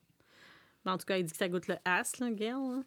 [0.85, 2.49] Ben, en tout cas, il dit que ça goûte le ass, là, Gail.
[2.51, 2.83] là.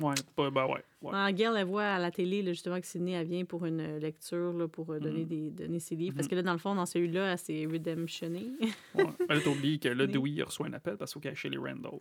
[0.00, 0.84] Ouais, pas, ben ouais.
[1.02, 1.10] ouais.
[1.12, 3.80] Ah, Gail, elle voit à la télé, là, justement, que Sydney, elle vient pour une
[3.80, 5.26] euh, lecture, là, pour euh, donner, Mhm.
[5.28, 6.14] des, donner ses livres.
[6.14, 6.30] Parce Mhm.
[6.30, 8.46] que là, dans le fond, dans celui-là, elle s'est redemptionée.
[8.94, 9.06] ouais.
[9.28, 10.06] Elle a oublié que là.
[10.06, 11.98] Dewey reçoit un appel parce qu'il faut cacher les Randall.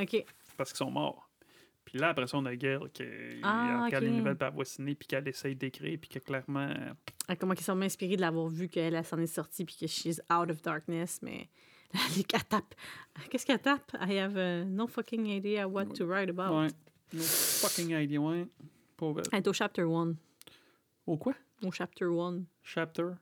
[0.00, 0.24] OK.
[0.56, 1.28] Parce qu'ils sont morts.
[1.84, 3.02] Puis là, après ça, on a Gail qui
[3.42, 6.60] Ah, regarde les nouvelles par voix ciné, puis qu'elle essaye d'écrire, puis que clairement.
[6.70, 6.92] euh,
[7.28, 9.86] Elle, comment qu'ils sont inspirés de l'avoir vu qu'elle elle s'en est sortie puis que
[9.88, 11.48] she's out of darkness, mais
[12.16, 12.74] elle, elle tape.
[13.30, 13.92] Qu'est-ce qu'elle tape?
[14.00, 16.50] I have uh, no fucking idea what to write about.
[16.52, 16.70] Ouais.
[17.12, 18.46] No fucking idea, ouais.
[18.96, 19.22] Pauvre.
[19.32, 20.14] Elle est au chapter 1.
[21.06, 21.34] Au quoi?
[21.62, 22.44] Au chapter 1.
[22.62, 23.16] Chapter?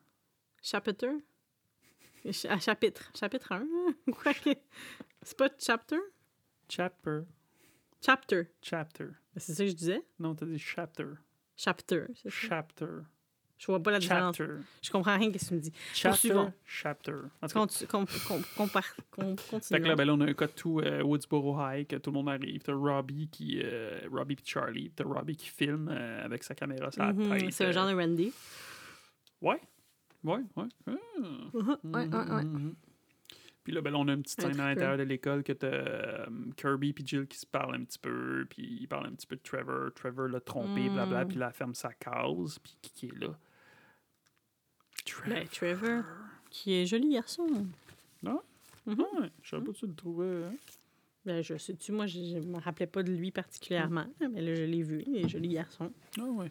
[0.63, 1.09] Chapitre?
[2.25, 3.11] Ch- ah, chapitre.
[3.19, 3.67] Chapitre 1.
[4.13, 4.51] Quoi que...
[5.23, 5.99] C'est pas chapter?
[6.69, 7.25] Chapter.
[8.01, 8.43] Chapter.
[8.63, 9.09] Chapter.
[9.37, 10.03] C'est ça que je disais?
[10.19, 11.07] Non, t'as dit chapter.
[11.57, 12.07] Chapter.
[12.29, 13.03] Chapter.
[13.61, 14.37] Je vois pas la différence.
[14.39, 14.55] Chapter.
[14.83, 15.73] Je comprends rien de ce que tu me dis.
[15.93, 16.35] Chapter.
[16.65, 17.13] Chapter.
[17.43, 18.69] En tout cas, com- com- com-
[19.37, 19.83] Fait Continue.
[19.83, 22.11] que là, ben là, on a un cas de tout euh, Woodsboro High, que tout
[22.11, 22.63] le monde arrive.
[22.63, 23.61] T'as Robbie qui.
[23.63, 24.91] euh, Robbie et Charlie.
[24.97, 27.53] T'as Robbie qui filme euh, avec sa caméra sur la Mhm, tête.
[27.53, 28.33] C'est un genre de Randy.
[29.43, 29.61] Ouais.
[30.25, 30.65] Ouais, ouais.
[30.87, 30.91] Ah.
[31.53, 32.45] Ouais, ouais, ouais.
[32.45, 32.75] Mhm.
[33.63, 34.69] Puis là, ben là, on a une petite Un scène à tripper.
[34.71, 38.79] l'intérieur de l'école que t'as Kirby puis Jill qui se parlent un petit peu, puis
[38.81, 39.91] ils parlent un petit peu de Trevor.
[39.95, 40.95] Trevor l'a trompé, Mm.
[40.95, 43.37] blabla, puis là, elle ferme sa case, puis qui est là?
[45.05, 45.35] Trevor.
[45.35, 46.05] Ben, Trevor,
[46.51, 47.47] qui est joli garçon.
[48.23, 48.41] Non?
[48.87, 49.01] Mhm.
[49.21, 50.45] Ouais, je savais pas si tu le trouvais.
[50.45, 50.55] hein.
[51.25, 54.63] Ben, je sais-tu, moi, je, je me rappelais pas de lui particulièrement, mais là, je
[54.63, 55.93] l'ai vu, il est joli garçon.
[56.19, 56.51] Ah ouais.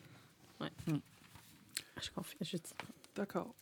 [2.02, 2.64] Je confie, je dis.
[3.16, 3.54] D'accord.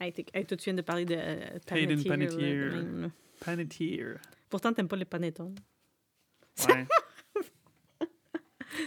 [0.00, 3.10] Hey, hey, toi, tu viens de parler de euh, Panettiere.
[3.40, 4.18] Panettiere.
[4.48, 5.54] Pourtant, t'aimes pas les panettons.
[6.68, 6.86] Ouais.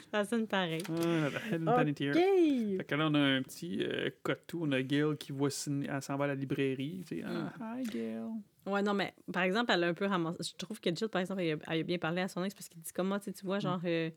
[0.11, 0.81] Ça sonne pareil.
[0.89, 2.15] ah, la Hayden Panettiere.
[2.15, 2.77] OK!
[2.77, 4.09] Fait que là, on a un petit euh.
[4.55, 7.03] On a Gail qui voit elle s'en va à la librairie.
[7.07, 7.51] Tu sais, Mm.
[7.59, 8.21] ah, hi Gail.
[8.65, 10.37] Ouais, non, mais par exemple, elle a un peu ramassé.
[10.41, 12.53] Je trouve que Jill, par exemple, elle a, elle a bien parlé à son ex
[12.53, 14.09] parce qu'il dit comment, tu sais, tu vois, genre, euh,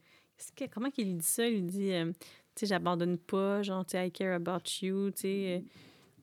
[0.55, 1.47] que- comment qu'il lui dit ça?
[1.49, 5.11] Il lui dit, euh, tu sais, j'abandonne pas, genre, tu sais, I care about you,
[5.11, 5.61] tu sais, euh,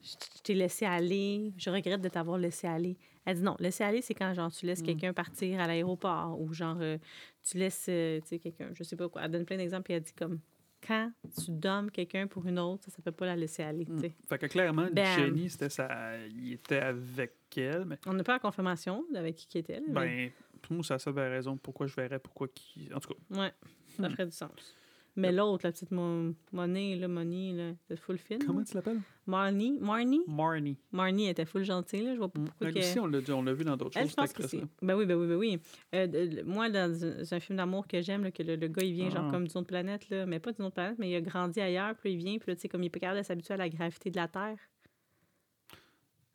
[0.02, 2.98] je je t'ai laissé aller, je regrette de t'avoir laissé aller.
[3.26, 4.86] Elle dit non, laisser aller, c'est quand, genre, tu laisses Mm.
[4.86, 6.98] quelqu'un partir à l'aéroport ou, genre, euh,
[7.44, 9.22] tu laisses, euh, tu sais, quelqu'un, je sais pas quoi.
[9.24, 10.40] Elle donne plein d'exemples et elle dit comme,
[10.86, 11.10] quand
[11.42, 14.14] tu dommes quelqu'un pour une autre, ça s'appelle pas la laisser aller, sais.
[14.28, 15.06] Fait que clairement, Bam.
[15.18, 16.18] Jenny, c'était ça.
[16.28, 19.94] Il était avec elle, mais On n'a pas la confirmation avec qui était, là, mais-
[19.94, 22.90] ben, pour moi, c'est la seule raison pourquoi je verrais pourquoi qui.
[22.94, 23.54] En tout cas, Ouais,
[23.96, 24.12] ça Hmm.
[24.12, 24.76] ferait du sens.
[25.16, 28.40] Mais l'autre, la petite mo monnaie, là, Money, là, c'est full film.
[28.44, 28.66] comment là.
[28.66, 29.00] tu l'appelles?
[29.28, 30.76] Marnie, Marnie, Marnie.
[30.92, 32.14] Marnie était full gentille, là.
[32.14, 32.46] Je vois pas Mm.
[32.46, 32.80] pourquoi Elle que...
[32.80, 34.48] aussi, on l'a dit- on l'a vu dans d'autres Elle, choses, je pense cette que
[34.48, 34.58] c'est...
[34.58, 34.88] actrice-là.
[34.88, 35.60] Ben oui, ben oui, ben oui.
[35.94, 38.68] Euh, de- de- moi, dans un, c'est un film d'amour que j'aime, que le, le
[38.68, 39.32] gars, il vient genre Ah.
[39.32, 40.26] comme d'une autre planète, là.
[40.26, 42.56] Mais pas d'une autre planète, mais il a grandi ailleurs, puis il vient, puis là,
[42.56, 44.58] tu sais, comme il est pas capable de s'habituer à la gravité de la Terre.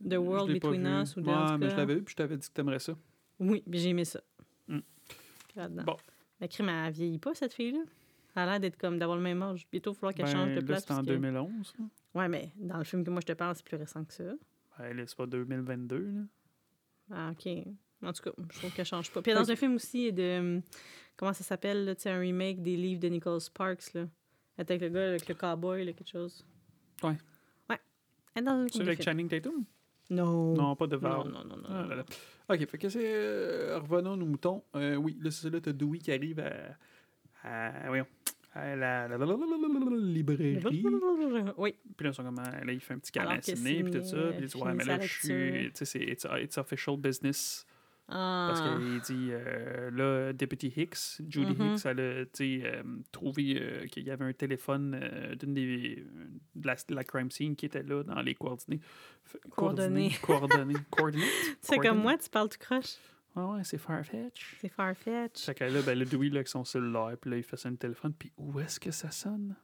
[0.08, 1.02] The World Between vu.
[1.02, 2.78] Us ou Ouais, en tout mais je l'avais vu, puis je t'avais dit que t'aimerais
[2.78, 2.96] ça.
[3.40, 4.20] Oui, puis j'ai aimé ça.
[4.68, 4.78] Mm.
[5.56, 5.82] Là-dedans.
[5.84, 5.96] Bon.
[6.40, 7.80] La crime, elle vieillit pas, cette fille-là?
[8.40, 9.66] Elle a l'air d'être comme d'avoir le même âge.
[9.70, 10.80] Bientôt, il va falloir qu'elle change de Ben, là, place.
[10.80, 11.74] c'était en parce que- 2011.
[11.78, 11.84] là.
[12.14, 14.24] Ouais, mais dans le film que moi je te parle, c'est plus récent que ça.
[14.78, 15.98] Ben, là, c'est pas 2022.
[15.98, 16.20] Là.
[17.10, 17.46] Ah, OK.
[18.02, 19.22] En tout cas, je trouve qu'elle change pas.
[19.22, 20.38] Puis dans un film aussi de.
[20.38, 20.62] hum,
[21.16, 24.06] Comment ça s'appelle, là, tu sais, un remake des livres de Nicholas Sparks, là.
[24.56, 26.46] Avec le gars, avec le cowboy, là, quelque chose.
[27.02, 27.16] Ouais.
[27.68, 27.78] Ouais.
[28.36, 29.02] Elle dans C'est avec.
[29.02, 29.64] Channing Tatum?
[30.10, 30.54] Non.
[30.54, 31.28] Non, pas de non, Valve.
[31.32, 31.56] non, non.
[31.56, 31.68] non.
[31.68, 32.04] Ah là là.
[32.48, 33.02] Ok, fait que c'est.
[33.04, 34.62] euh, revenons aux moutons.
[34.76, 36.52] Euh, oui, là, c'est ça, là, t'as Dewey qui arrive à.
[37.48, 38.06] À voyons.
[38.54, 40.58] À la, la- la- la- la- librairie.
[41.58, 41.74] Oui.
[41.96, 44.02] Puis là, ils sont comme, euh, là, il fait un petit câlin signé, puis tout
[44.04, 44.16] ça.
[44.16, 45.28] euh, Puis il dit, ouais, mais là, je suis.
[45.28, 47.64] Tu sais, c'est it's, it's official business.
[48.10, 48.78] Parce Ah.
[48.78, 51.74] qu'il dit, euh, là, Deputy Hicks, Judy Mhm.
[51.74, 52.82] Hicks, elle a tu euh,
[53.12, 56.02] trouvé euh, qu'il y avait un téléphone euh, d'une des.
[56.56, 58.80] de la, de la crime scene qui était là dans les coordonnées.
[59.50, 60.12] Coordonnées.
[60.22, 60.74] Coordonnées.
[60.90, 61.24] Coordonnées.
[61.60, 62.96] C'est comme moi, tu parles tout croche.
[63.46, 64.56] Ouais, ouais, c'est Farfetch.
[64.60, 65.44] C'est Farfetch.
[65.44, 67.72] Fait que là, ben, le Dewey, là, avec son cellulaire, puis là, il fait sonner
[67.74, 69.54] le téléphone, puis où est-ce que ça sonne?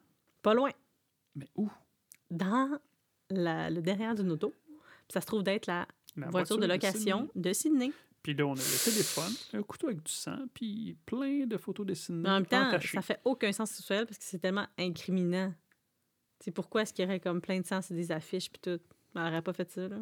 [0.42, 0.70] Pas loin.
[1.34, 1.70] Mais où?
[2.30, 2.78] Dans
[3.30, 4.54] la- le derrière d'une auto.
[4.68, 7.42] Puis ça se trouve d'être la La voiture de location Sydney.
[7.48, 7.92] de Sydney.
[8.22, 11.84] Puis là, on a le téléphone, un couteau avec du sang, puis plein de photos
[11.84, 12.28] dessinées.
[12.28, 12.96] En même temps, entachées.
[12.96, 15.52] ça fait aucun sens sexuel parce que c'est tellement incriminant.
[16.40, 18.80] C'est pourquoi est-ce qu'il y aurait comme plein de sang sur des affiches puis tout?
[19.14, 19.98] Elle aurait pas fait ça, là.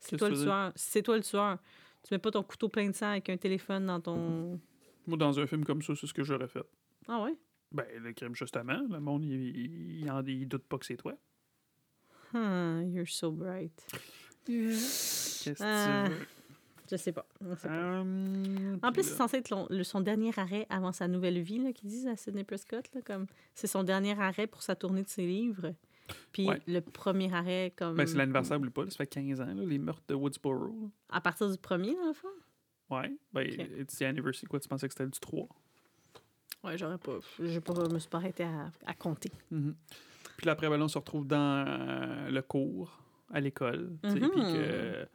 [0.00, 0.72] C'est toi le tueur.
[0.74, 1.58] C'est toi le tueur,
[2.02, 4.60] tu mets pas ton couteau plein de sang avec un téléphone dans ton.
[5.06, 6.62] Moi, dans un film comme ça, c'est ce que j'aurais fait.
[7.08, 7.36] Ah ouais?
[7.72, 10.96] Ben, le crime, justement, le monde, il, il, il en- il doute pas que c'est
[10.96, 11.14] toi.
[12.32, 13.86] Hmm, you're so bright.
[14.46, 16.26] Qu'est-ce que Ah, tu veux?
[16.90, 17.26] Je sais pas.
[17.40, 18.00] je sais pas.
[18.00, 21.88] Hum, En plus, c'est censé être le- son dernier arrêt avant sa nouvelle vie, qu'ils
[21.88, 22.84] disent à Sidney Prescott.
[22.94, 25.74] Là, comme c'est son dernier arrêt pour sa tournée de ses livres.
[26.32, 26.60] Puis Ouais.
[26.66, 27.96] le premier arrêt, comme.
[27.96, 30.90] Ben, c'est l'anniversaire, oublie pas, là, ça fait 15 ans, là, les meurtres de Woodsboro.
[31.08, 32.28] À partir du premier, dans le fond?
[32.90, 33.66] Ouais, ben, Ok.
[33.80, 35.48] it's the anniversary, quoi, tu pensais que c'était du 3?
[36.64, 37.18] Ouais, j'aurais pas.
[37.38, 39.32] Je me suis pas arrêté à, à compter.
[39.50, 39.74] Mhm.
[40.36, 43.00] Puis là, après, ben, là, on se retrouve dans euh, le cours,
[43.30, 43.96] à l'école.
[44.02, 44.30] tu sais, Mhm.
[44.30, 45.08] Puis que.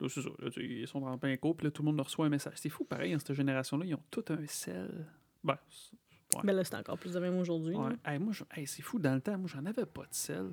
[0.00, 0.30] Là, c'est ça.
[0.38, 2.54] là, ils sont dans plein cours, puis là, tout le monde reçoit un message.
[2.56, 5.06] C'est fou, pareil, dans cette génération-là, ils ont tout un sel.
[5.44, 5.96] Ben, c'est-
[6.34, 6.40] Ouais.
[6.44, 7.74] Mais là, c'est encore plus de même aujourd'hui.
[7.76, 7.90] ouais.
[8.04, 8.12] là.
[8.12, 10.46] Hey, moi, je- hey, c'est fou, dans le temps, moi, j'en avais pas de sel.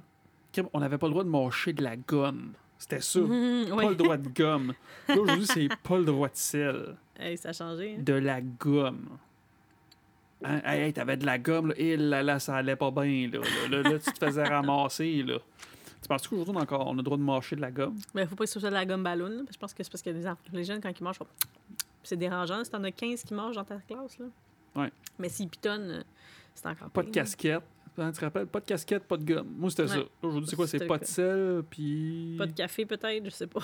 [0.73, 2.53] On n'avait pas le droit de mâcher de la gomme.
[2.77, 3.19] C'était ça.
[3.21, 4.73] Mhm, Pas le droit de gomme.
[5.07, 6.95] Là, aujourd'hui, c'est pas le droit de sel.
[7.19, 7.95] Hey, ça a changé.
[7.97, 8.01] hein.
[8.01, 9.09] De la gomme.
[10.43, 10.61] Hein?
[10.63, 13.39] Hey, t'avais de la gomme, là, et là, là, ça allait pas bien, là.
[13.69, 15.37] Là, là, tu te faisais ramasser, là.
[16.01, 17.97] Tu penses qu'aujourd'hui, on a encore, on a le droit de mâcher de la gomme?
[18.15, 19.45] Mais faut pas que ce soit de la gomme ballon.
[19.51, 20.23] Je pense que c'est parce que les,
[20.53, 21.19] les jeunes, quand ils mangent,
[22.03, 22.63] c'est dérangeant.
[22.63, 24.25] Si t'en as 15 qui mangent dans ta classe, là.
[24.75, 24.91] Ouais.
[25.17, 26.03] Mais s'ils pitonnent, euh,
[26.53, 27.63] c'est encore Pas de pire, casquette.
[27.97, 28.45] Hein, tu te rappelles?
[28.47, 29.53] Pas de casquette, pas de gomme.
[29.57, 29.89] Moi, c'était Ouais.
[29.89, 29.99] ça.
[30.21, 30.67] Aujourd'hui, c'est quoi?
[30.67, 32.35] C'est pas de sel, puis...
[32.37, 33.59] Pas de café, peut-être, je sais pas.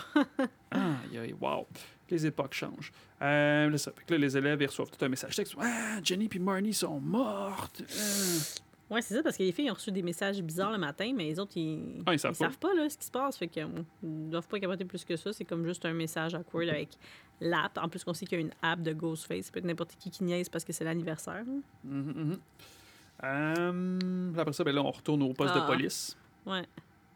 [0.72, 1.66] Ah, aïe, aïe, wow.
[2.10, 2.92] Les époques changent.
[3.22, 5.56] Euh, là, ça fait que là, les élèves, ils reçoivent tout un message texte.
[5.60, 7.82] Ah, Jenny puis Marnie sont mortes.
[7.82, 8.40] Euh.
[8.90, 11.24] Ouais, c'est ça, parce que les filles ont reçu des messages bizarres le matin, mais
[11.24, 12.46] les autres, ils, Ah, ils savent pas.
[12.46, 13.36] savent pas là, ce qui se passe.
[13.38, 13.68] Fait que, euh,
[14.04, 15.34] ils doivent pas capoter plus que ça.
[15.34, 16.90] C'est comme juste un message awkward avec
[17.42, 17.78] l'app.
[17.82, 19.46] En plus, qu'on sait qu'il y a une app de Ghostface.
[19.46, 21.44] Ça peut être n'importe qui qui niaise parce que c'est l'anniversaire.
[21.46, 21.54] là.
[21.84, 22.38] Mhm, mhm.
[23.24, 25.62] Euh, après ça, ben là, on retourne au poste Ah.
[25.62, 26.18] de police.
[26.46, 26.64] Ouais.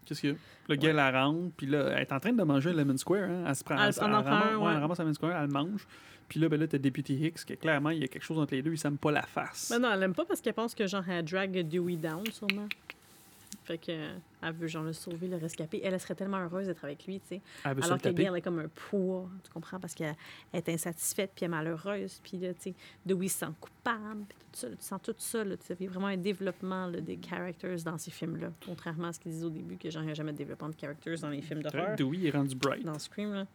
[0.05, 0.36] Qu'est-ce qu'il y a?
[0.70, 3.30] Le gars, la rentre, puis là, elle est en train de manger un lemon square.
[3.30, 3.43] Hein?
[3.47, 4.72] Elle se prend, Elle- elle, elle ramasse, un, ouais, ouais.
[4.74, 5.88] elle ramasse un lemon square, elle le mange.
[6.30, 8.54] Puis là, ben là, t'as Deputy Hicks, que clairement, il y a quelque chose entre
[8.54, 9.72] les deux, il s'aime pas la face.
[9.72, 12.68] Mais non, elle aime pas parce qu'elle pense que genre elle drag Dewey down, sûrement.
[13.64, 15.82] Fait que euh, elle veut genre le sauver, le rescaper.
[15.84, 17.42] Elle, elle serait tellement heureuse d'être avec lui, tu sais.
[17.64, 18.10] Alors que.
[18.10, 19.80] Gail est comme un poids, tu comprends?
[19.80, 20.16] Parce qu'elle
[20.54, 22.20] est insatisfaite, puis elle est malheureuse.
[22.24, 22.74] Puis là, tu sais,
[23.06, 24.70] Dewey se sent coupable, puis tout ça.
[24.70, 25.58] tu sens tout ça, là.
[25.58, 28.52] Tu sais, il y a vraiment un développement là, des characters dans ces films-là.
[28.66, 30.70] Contrairement à ce qu'ils disent au début, que genre, il n'y a jamais de développement
[30.70, 31.96] de characters dans les films d'horreur.
[31.96, 32.84] Dewey est rendu bright.
[32.84, 33.48] Dans Scream, là.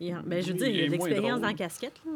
[0.00, 2.12] Il ben, je veux dire, il il a de l'expérience dans la casquette, là.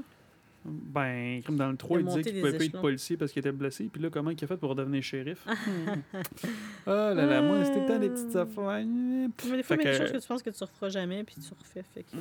[0.65, 3.51] Ben, comme dans le 3, Il disait qu'il pouvait pas être policier parce qu'il était
[3.51, 3.91] blessé.
[3.93, 5.45] Puis là, comment il a fait pour devenir shérif?
[6.87, 8.85] Ah là là, moi, c'était temps des petites affaires.
[8.87, 11.25] Mais des fois, il y a des choses que tu penses que tu referas jamais,
[11.25, 11.83] puis tu refais.
[11.95, 12.17] Fait que...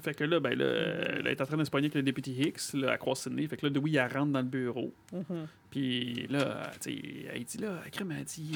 [0.00, 2.02] Fait que là, ben là, euh, elle est en train de se pogner avec le
[2.02, 3.46] député Hicks, là, à Croix-Sydney.
[3.46, 4.92] Fait que là, Dewey, elle rentre dans le bureau.
[5.12, 5.46] Mhm.
[5.70, 6.90] Puis là, tu
[7.32, 8.50] elle dit là, Crème a dit,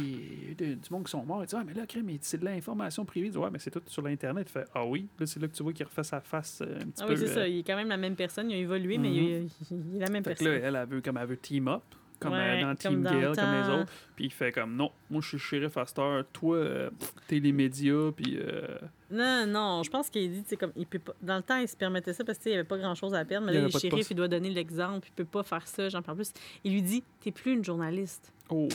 [0.58, 1.42] il y a du monde qui sont morts.
[1.42, 3.28] Elle dit, ah, mais là, Crème, c'est de l'information privée.
[3.28, 4.48] Dit, ouais, mais c'est tout sur l'Internet.
[4.50, 5.06] Fait, ah oui.
[5.20, 7.12] Là, c'est là que tu vois qu'il refait sa face euh, un petit Ah peu.
[7.12, 7.48] oui, c'est euh, ça.
[7.48, 8.50] Il est quand même la même personne.
[8.50, 10.60] Il a évolué, mais il, est- il est la même Fait que personne.
[10.62, 11.82] là, elle, elle veut, comme elle veut team up,
[12.18, 13.92] comme Ouais, euh, dans Team dans le Gale, comme les autres.
[14.14, 16.24] Puis il fait comme, non, moi, je suis shérif à cette heure.
[16.32, 16.90] Toi, euh,
[17.28, 18.38] t'es les médias, puis...
[18.40, 18.78] euh,
[19.10, 21.12] Non, non, je pense qu'il dit, tu comme, il peut pas...
[21.20, 23.46] Dans le temps, il se permettait ça parce qu'il n'y avait pas grand-chose à perdre.
[23.46, 25.06] Mais là, le shérif, il doit donner l'exemple.
[25.08, 25.88] Il peut pas faire ça.
[25.88, 26.32] Genre, en plus,
[26.64, 28.32] il lui dit, t'es plus une journaliste.
[28.48, 28.68] oh,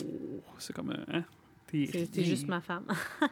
[0.58, 1.24] c'est comme, euh, hein?
[1.66, 2.84] T'es juste ma femme.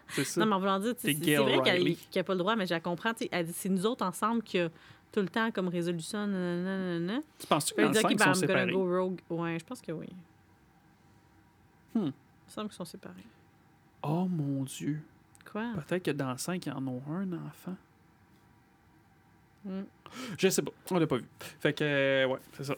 [0.08, 0.40] C'est ça.
[0.40, 1.96] non, mais en voulant dire, c'est vrai qu'elle Riley.
[2.10, 3.12] qu'il a pas le droit, mais je la comprends.
[3.30, 4.70] Elle dit, c'est nous autres ensemble qui a
[5.12, 6.26] tout le temps comme résolution.
[6.26, 7.20] nanana.
[7.38, 8.72] Tu penses-tu que dans le OK, 5, ils ben, sont gonna séparés?
[8.72, 9.20] go rogue.
[9.30, 10.06] Ouais, je pense que oui.
[11.94, 11.98] Hmm.
[11.98, 12.12] Il me
[12.48, 13.26] semble qu'ils sont séparés.
[14.02, 15.00] Oh mon Dieu.
[15.50, 15.72] Quoi?
[15.86, 17.76] Peut-être que dans le 5, ils en ont un enfant.
[19.64, 19.82] Hmm.
[20.38, 20.70] Je sais pas.
[20.90, 21.24] On l'a pas vu.
[21.60, 22.74] Fait que, euh, ouais, c'est ça.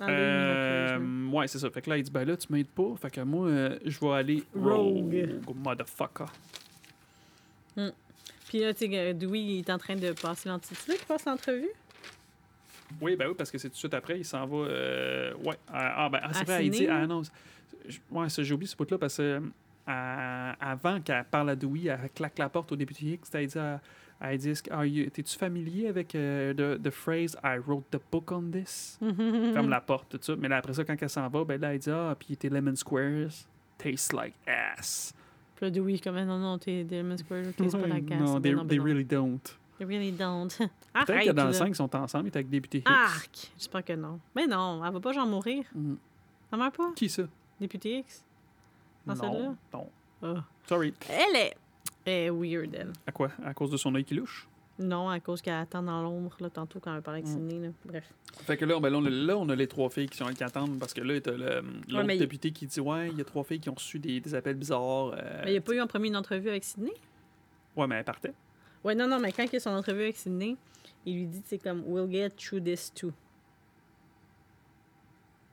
[0.00, 1.70] Euh, numéro ouais, c'est ça.
[1.70, 2.94] Fait que là, il dit, ben là, tu m'aides pas.
[2.96, 5.40] Fait que moi, euh, je vais aller Rogue.
[5.46, 5.56] rogue.
[5.56, 6.26] Motherfucker.
[7.76, 7.90] Puis
[8.54, 10.76] Puis là, tu sais, euh, Dewey, il est en train de passer l'entrevue.
[10.86, 11.70] Tu qu'il passe l'entrevue?
[13.00, 14.56] Oui, ben oui, parce que c'est tout de suite après, il s'en va.
[14.58, 15.56] euh, ouais.
[15.72, 16.86] ah, ben, ah, c'est vrai, il dit.
[16.86, 17.22] Ah non.
[18.12, 19.42] Ouais, j'ai oublié ce bout-là parce que.
[19.88, 23.58] euh, avant qu'elle parle à Dewey, elle claque la porte au député X, elle dit.
[23.58, 23.80] à-
[24.20, 28.30] Elle dit Are you- T'es-tu familier avec euh, the, the phrase I wrote the book
[28.30, 29.00] on this?
[29.52, 30.36] Ferme la porte, tout ça.
[30.36, 32.48] Mais là, après ça, quand elle s'en va, ben là, elle dit Ah, puis tes
[32.50, 33.32] lemon squares
[33.76, 35.12] taste like ass.
[35.56, 38.20] Puis là, Dewey, comme, non, non, t'es des Lemon Square, c'est pas la casse.
[38.20, 38.84] non, Ben they, non, ben they non.
[38.84, 39.40] really don't.
[39.78, 40.48] They really don't.
[41.06, 42.86] Peut-être que dans le 5, ils sont ensemble, ils sont avec député Hicks.
[42.88, 43.52] Arc!
[43.56, 44.20] J'espère que non.
[44.34, 45.64] Mais non, elle va pas genre mourir?
[45.74, 45.94] Mm.
[46.52, 47.22] Elle meurt pas, Qui ça?
[47.60, 48.24] député X?
[49.06, 49.88] Dans non, non.
[50.22, 50.44] Ah.
[50.66, 50.94] Sorry.
[51.08, 51.56] Elle est...
[52.06, 52.92] Elle est weird, elle.
[53.06, 53.30] À quoi?
[53.44, 54.46] À cause de son œil qui louche?
[54.78, 57.34] Non, à cause qu'elle attend dans l'ombre, là, tantôt, quand elle parlait avec Mm.
[57.34, 57.72] Sydney, là.
[57.84, 58.12] Bref.
[58.42, 60.26] Fait que là, ben là, on a, là, on a les trois filles qui sont
[60.26, 63.20] qui attendent parce que là, t'as le- l'autre il- député qui dit Ouais, il y
[63.20, 65.12] a trois filles qui ont reçu des, des appels bizarres.
[65.16, 66.92] euh, Mais il n'y a pas eu en premier une entrevue avec Sydney?
[67.76, 68.34] Ouais, mais elle partait.
[68.82, 70.56] Ouais, non, non, mais quand il a son entrevue avec Sydney,
[71.06, 73.12] il lui dit, c'est comme, we'll get through this too.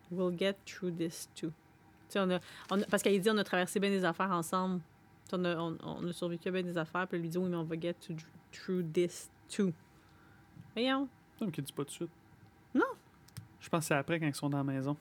[0.10, 1.48] We'll get through this too.
[1.50, 1.54] Tu
[2.10, 2.40] sais, on a,
[2.72, 4.82] on a- parce qu'elle dit, on a traversé bien des affaires ensemble.
[5.30, 7.30] Tu sais, On a, on, on a survécu à bien des affaires, puis elle lui
[7.30, 8.14] dit, oui, mais on va get to-
[8.52, 9.72] through this too.
[10.76, 11.08] Voyons.
[11.40, 12.10] Ça me dit pas tout de suite.
[12.74, 12.86] Non.
[13.60, 14.96] Je pense que c'est après quand ils sont dans la maison.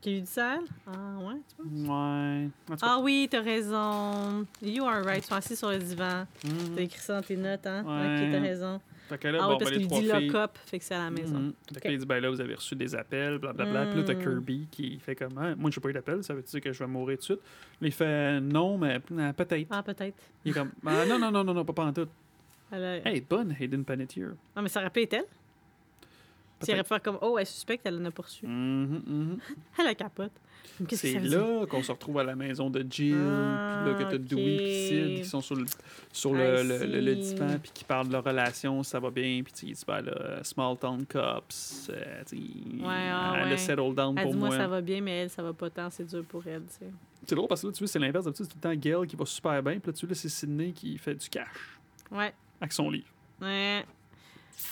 [0.00, 0.64] Qui lui dit ça, elle?
[0.86, 1.94] Ah, ouais, tu vois?
[1.94, 2.48] Ouais.
[2.70, 4.46] En tout cas, Ah oui, t'as raison.
[4.62, 5.22] You are right.
[5.22, 6.26] Ils sont assis sur le divan.
[6.42, 6.74] mhm.
[6.74, 7.84] T'as écrit ça dans tes notes, hein?
[7.84, 8.24] Ouais.
[8.26, 8.80] Ok, t'as raison.
[9.10, 10.26] Fait que là, ah bon, parce ben, les qu'il trois dit filles.
[10.28, 11.38] lock-up, fait que c'est à la maison.
[11.38, 11.52] Mhm.
[11.74, 13.86] Fait que là, il dit Ben là, vous avez reçu des appels, blablabla.
[13.86, 14.22] Puis là, t'as Mm.
[14.22, 16.78] Kirby qui fait comme Ah, Moi, j'ai pas eu d'appel, ça veut dire que je
[16.78, 17.40] vais mourir tout de suite?
[17.80, 19.66] Là, il fait Non, mais ah, peut-être.
[19.70, 20.16] Ah, peut-être.
[20.46, 22.08] Il est comme Ah, Non, non, non, non, non, pas en tout.
[22.72, 24.32] Elle a- bonne Hayden Panettiere.
[24.56, 25.24] Non, mais ça aurait pu être elle.
[26.62, 28.46] Si elle aurait pu faire comme, oh, elle suspecte, elle en a poursu.
[28.46, 29.38] Mhm, mhm.
[29.78, 30.32] Elle a capote.
[30.90, 34.16] C'est là qu'on se retrouve à la maison de Jill, Ah, puis là que t'as
[34.16, 34.22] ok.
[34.28, 35.64] Dewey et Sid qui sont sur le,
[36.12, 39.40] sur le, le, le- le divan, puis qui parlent de leur relation, ça va bien,
[39.42, 43.52] puis tu ils disent, ben là, small town cops, euh, tu Ouais, ah, elle ouais.
[43.54, 44.56] a settle down Elle pour dit, moi, moi.
[44.58, 46.90] ça va bien, mais elle, ça va pas tant, c'est dur pour elle, tu sais.
[47.26, 49.06] C'est drôle parce que là, tu vois, c'est l'inverse, d'habitude, c'est tout le temps Gail
[49.06, 51.78] qui va super bien, puis là, tu vois, c'est Sydney qui fait du cash
[52.10, 52.32] Ouais.
[52.60, 53.08] Avec son livre.
[53.40, 53.84] Ouais.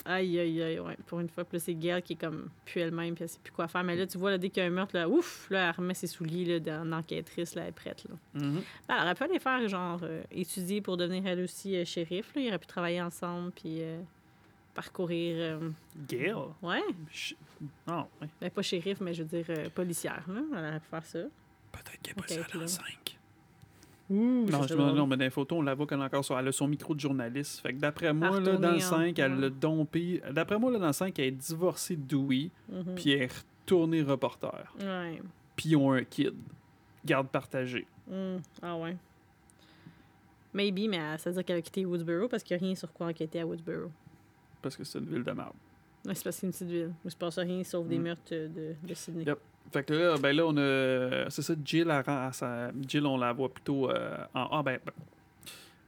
[0.04, 0.96] Aïe, aïe, aïe, ouais.
[1.06, 3.38] Pour une fois, puis là, c'est Gail qui est comme plus elle-même, puis elle sait
[3.42, 3.82] plus quoi faire.
[3.84, 5.74] Mais là, tu vois, là, dès qu'il y a un meurtre, là, ouf, là, elle
[5.76, 8.14] remet ses souliers, là, dans- d'enquêtrice, là, elle est prête, là.
[8.34, 8.62] Mhm.
[8.86, 12.34] Ben, elle aurait pu aller faire, genre, euh, étudier pour devenir elle aussi euh, shérif,
[12.34, 12.42] là.
[12.42, 13.98] Ils auraient pu travailler ensemble, puis euh,
[14.74, 15.36] parcourir.
[15.38, 15.70] euh,
[16.06, 16.34] Gail?
[16.62, 16.82] Ouais.
[17.10, 17.34] Ch-
[17.86, 18.28] Ah, ouais.
[18.42, 20.40] Ben, pas shérif, mais je veux dire euh, policière, là.
[20.52, 21.18] Elle aurait pu faire ça.
[21.72, 22.64] Peut-être qu'elle est pas Peut-être, ça dans là.
[22.64, 23.17] le 5.
[24.10, 26.48] Non, je non, mais dans les photos, on la voit qu'elle a encore sur, elle
[26.48, 27.60] a son micro de journaliste.
[27.60, 30.22] Fait que d'après moi, là, dans le retourner en- 5, elle l'a dompé.
[30.32, 32.94] D'après moi, là, dans le 5, elle est divorcée de Dewey, Mhm.
[32.94, 33.32] puis elle est
[33.62, 34.72] retournée reporter.
[34.80, 35.20] Ouais.
[35.56, 36.34] Puis ils ont un kid.
[37.04, 37.86] Garde partagée.
[38.08, 38.36] Mm.
[38.62, 38.96] Ah ouais.
[40.54, 42.92] Maybe, mais ça veut dire qu'elle a quitté Woodsboro parce qu'il n'y a rien sur
[42.92, 43.90] quoi enquêter à Woodsboro.
[44.62, 45.52] Parce que c'est une ville de merde.
[46.06, 47.98] Ouais, c'est parce que c'est une petite ville où il se passe rien sauf des
[47.98, 48.02] Mm.
[48.02, 49.24] meurtres de, de Sydney.
[49.24, 49.38] Yep.
[49.72, 51.30] Fait que là, ben là, on a.
[51.30, 54.48] C'est ça, Jill, elle à sa- Jill, on la voit plutôt euh, en.
[54.52, 54.78] Ah, ben.
[54.84, 54.92] ben,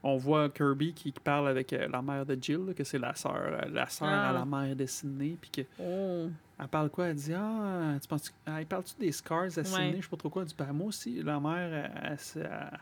[0.03, 2.99] On voit Kirby qui qui parle avec euh, la mère de Jill, là, que c'est
[2.99, 4.31] la sœur, euh, la sœur Ah.
[4.31, 6.31] à la mère de Sydney, puis que Oh.
[6.59, 7.09] Elle parle quoi?
[7.09, 9.97] Elle dit Ah, tu penses Elle parle-tu des scars à Sydney?
[9.99, 10.43] Je sais pas trop quoi.
[10.43, 12.78] Elle dit Ben, moi aussi, la mère, elle, elle, elle-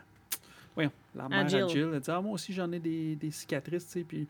[0.75, 1.67] Voyons, la mère à Jill.
[1.69, 1.89] Jill.
[1.93, 4.05] Elle dit Ah, moi aussi, j'en ai des, des cicatrices, tu sais.
[4.05, 4.25] Puis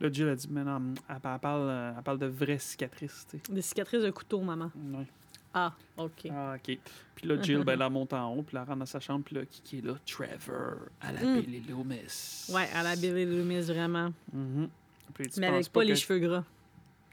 [0.00, 3.38] là, Jill, elle dit Mais non, elle, elle parle, elle parle de vraies cicatrices, tu
[3.44, 3.52] sais.
[3.52, 4.70] Des cicatrices de couteau, maman.
[4.92, 5.06] Ouais.
[5.54, 6.28] Ah, OK.
[6.30, 6.78] Ah, ok.
[7.14, 9.34] Puis là, Jill, ben, elle monte en haut, puis elle rentre dans sa chambre, puis
[9.36, 9.94] là, qui, qui est là?
[10.06, 11.40] Trevor, à la Mm.
[11.40, 12.46] Billy Loomis.
[12.52, 14.12] Ouais, à la Billy Loomis, vraiment.
[14.32, 14.68] Mhm.
[15.14, 16.44] Puis dit, Mais avec pas les cheveux gras.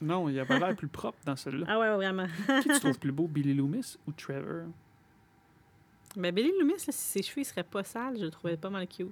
[0.01, 1.65] Non, il avait l'air plus propre dans celui-là.
[1.69, 2.27] Ah ouais, vraiment.
[2.63, 4.63] qui tu trouves plus beau, Billy Loomis ou Trevor?
[6.15, 8.69] Mais Billy Loomis, là, si ses cheveux ils seraient pas sales, je le trouvais pas
[8.69, 9.11] mal cute.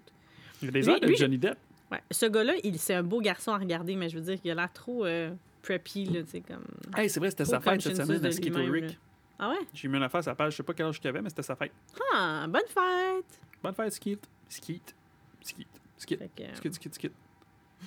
[0.62, 1.58] Il a des airs de Johnny Depp.
[1.92, 2.02] Ouais.
[2.12, 4.56] Ce gars-là, il, c'est un beau garçon à regarder, mais je veux dire qu'il a
[4.56, 6.64] l'air trop euh, preppy, là, tu sais, comme...
[6.96, 8.98] Hey, c'est vrai, c'était sa fête cette semaine à lui-même, Rick.
[9.40, 9.60] Ah ouais?
[9.74, 11.44] J'ai mis une affaire à sa page, je sais pas quel âge avait, mais c'était
[11.44, 11.72] sa fête.
[12.14, 13.40] Ah, bonne fête!
[13.62, 13.94] Bonne fête.
[13.94, 14.20] Skeet.
[16.06, 17.14] Fait que, euh, Skeet, Skeet, Skeet.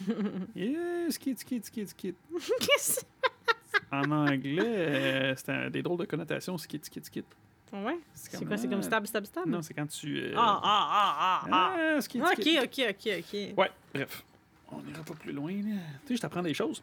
[0.55, 2.17] Yeah, Skeet, Skeet, Skeet, Skeet.
[2.61, 3.01] Qu'est-ce
[3.93, 7.25] En anglais, euh, c'était des drôles de connotations, Skeet, Skeet, Skeet.
[7.73, 7.99] Ouais?
[8.15, 8.57] C'est quoi?
[8.57, 9.47] C'est comme euh, stab, stab, stab?
[9.47, 10.17] Non, c'est quand tu.
[10.19, 11.77] euh, Ah, ah, ah, ah, ah!
[11.97, 13.59] ah, Skeet, Ok, ok, ok, ok.
[13.59, 14.25] Ouais, bref.
[14.73, 15.77] On n'ira pas plus loin, là.
[16.03, 16.83] Tu sais, je t'apprends des choses.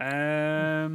[0.00, 0.88] Euh,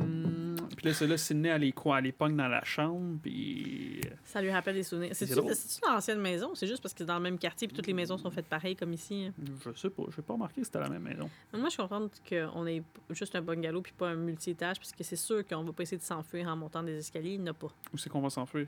[0.77, 1.99] puis là, c'est là, Sydney, elle les quoi?
[1.99, 4.01] Elle pogne dans la chambre, puis.
[4.23, 5.11] Ça lui rappelle des souvenirs.
[5.13, 6.55] C'est C'est-tu l'ancienne maison?
[6.55, 8.45] C'est juste parce que c'est dans le même quartier puis toutes les maisons sont faites
[8.47, 9.25] pareil comme ici.
[9.25, 9.33] hein?
[9.65, 11.29] Je sais pas, j'ai pas remarqué que c'était la même maison.
[11.53, 15.03] Moi, je suis contente qu'on ait juste un bungalow puis pas un multi-étage parce que
[15.03, 17.33] c'est sûr qu'on va pas essayer de s'enfuir en montant des escaliers.
[17.33, 17.67] Il n'y en a pas.
[17.93, 18.67] Où c'est qu'on va s'enfuir?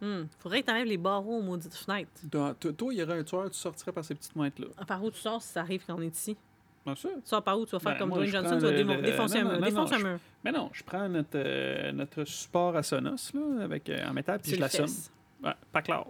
[0.00, 0.24] Hmm.
[0.40, 2.10] Faudrait que t'enlèves les barreaux aux maudites fenêtres.
[2.24, 4.68] Dans- toi, toi, il y aurait un tueur, tu sortirais par ces petites maîtres-là.
[4.84, 6.36] Par où tu sors si ça arrive quand on est ici?
[6.84, 7.08] Non, ça?
[7.24, 7.64] Tu vas par où?
[7.64, 9.50] Tu vas faire Ben, comme Dwayne Johnson, tu vas le- démo- le- défoncer un non,
[9.60, 9.70] mur.
[9.72, 10.20] non, un.
[10.44, 14.40] Mais non, je prends notre, euh, notre support à Sonos, là, avec, euh, en métal,
[14.40, 14.88] puis Tu je l'assomme.
[15.44, 16.04] Ouais, pas clair.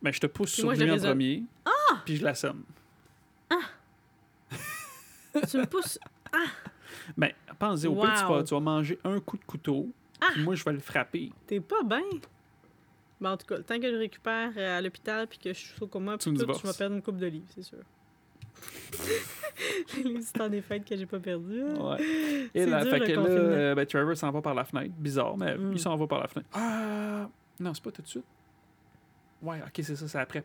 [0.00, 1.42] Mais je te pousse Puis sur moi, lui en premier.
[1.66, 2.00] Ah!
[2.04, 2.62] Puis je l'assomme.
[5.48, 5.98] tu me pousses.
[7.16, 8.34] Ben, pense-y, au pire, tu Wow.
[8.36, 9.88] vas, tu vas manger un coup de couteau,
[10.32, 11.30] puis moi, je vais le frapper.
[11.46, 12.02] T'es pas bien.
[13.20, 15.58] Ben, en tout cas, le temps que je récupère euh, à l'hôpital puis que je
[15.58, 16.62] suis au coma, Tu puis tout, divorces.
[16.62, 17.78] je vais perdre une coupe de livres, c'est sûr.
[20.04, 21.20] Les histoires des fêtes que j'ai pas hein.
[21.80, 22.48] Ouais.
[22.54, 24.94] Et là, dur, fait que là, euh, ben, Trevor s'en va par la fenêtre.
[24.96, 25.72] Bizarre, mais Mm.
[25.72, 26.48] il s'en va par la fenêtre.
[26.52, 27.28] Ah!
[27.58, 28.24] Non, c'est pas tout de suite.
[29.42, 30.44] Ouais, ok, c'est ça, c'est après.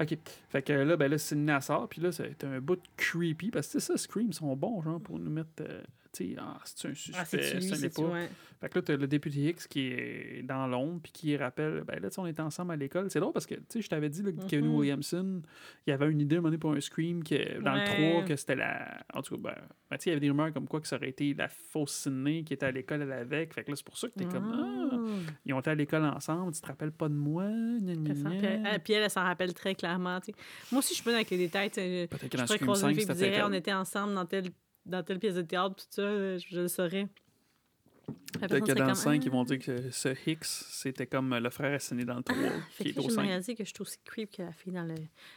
[0.00, 0.16] Ok.
[0.48, 3.66] Fait que là, ben là, Sydney elle sort, puis là, c'est un bout creepy, parce
[3.68, 5.82] que c'est ça, Scream sont bons, genre, pour nous mettre, euh,
[6.14, 7.18] tu sais, ah, c'est un suspect,
[7.52, 8.02] Ah, lui, ce n'est pas.
[8.02, 8.28] ouais.
[8.60, 12.00] Fait que là, t'as le député X qui est dans l'ombre, puis qui rappelle, ben
[12.00, 13.10] là, on était ensemble à l'école.
[13.10, 14.74] C'est drôle parce que, tu sais, je t'avais dit, là, que Kevin Mhm.
[14.76, 15.42] Williamson,
[15.86, 17.80] il y avait une idée à un moment donné pour un Scream, que, dans Ouais.
[17.80, 19.04] le 3, que c'était la.
[19.12, 19.60] En tout cas, ben,
[19.90, 21.48] ben, tu sais, il y avait des rumeurs comme quoi que ça aurait été la
[21.48, 23.52] fausse Sydney qui était à l'école à l'avec.
[23.52, 24.96] Fait que là, c'est pour ça que t'es comme, ah,
[25.44, 27.94] ils ont été à l'école ensemble, tu te rappelles pas de moi, gna.
[27.94, 30.20] Puis elle, puis elle, elle s'en rappelle très clairement.
[30.20, 30.38] tu sais.
[30.72, 31.68] Moi aussi, je suis bonne avec les détails.
[31.70, 32.06] tu sais.
[32.10, 33.72] Peut-être que Je dans pourrais Scream croiser 5, une fille qui c'était dirait on était
[33.72, 34.50] ensemble dans telle,
[34.86, 36.02] dans telle pièce de théâtre, tout ça,
[36.38, 37.08] je, je le saurais.
[38.38, 39.24] Peut-être que dans le comme, 5, Ah.
[39.24, 42.36] ils vont dire que ce Hicks, c'était comme le frère assassiné dans le 3,
[42.70, 43.22] Fait qui que est au 5.
[43.22, 44.94] réalisé que je suis aussi creep que la fille dans le.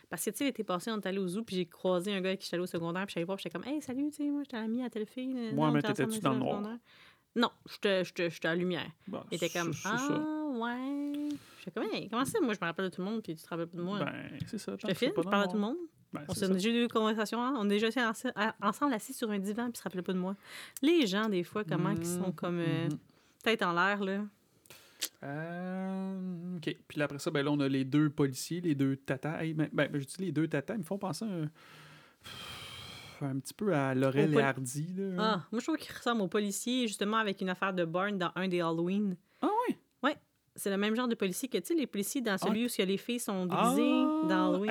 [0.10, 2.20] Parce que, tu sais, l'été passé, on est allé au zoo, puis j'ai croisé un
[2.22, 4.18] gars qui j'étais allé au secondaire, puis j'allais voir, puis j'étais comme, hey, salut, tu
[4.18, 5.32] sais, moi, j'étais amie à telle fille.
[5.38, 6.64] euh, Ouais, on mais était t'étais-tu dans le noir?
[7.36, 8.02] Non, j'étais-
[8.43, 8.89] à la lumière.
[9.08, 10.58] Bon, Il était comme, ah, ça.
[10.58, 11.30] ouais.
[11.60, 13.43] J'étais comme, hey, comment ça, moi, je me rappelle de tout le monde, puis tu
[13.43, 14.00] te rappelles pas de moi.
[14.00, 14.76] Ben, c'est ça.
[14.78, 15.78] je te filme, je parle à tout le monde.
[16.14, 17.53] Ben, On s'est déjà eu des conversations, hein?
[17.58, 18.28] on est déjà assis
[18.62, 20.36] ensemble assis sur un divan, puis se rappelaient pas de moi.
[20.82, 22.97] Les gens, des fois, comment ils sont Mhm, comme euh, mhm.
[23.43, 24.24] tête en l'air, là.
[25.24, 26.76] Euh, OK.
[26.88, 29.43] Puis là, après ça, ben là, on a les deux policiers, les deux tatas.
[29.43, 31.49] Hey, ben, ben, je dis les deux tatas, ils me font penser un,
[33.26, 34.88] un petit peu à Laurel Au et Hardy.
[34.95, 35.14] Là.
[35.18, 38.32] Ah, moi, je trouve qu'il ressemble au policier, justement, avec une affaire de Barn dans
[38.36, 39.16] un des Halloween.
[39.41, 39.76] Ah oui?
[40.58, 42.84] C'est le même genre de policier que, tu sais, les policiers dans celui Ah.
[42.84, 44.70] où les filles sont déguisées dans Halloween.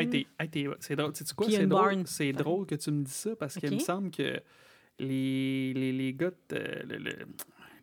[0.80, 1.80] C'est drôle.
[1.97, 2.07] Quoi?
[2.07, 4.41] C'est drôle, que tu me dis ça parce qu'il me semble que
[4.99, 7.26] les, les, les gars de, euh, le- le-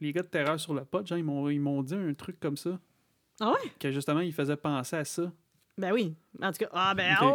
[0.01, 2.39] les gars de Terreur sur le pot, genre, ils m'ont ils m'ont dit un truc
[2.39, 2.78] comme ça.
[3.39, 3.72] Ah ouais?
[3.80, 5.32] Que justement, ils faisaient penser à ça.
[5.78, 6.14] Ben oui.
[6.41, 7.26] En tout cas, ah ben, oh!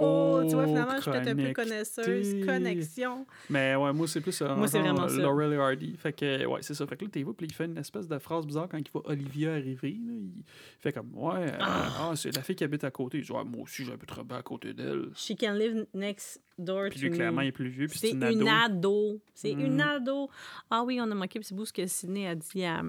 [0.00, 0.40] Oh!
[0.48, 2.46] tu vois, finalement, je suis peut-être un peu connaisseuse.
[2.46, 3.26] Connexion.
[3.50, 5.16] Mais ouais, moi, c'est plus euh, Moi, c'est vraiment ça.
[5.16, 5.96] Laurel et Hardy.
[5.96, 6.86] Fait que, ouais, c'est ça.
[6.86, 8.84] Fait que là, t'es vu, puis il fait une espèce de phrase bizarre quand il
[8.92, 9.90] voit Olivia arriver.
[10.06, 10.12] là.
[10.14, 10.42] Il
[10.78, 13.20] fait comme, ouais, euh, ah, c'est la fille qui habite à côté.
[13.20, 15.08] Je dis, ouais, moi aussi, j'habiterais bien à côté d'elle.
[15.16, 17.48] She can live next door Puis to lui, clairement, il me.
[17.48, 18.76] est plus vieux, puis C'est une une ado.
[19.10, 19.20] ado.
[19.34, 19.60] C'est Mm.
[19.60, 20.30] une ado.
[20.70, 22.82] Ah oui, on a manqué, puis c'est beau ce que Sydney a dit à,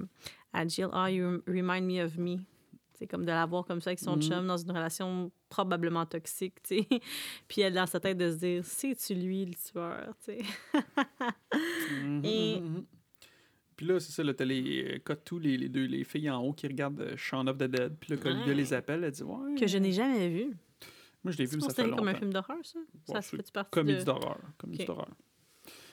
[0.52, 0.88] à Jill.
[0.92, 2.38] Ah, you remind me of me.
[3.00, 4.22] C'est comme de la voir comme ça avec son Mm.
[4.22, 6.88] chum dans une relation probablement toxique, tu sais.
[7.48, 10.38] Puis elle, dans sa tête, de se dire, c'est-tu lui le tueur, tu sais?
[12.04, 12.84] Mhm, Et- mhm, mhm.
[13.76, 16.42] Puis là, c'est ça, là, t'as les euh, tous les, les deux, les filles en
[16.44, 17.96] haut qui regardent euh, Shaun of the Dead.
[17.98, 18.54] Puis là, Olivia Ouais.
[18.54, 19.54] les appelle, elle dit, ouais.
[19.58, 20.52] Que je n'ai jamais vu.
[21.24, 22.18] Moi, je l'ai vu, mais ça fait considéré comme un longtemps.
[22.18, 22.78] film d'horreur, ça?
[22.78, 24.04] Ouais, ça fait partie Comédie de...
[24.04, 24.38] d'horreur.
[24.58, 24.86] Comédie Ok.
[24.88, 25.08] d'horreur.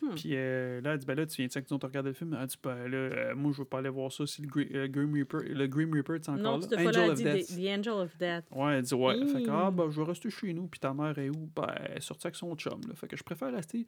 [0.02, 0.16] Hmm.
[0.16, 2.38] Puis euh, là, elle dit, ben là, tu viens-tu avec nous autres regarder le film?
[2.40, 4.70] Elle dit, ben là, euh, moi, je veux pas aller voir ça si le, Gri-
[4.76, 7.14] euh, Grim Reaper, le Grim Reaper, c'est encore Non, là.
[7.14, 8.46] dit The, The Angel of Death.
[8.52, 9.26] Ouais, elle dit, ouais.
[9.28, 9.76] Fait que, ah, Hmm.
[9.76, 10.68] ben, je vais rester chez nous.
[10.68, 11.50] Puis ta mère est où?
[11.56, 12.94] Ben, elle est sortie avec son chum, là.
[12.96, 13.86] Fait que je préfère rester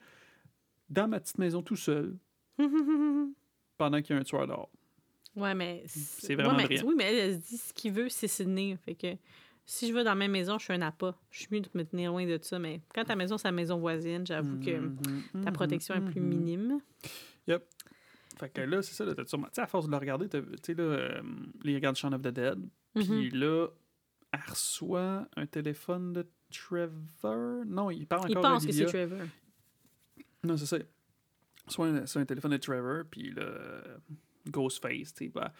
[0.89, 2.15] dans ma petite maison tout seul
[3.77, 4.69] pendant qu'il y a un tueur dehors.
[5.35, 5.83] ouais, mais...
[5.87, 6.83] C'est vraiment Ouais, mais- brillant.
[6.87, 8.77] Oui, mais elle, elle se dit ce qu'il veut, c'est Sydney.
[8.83, 9.15] Fait que
[9.71, 11.15] si je veux dans ma maison, je suis un appât.
[11.29, 13.51] Je suis mieux de me tenir loin de ça, mais quand ta maison, c'est la
[13.51, 16.27] maison voisine, j'avoue que Mhm, ta protection est plus mhm.
[16.27, 16.79] minime.
[18.37, 20.41] Fait que là, c'est ça, t'as sûrement- Tu sais, à force de le regarder, tu
[20.63, 21.21] sais, là, euh,
[21.65, 22.57] il regarde Shaun of the Dead,
[22.95, 23.67] puis là,
[24.31, 27.65] elle reçoit un téléphone de Trevor?
[27.67, 28.85] Non, il parle Il encore pense que c'est.
[28.85, 29.19] Trevor.
[30.43, 30.77] Non, c'est ça.
[31.67, 33.81] Soit un, c'est un téléphone de Trevor, puis là,
[34.47, 35.53] Ghostface, tu sais, bah.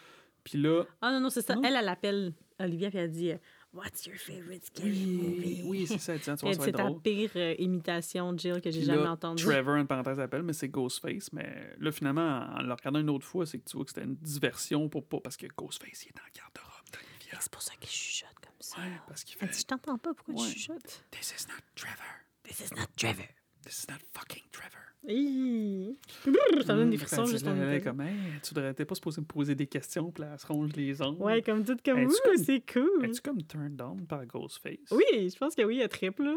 [0.43, 1.55] Puis là, Ah non, non, c'est ça.
[1.55, 1.61] Non?
[1.63, 3.37] Elle, elle appelle Olivia, puis elle dit euh,
[3.71, 5.61] What's your favorite scary movie?
[5.63, 9.43] oui, c'est ça, tiens, C'est ta pire euh, imitation de Jill que j'ai jamais entendue.
[9.43, 11.31] Trevor, une parenthèse appelle, mais c'est Ghostface.
[11.33, 14.05] Mais là, finalement, en le regardant une autre fois, c'est que tu vois que c'était
[14.05, 16.99] une diversion pour pas, parce que Ghostface, il est dans le garde-robe.
[17.39, 18.77] C'est pour ça qu'elle chuchote comme ça.
[18.79, 20.49] Ouais, parce qu'il fait Je t'entends pas, pourquoi Ouais.
[20.51, 21.03] tu chuchotes?
[21.11, 22.25] This is not Trevor.
[22.43, 23.27] This is not Trevor.
[23.63, 24.79] This is not fucking Trevor.
[25.07, 25.97] Hi.
[26.23, 28.95] Ça me donne des Mmh, frissons fait, juste en elle comme, hey, tu devrais pas
[28.95, 31.21] supposé me poser des questions, puis là, elle se ronge les ongles.
[31.21, 33.05] Ouais, comme tout, comme comme- c'est cool.
[33.05, 34.91] Es-tu comme turned on par Ghostface?
[34.91, 36.23] Oui, je pense que oui, elle triple.
[36.23, 36.35] là.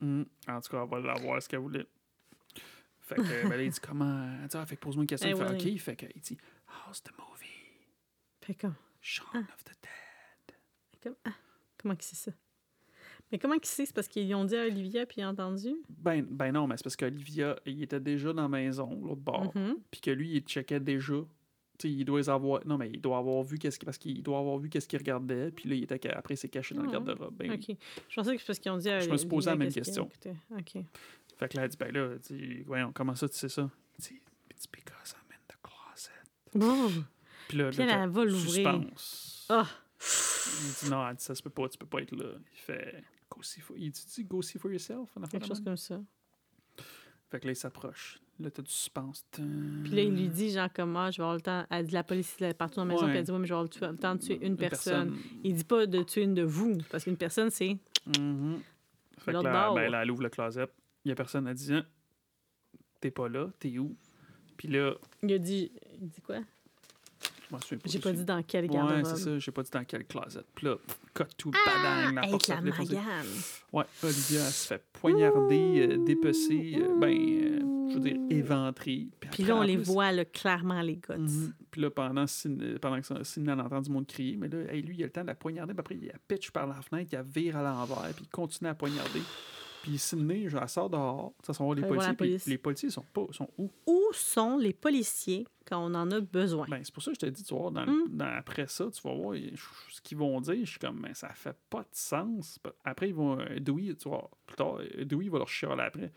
[0.00, 1.86] Hmm, En tout cas, on va la voir ce qu'elle voulait.
[3.00, 4.38] Fait que, ben, il dit comment.
[4.42, 5.28] Elle dit, ah, fait pose-moi une question.
[5.28, 5.72] Eh il fait.
[5.74, 5.78] OK.
[5.80, 6.38] Fait que, il dit,
[6.86, 7.84] how's the movie?
[8.40, 9.38] Fait comme, Shaun Ah.
[9.54, 10.56] of the Dead.
[11.02, 11.34] comme ah,
[11.80, 12.30] comment que c'est ça?
[13.34, 13.84] Mais comment qu'il sait?
[13.84, 15.74] C'est parce qu'ils ont dit à Olivia puis il a entendu?
[15.88, 19.50] Ben, ben non, mais c'est parce qu'Olivia, il était déjà dans la maison, l'autre bord.
[19.56, 19.78] Mhm.
[19.90, 21.14] Puis que lui, il checkait déjà.
[21.76, 22.64] Tu sais, il doit avoir.
[22.64, 23.86] Non, mais il doit avoir vu qu'est-ce qu'il.
[23.86, 25.50] Parce qu'il doit avoir vu qu'est-ce qu'il regardait.
[25.50, 26.08] Puis là, il était.
[26.10, 27.34] Après, il s'est caché dans le Ah, garde-robe.
[27.34, 27.50] Ben.
[27.54, 27.76] OK.
[28.08, 29.64] Je pensais que c'est parce qu'ils ont dit à Je me suis posé la Olivia
[29.64, 30.08] même question.
[30.56, 30.84] OK.
[31.36, 33.68] Fait que là, elle dit, ben là, tu voyons, comment ça, tu sais ça?
[33.98, 34.20] Il dit,
[34.52, 37.04] it's because I'm in the closet.
[37.48, 38.52] Puis là, là, elle, va l'ouvrir.
[38.52, 39.46] suspense.
[39.48, 39.66] Ah!
[40.00, 42.26] Il dit, non, elle dit, ça se peut pas, tu peux pas être là.
[42.52, 43.76] Il fait, go see for.
[43.76, 45.10] Il dit, go see for yourself.
[45.30, 46.00] Quelque chose comme ça.
[47.30, 48.20] Fait que là, il s'approche.
[48.40, 49.24] Là, t'as du suspense.
[49.32, 51.64] Puis là, il lui dit, genre, comme moi, je vais avoir le temps.
[51.70, 53.06] Elle dit, la police est partout dans la maison.
[53.06, 53.10] Ouais.
[53.10, 55.16] Puis elle dit, ouais, mais je vais avoir le temps de tuer une, Une personne.
[55.44, 56.78] Il dit pas de tuer une de vous.
[56.90, 57.76] Parce qu'une personne, c'est.
[58.18, 58.60] Mhm.
[59.18, 60.66] Fait que là, ben, là, elle ouvre le closet.
[61.04, 61.86] Il y a personne à dire
[63.00, 63.96] T'es pas là, t'es où?
[64.56, 65.70] Puis là, Il a dit.
[66.00, 66.40] Il dit quoi?
[66.40, 67.43] je m'en souviens pas.
[67.84, 68.96] J'ai pas dit dans quel garde-robe.
[69.04, 70.40] Ouais, c'est ça, j'ai pas dit dans quel closet.
[70.54, 70.76] Puis là,
[71.14, 71.70] cut tout, Ah!
[71.70, 73.26] badang, la Avec porte la magane.
[73.72, 79.08] Ouais, Olivia, elle se fait poignarder, euh, dépecer, euh, ben, euh, je veux dire, éventrer.
[79.32, 81.18] Puis là, on les plus- voit, là, clairement, les gouttes.
[81.18, 81.52] Mhm.
[81.70, 84.96] Puis là, pendant, Sydney- pendant que elle entend du monde crier, mais là, hey, lui,
[84.96, 87.10] il a le temps de la poignarder, puis après, il la pitch par la fenêtre,
[87.12, 89.20] il la vire à l'envers, puis il continue à poignarder.
[89.82, 93.04] Puis Sidney, genre, elle sort dehors, ça sont les policiers, la puis les policiers sont
[93.12, 93.70] pas, sont où?
[93.86, 95.46] Où sont les policiers?
[95.64, 96.66] Quand on en a besoin?
[96.68, 98.08] Ben, c'est pour ça que je t'ai dit, tu vas voir, dans, Mm.
[98.16, 99.34] dans- après ça, tu vas voir
[99.90, 100.56] ce qu'ils vont dire.
[100.64, 102.58] Je suis comme, mais ça fait pas de sens.
[102.84, 106.12] Après, ils vont, euh, Dewey, tu vois, plus tard, Dewey va leur chialer après.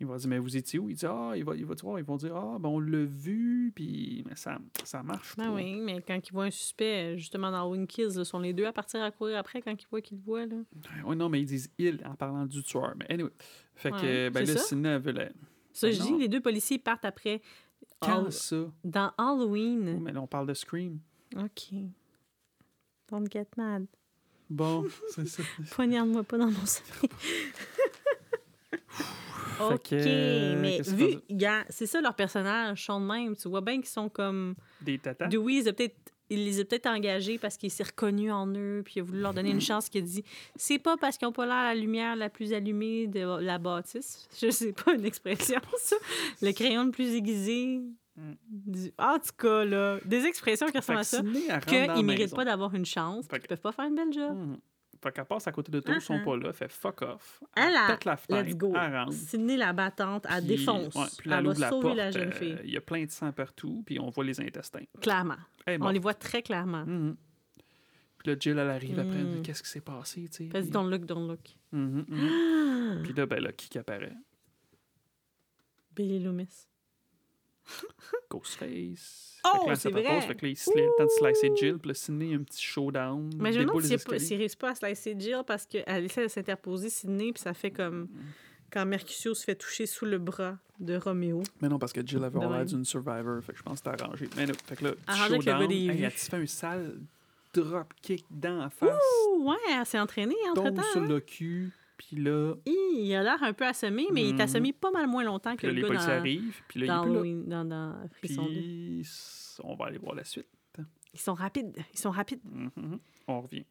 [0.00, 0.88] Il va dire, mais vous étiez où?
[0.90, 2.80] Il dit, ah, il va, il va, tu vois, ils vont dire, ah, ben on
[2.80, 5.50] l'a vu, puis mais ça, ça marche Ben pas.
[5.52, 8.64] oui, mais quand ils voient un suspect, justement dans Wing Kills, là, sont les deux
[8.64, 10.46] à partir à courir après quand ils voient qu'ils le voient.
[10.46, 10.56] Là.
[11.04, 12.94] Oui, non, mais ils disent il en parlant du tueur.
[12.96, 13.30] Mais anyway.
[13.76, 14.44] Fait Ouais, que, ben
[14.82, 15.28] là, veut la...
[15.72, 17.40] Ça, Ben je dis, les deux policiers partent après.
[18.02, 18.56] Quand Hall- ça?
[18.84, 20.00] Dans Halloween.
[20.00, 20.98] Mais là, on parle de Scream.
[21.36, 21.74] OK.
[23.10, 23.86] Don't get mad.
[24.50, 25.42] Bon, c'est ça.
[25.70, 27.10] Poignarde-moi pas dans mon sommeil.
[29.60, 31.18] OK, que, mais vu,
[31.68, 33.36] c'est ça leur personnage, sont de même.
[33.36, 34.54] Tu vois bien qu'ils sont comme.
[34.80, 35.28] Des tatas.
[35.28, 38.82] Dewey, il, a peut-être- il les a peut-être engagés parce qu'il s'est reconnu en eux,
[38.84, 39.88] puis il a voulu leur donner une chance.
[39.88, 40.24] qu'il a dit
[40.56, 44.28] c'est pas parce qu'ils n'ont pas l'air la lumière la plus allumée de la bâtisse.
[44.40, 45.96] Je sais pas une expression, ça.
[46.40, 47.80] Le crayon le plus aiguisé.
[48.16, 48.32] Mm.
[48.48, 51.22] Du- En tout cas, là, des expressions qui ressemblent à ça.
[51.22, 54.36] Qu'ils ne méritent pas d'avoir une chance, qu'ils que- peuvent pas faire une belle job.
[54.36, 54.58] Mhm.
[55.02, 57.42] Fait qu'elle passe à côté de toi, ils sont pas là, fait fuck off.
[57.56, 58.72] Elle a- pète la fenêtre, Let's go.
[58.76, 59.12] elle rentre.
[59.12, 60.94] Sydney, la battante, elle puis- défonce.
[60.94, 62.58] ouais, puis là, elle elle va la sauver porte, la jeune euh, fille.
[62.64, 64.84] Il y a plein de sang partout, puis on voit les intestins.
[65.00, 65.34] Clairement.
[65.66, 66.84] On les voit très clairement.
[66.86, 67.16] Mhm.
[68.18, 69.42] Puis là, Jill, elle arrive après, elle dit Mm.
[69.42, 70.44] Qu'est-ce qui s'est passé, tu sais?
[70.44, 71.40] Vas-y, Puis- don't look, don't look.
[71.72, 73.02] Mhm, mhm.
[73.02, 74.14] Puis là, ben là, qui qui apparaît
[75.96, 76.68] Billy Loomis.
[78.30, 79.40] Ghostface.
[79.44, 80.20] Oh, que c'est vrai.
[80.20, 83.30] Fait que là, il de slicer Jill, puis là, Sidney, a un petit showdown.
[83.38, 86.28] Mais je me demande s'il s'il réussit pas à slicer Jill parce qu'elle essaie de
[86.28, 88.08] s'interposer Sydney, puis ça fait comme
[88.72, 91.42] quand Mercutio se fait toucher sous le bras de Roméo.
[91.60, 94.02] Mais non, parce que Jill avait l'air d'une survivor, fait que je pense que c'était
[94.02, 94.28] arrangé.
[94.36, 97.00] Mais non, fait que là, petit showdown, des hey, elle fait un sale
[97.52, 98.96] drop kick dans la face,
[99.28, 100.92] Ouh, ouais, elle s'est entraînée tombe entre-temps.
[100.92, 101.06] sur hein.
[101.06, 101.70] le cul,
[102.06, 105.06] puis là, Hi, Il a l'air un peu assommé, mais il est assommé pas mal
[105.06, 107.34] moins longtemps que là, le les gars policiers dans, arrivent, puis là, dans il est
[107.34, 107.56] plus là.
[107.56, 108.50] Dans, dans Frisson 2.
[108.52, 109.06] Puis
[109.64, 110.48] on va aller voir la suite.
[111.14, 111.76] Ils sont rapides.
[111.92, 112.40] Ils sont rapides.
[112.44, 112.98] Mhm.
[113.28, 113.66] On revient.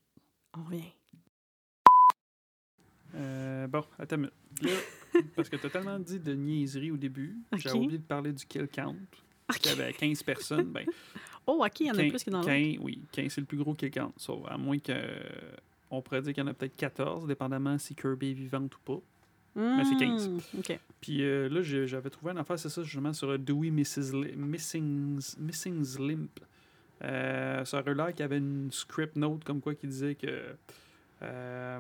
[0.57, 0.83] On revient.
[3.15, 4.33] Euh, bon, attends une minute.
[5.13, 7.75] Là, parce que tu as tellement dit de niaiseries au début, j'ai Ok.
[7.75, 8.95] oublié de parler du kill count.
[9.49, 9.59] OK.
[9.65, 10.71] Il y avait 15 personnes.
[10.71, 10.85] Ben,
[11.47, 12.51] Oh, OK, il y en a 15, plus que dans l'autre.
[12.51, 14.13] 15, oui, 15, c'est le plus gros kill count.
[14.17, 14.93] So, à moins que.
[15.91, 18.79] On pourrait dire qu'il y en a peut-être 14, dépendamment si Kirby est vivante ou
[18.79, 19.01] pas.
[19.55, 20.29] mais c'est 15.
[20.29, 20.39] Hmm.
[21.01, 24.13] Puis euh, là, j'avais trouvé une affaire, c'est ça, justement, sur Dewey Mrs.
[24.13, 26.39] Li- Missing's, Missing's Limp.
[27.03, 30.55] Euh, ça aurait l'air qu'il y avait une script note comme quoi qui disait que,
[31.23, 31.79] euh,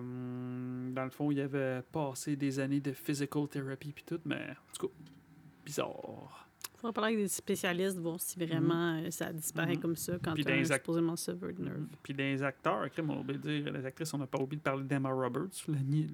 [0.93, 4.73] dans le fond, il avait passé des années de physical therapy puis tout, mais en
[4.77, 4.93] tout cas,
[5.65, 6.49] bizarre.
[6.81, 9.81] Faudrait parler avec des spécialistes, voir si vraiment euh, ça disparaît Mhm.
[9.81, 11.85] comme ça quand Puis tu as supposément severed nerve.
[12.01, 14.57] Puis dans les acteurs, on a oublié de dire, les actrices, on n'a pas oublié
[14.57, 16.09] de parler d'Emma Roberts, la, ni-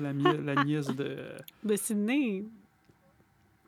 [0.00, 0.12] la,
[0.54, 1.16] la nièce de
[1.64, 2.44] Ben, Sydney,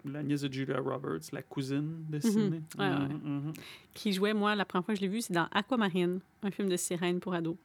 [0.04, 2.62] la nièce de Julia Roberts, la cousine de Sydney.
[2.78, 2.98] Ouais, ouais.
[3.08, 3.52] Mhm, mhm.
[3.92, 6.68] qui jouait, moi, la première fois que je l'ai vu, c'est dans Aquamarine, un film
[6.68, 7.56] de sirène pour ados.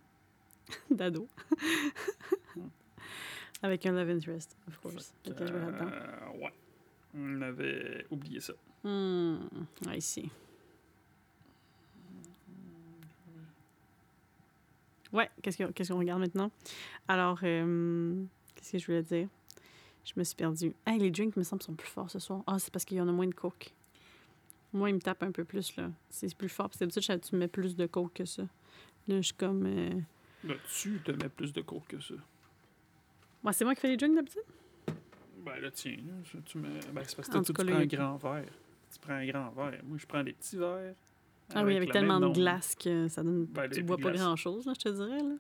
[0.90, 1.28] D'ados.
[3.62, 5.14] Avec un love interest, of course.
[5.28, 5.72] Euh,
[6.42, 6.54] ouais.
[7.20, 8.54] On avait oublié ça.
[8.84, 9.38] Hmm,
[9.88, 10.30] ouais, ici.
[15.14, 16.52] Ouais, qu'est-ce que- qu'est-ce qu'on regarde maintenant?
[17.08, 18.24] Alors, euh,
[18.56, 19.28] qu'est-ce que je voulais dire?
[20.06, 20.74] Je me suis perdue.
[20.86, 22.44] Hey, les drinks, me semble, sont plus forts ce soir.
[22.48, 23.74] Ah, c'est parce qu'il y en a moins de coke.
[24.74, 25.90] Moi, il me tape un peu plus, là.
[26.10, 26.70] C'est plus fort.
[26.70, 28.44] Puis d'habitude, tu mets plus de coke que ça.
[29.08, 29.66] Là, je suis comme...
[29.66, 29.90] euh,
[30.44, 32.14] Là-dessus, tu mets plus de cours que ça.
[33.44, 34.44] Moi, c'est moi qui fais les drinks d'habitude?
[35.48, 36.68] Ben là, tiens, là, tu me...
[36.94, 38.46] ben, c'est parce que tu, prends un grand verre.
[38.92, 39.80] Tu prends un grand verre.
[39.86, 40.94] Moi, je prends des petits verres.
[41.54, 43.46] Ah oui, avec le tellement de glace que ça donne.
[43.46, 45.24] Ben, tu bois pas grand-chose, là, je te dirais.
[45.24, 45.36] Là.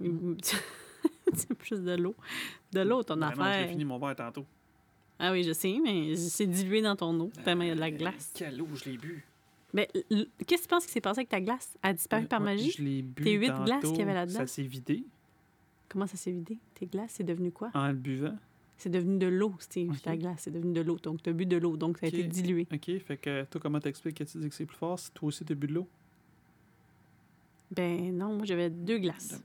[0.00, 0.36] Mm.
[1.34, 2.14] c'est plus de l'eau.
[2.72, 3.68] De l'eau, ton Ben non, j'ai affaire.
[3.70, 4.44] fini mon verre tantôt.
[5.18, 7.80] Ah oui, je sais, mais c'est dilué dans ton eau, tellement il y a de
[7.80, 8.32] la Euh, glace.
[8.34, 9.24] Quelle eau, je l'ai bu.
[9.72, 9.88] Mais
[10.46, 11.76] qu'est-ce que tu penses qui s'est passé avec ta glace?
[11.82, 12.70] Elle a disparu Euh, par magie?
[12.72, 14.40] Je l'ai bu Tes huit glaces qu'il y avait là-dedans?
[14.40, 15.04] Ça s'est vidé
[15.88, 16.58] Comment ça s'est vidé?
[16.74, 17.70] Tes glaces, c'est devenu quoi?
[17.74, 18.36] en le buvant.
[18.80, 20.02] C'est devenu de l'eau, Steve, Ok.
[20.02, 20.40] ta glace.
[20.40, 20.96] C'est devenu de l'eau.
[20.96, 21.76] Donc, tu as bu de l'eau.
[21.76, 22.66] Donc, ça a été dilué.
[22.72, 25.28] OK, fait que toi, comment t'expliques que tu dis que c'est plus fort si toi
[25.28, 25.88] aussi t'as bu de l'eau?
[27.70, 29.40] Ben non, moi, j'avais deux glaces.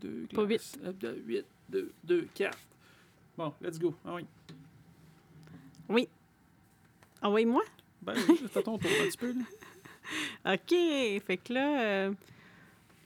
[0.00, 0.78] Deux Pas glaces.
[1.00, 2.58] De- huit, deux, deux, quatre.
[3.38, 3.94] Bon, let's go.
[4.04, 4.26] Ah oui.
[5.88, 6.08] Oui.
[7.22, 7.62] Envoie-moi.
[8.02, 9.32] Ben oui, c'est à ton tour un petit peu.
[9.32, 10.54] Là.
[10.54, 11.22] OK.
[11.24, 11.82] Fait que là.
[11.82, 12.12] euh,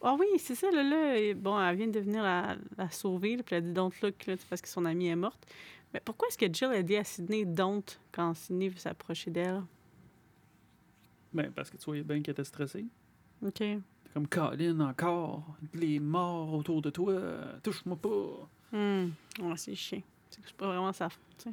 [0.02, 3.56] Ah oui, c'est ça, là, Bon, elle vient de venir la, la sauver, là, puis
[3.56, 5.46] elle dit Don't look, là, parce que son amie est morte.
[5.92, 7.82] Mais pourquoi est-ce que Jill a dit à Sydney Don't
[8.12, 9.62] quand Sydney veut s'approcher d'elle?
[11.32, 12.86] Ben, parce que tu voyais bien qu'elle était stressée.
[13.44, 13.62] OK.
[14.14, 15.44] Comme Colin encore.
[15.74, 17.14] Les morts autour de toi.
[17.62, 18.48] Touche-moi pas.
[18.72, 20.02] Ouais, c'est chiant.
[20.30, 21.48] C'est pas vraiment sa faute.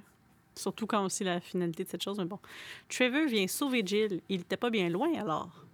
[0.56, 2.40] Surtout quand aussi la finalité de cette chose, mais bon.
[2.88, 4.22] Trevor vient sauver Jill.
[4.30, 5.66] Il était pas bien loin, alors.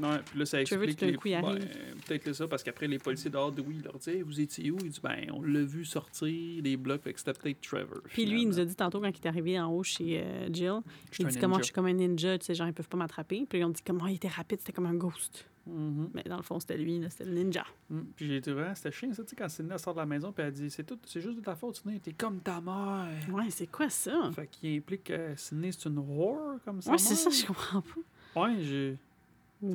[0.00, 0.98] Ouais, puis là, ça Tu veux, explique.
[0.98, 1.58] tout d'un les- coup, il arrive.
[1.58, 1.68] ben,
[2.06, 4.70] Peut-être que ça, parce qu'après, les policiers dehors de oui, ils leur disaient Vous étiez
[4.70, 4.78] où?
[4.82, 8.00] Il dit Ben, on l'a vu sortir des blocs, fait que c'était peut-être Trevor.
[8.04, 10.48] Puis lui, il nous a dit tantôt, quand il est arrivé en haut chez euh,
[10.52, 10.80] Jill,
[11.10, 12.96] J'étais il dit comment je suis comme un ninja, tu sais, genre, ils peuvent pas
[12.96, 13.46] m'attraper.
[13.48, 15.46] Puis ils ont dit comment il était rapide, c'était comme un ghost.
[15.64, 16.10] Mhm.
[16.14, 17.64] Mais dans le fond, c'était lui, là, c'était le ninja.
[17.88, 18.00] Mm.
[18.16, 20.32] Puis j'ai été vraiment, c'était chiant, ça, tu sais, quand Sydney sort de la maison,
[20.32, 23.06] puis elle dit C'est tout, c'est juste de ta faute, Sydney, t'es comme ta mère.
[23.32, 24.30] Ouais, c'est quoi ça?
[24.34, 26.90] Fait qu'il implique que Sydney, c'est une whore, comme ça.
[26.90, 28.40] Ouais, c'est ça, je comprends pas.
[28.42, 28.96] Ouais, j'ai.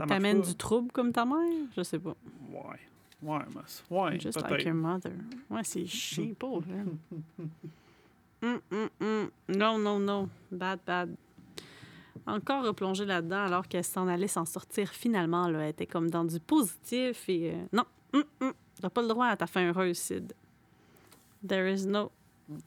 [0.07, 1.37] T'amènes du trouble comme ta mère?
[1.75, 2.15] Je sais pas.
[2.51, 2.79] Ouais.
[3.21, 3.97] Ouais, mais.
[3.97, 5.11] Ouais, Just like your mother.
[5.49, 6.67] Ouais, c'est chiant, pauvre.
[8.43, 9.29] Hum, hum, hum.
[9.49, 10.29] Non, non, non.
[10.51, 11.15] Bad, bad.
[12.27, 15.47] Encore replongée là-dedans alors qu'elle s'en allait s'en sortir finalement.
[15.47, 15.61] Là.
[15.61, 17.53] Elle était comme dans du positif et...
[17.53, 17.85] euh, non,
[18.81, 20.33] t'as pas le droit à ta fin heureuse, Sid.
[21.47, 22.11] There is no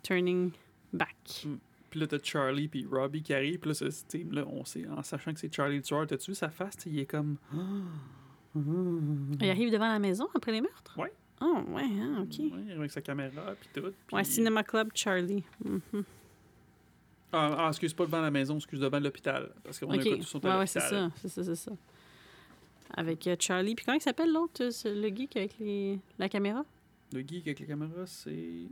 [0.03, 0.53] turning
[0.93, 1.47] back.
[1.91, 3.59] Puis là, t'as Charlie puis Robbie qui arrivent.
[3.59, 6.31] Puis là, ce ce team-là, on sait, en sachant que c'est Charlie le tueur, t'as-tu
[6.31, 6.77] vu sa face?
[6.87, 7.37] Il est comme.
[9.41, 10.99] Il arrive devant la maison après les meurtres?
[10.99, 11.13] Ouais.
[11.41, 12.39] Oh, ouais, hein, OK.
[12.39, 13.93] Ouais, avec sa caméra, puis tout.
[14.15, 15.45] Ouais, Cinema Club Charlie.
[15.65, 16.05] Mhm.
[17.33, 19.51] Ah, ah, excuse pas devant la maison, excuse devant l'hôpital.
[19.63, 20.05] Parce qu'on OK.
[20.05, 21.11] est pas tous sont à Ouais, ouais, c'est ça.
[21.17, 21.73] C'est ça, c'est ça.
[22.97, 23.77] Avec euh, Charlie.
[23.77, 24.71] Puis comment il s'appelle l'autre, euh,
[25.01, 26.01] le geek avec les...
[26.19, 26.65] la caméra?
[27.13, 28.67] Le geek avec la caméra, c'est.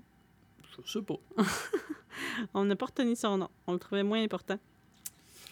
[0.76, 1.16] Je sais pas.
[2.54, 3.48] On n'a pas retenu son nom.
[3.66, 4.58] On le trouvait moins important.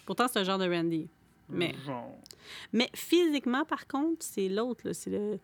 [0.04, 1.08] Pourtant, c'est un genre de Randy.
[1.48, 2.16] Mais- Genre.
[2.72, 4.92] Mais physiquement, par contre, c'est l'autre.
[4.92, 5.38] C'est le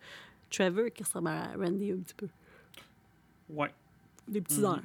[0.49, 2.27] Trevor qui ressemble à Randy un petit peu.
[3.49, 3.73] Ouais.
[4.27, 4.81] Des petits airs.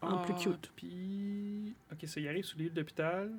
[0.00, 0.70] En plus Ah, cute.
[0.76, 1.74] Puis.
[1.92, 3.32] Ok, ça, il arrive sur l'île d'hôpital.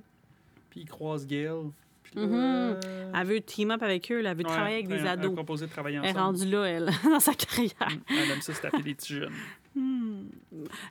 [0.69, 1.71] Puis il croise Gail.
[2.15, 2.79] Là, Mhm.
[3.15, 4.21] Elle veut team up avec eux.
[4.21, 4.31] là.
[4.31, 5.33] Elle veut ouais, travailler avec des Elle a ados.
[5.33, 6.37] proposé de travailler Elle est ensemble.
[6.39, 7.73] rendue là, elle, dans sa carrière.
[7.89, 9.33] Mm, Elle aime ça se taper des petits jeunes.
[9.75, 10.23] Hmm.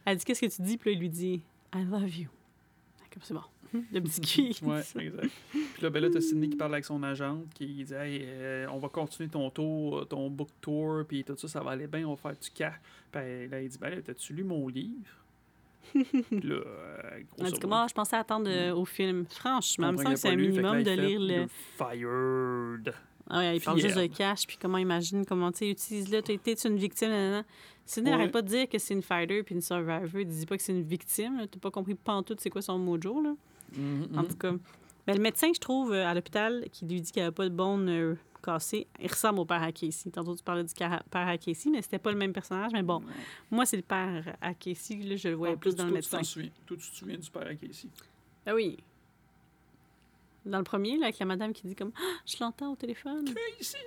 [0.04, 0.76] Elle dit Qu'est-ce que tu dis?
[0.78, 1.42] Puis là, il lui dit
[1.74, 2.28] I love you.
[3.12, 3.40] Comme c'est bon.
[3.92, 4.54] Le petit cul.
[4.66, 5.30] Ouais, exact.
[5.50, 8.66] Puis là, ben là, t'as Sydney qui parle avec son agente, qui dit Hey, euh,
[8.70, 12.06] on va continuer ton tour, ton book tour, puis tout ça, ça va aller bien,
[12.06, 12.74] on va faire du cash.
[13.12, 15.10] Puis là, il dit Ben là, t'as-tu lu mon livre?
[16.32, 19.96] là, euh, Elle grosso dit Comment je pensais attendre euh, au film Franchement, il me
[19.98, 21.46] semble que c'est un minimum de lire le.
[21.76, 22.94] Fired.
[23.30, 26.54] Ah ouais, il parle juste de cash, puis comment imagine, comment tu utilise-le, t'es t'es
[26.54, 27.44] une victime, nanana.
[27.84, 28.16] Sidney Ouais.
[28.16, 30.20] n'arrête pas de dire que c'est une fighter puis une survivor.
[30.20, 31.38] Il dit pas que c'est une victime.
[31.38, 31.46] là.
[31.46, 33.34] T'as pas compris pantoute c'est quoi son mojo, là.
[33.76, 34.28] Mhm, En mhm.
[34.28, 34.52] tout cas.
[35.06, 37.44] Ben, le médecin, je trouve, euh, à l'hôpital, qui lui dit qu'il n'y a pas
[37.44, 37.88] de bone
[38.42, 40.10] cassée, il ressemble au père à Casey.
[40.10, 42.72] Tantôt, tu parlais du père à Casey, mais c'était pas le même personnage.
[42.72, 43.02] Mais bon,
[43.50, 44.96] moi, c'est le père à Casey.
[44.96, 46.20] Là, je le voyais Ah, plus dans le médecin.
[46.22, 47.88] Toi, tu te souviens du père à Casey.
[48.46, 48.76] Ah oui.
[50.46, 53.24] Dans le premier, là, avec la madame qui dit comme Ah, Je l'entends au téléphone.
[53.58, 53.78] Casey!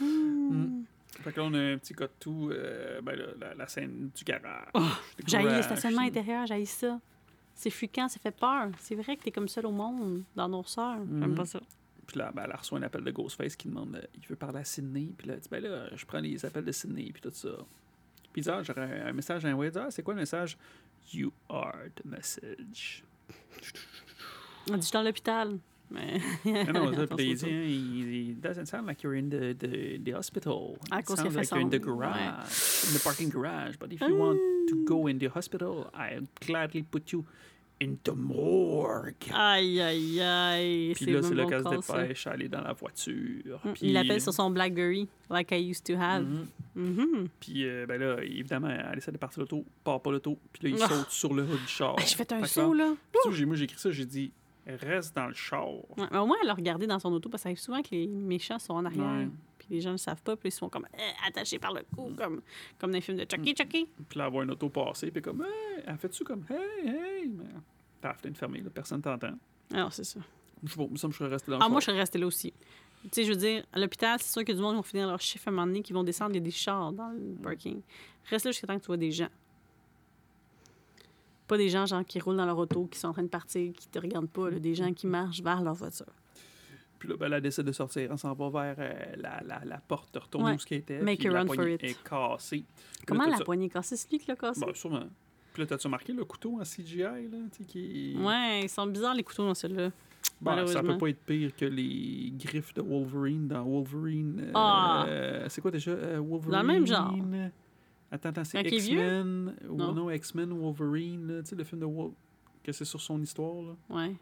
[0.00, 0.82] Hmm.
[1.22, 3.68] Fait que là, on a un petit cas de tout, euh, ben, là, la, la
[3.68, 4.68] scène du garage.
[4.74, 4.82] Oh,
[5.26, 7.00] J'haïs le stationnement intérieur, j'haïs ça.
[7.54, 8.68] C'est fréquent, ça fait peur.
[8.80, 10.98] C'est vrai que t'es comme seul au monde, dans nos sœurs.
[10.98, 11.34] J'aime Mhm.
[11.34, 11.60] pas ça.
[12.06, 14.60] Puis là, ben, elle reçoit un appel de Ghostface qui demande, euh, il veut parler
[14.60, 15.12] à Sydney.
[15.16, 17.48] Puis là, elle dit, ben là, je prends les appels de Sydney, puis tout ça.
[18.32, 19.48] Puis dit, ah, j'aurais un message à.
[19.50, 20.56] Elle dit, ah, c'est quoi le message?
[21.12, 23.04] You are the message.
[24.70, 25.58] On dit, je suis dans l'hôpital.
[25.90, 26.20] Mais...
[26.44, 30.02] Ah non, ça, là, il dit, hein, il, doesn't sound like you're in the, the,
[30.02, 30.76] the hospital.
[30.90, 32.08] À It sounds like you're in the son- ouais.
[32.08, 33.76] garage, in the parking garage.
[33.78, 34.38] But if you want
[34.68, 37.24] to go in the hospital, I'll gladly put you
[37.82, 39.14] in the morgue.
[39.34, 40.92] Aïe, aïe, aïe.
[40.94, 43.60] Puis là, c'est l'occasion call, de pêche, aller dans la voiture.
[43.64, 46.24] Mm, Puis, Il l'appelle sur son Blackberry, like I used to have.
[46.24, 46.46] Mhm.
[46.74, 47.28] Mhm.
[47.40, 50.76] Puis euh, ben là, évidemment, elle essaie de partir l'auto, part pas l'auto, puis là,
[50.76, 50.88] il Ah.
[50.88, 51.94] saute sur le haut du char.
[51.98, 52.94] Ah, J'ai fait un Fait saut, là.
[53.30, 54.32] Puis moi, j'ai écrit ça, j'ai dit,
[54.66, 55.68] reste dans le char.
[55.96, 57.82] Ouais, mais au moins, elle a regardé dans son auto parce que ça arrive souvent
[57.82, 59.04] que les méchants sont en arrière.
[59.04, 59.28] Ouais.
[59.66, 61.82] Puis les gens ne le savent pas, puis ils sont comme euh, attachés par le
[61.94, 62.16] cou, Mm.
[62.16, 62.40] comme,
[62.78, 63.88] comme dans les films de Chucky, Chucky.
[64.08, 67.44] Puis là, voit une auto passer, puis comme, hey, elle fait-tu comme, hey, hey, mais
[68.00, 69.34] t'as la fenêtre fermée, là, personne t'entend.
[69.72, 70.20] Alors, c'est ça.
[70.62, 72.52] Je ça, je serais resté le Ah, moi, je serais restée là aussi.
[73.02, 75.20] Tu sais, je veux dire, à l'hôpital, c'est sûr que du monde vont finir leur
[75.20, 77.18] chiffre à un moment donné, qui vont descendre, il y a des chars dans le
[77.18, 77.36] Mm.
[77.42, 77.80] parking.
[78.30, 79.28] Reste là jusqu'à temps que tu vois des gens.
[81.46, 83.72] Pas des gens, genre, qui roulent dans leur auto, qui sont en train de partir,
[83.72, 84.58] qui te regardent pas, là.
[84.58, 86.06] Des gens qui marchent vers leur voiture.
[86.98, 89.78] Puis là, ben, elle décide de sortir, on s'en va vers euh, la, la, la
[89.78, 90.54] porte, de retourner Ouais.
[90.54, 91.00] où ce qu'elle était.
[91.00, 91.84] Make puis la run for poignée it.
[91.84, 92.64] est cassée.
[93.06, 93.96] Comment là, la poignée cassée?
[93.96, 94.60] C'est lui qui l'a cassée?
[94.64, 95.04] Ben, sûrement.
[95.52, 98.16] Puis là, t'as-tu marqué le couteau en CGI, là, qui...
[98.18, 99.90] Ouais, ils sont bizarres, les couteaux dans celui-là.
[100.40, 104.40] Ben, ça peut pas être pire que les griffes de Wolverine dans Wolverine.
[104.48, 105.04] euh, Ah!
[105.08, 106.50] euh, c'est quoi déjà euh, Wolverine?
[106.52, 107.14] Dans le même genre.
[108.10, 108.70] Attends, attends, c'est est?
[108.72, 109.54] X-Men.
[109.70, 109.92] Non.
[109.92, 111.40] non, X-Men Wolverine.
[111.42, 112.14] Tu sais, le film de Wolverine.
[112.62, 113.76] Que c'est sur son histoire, là.
[113.88, 114.14] Ouais.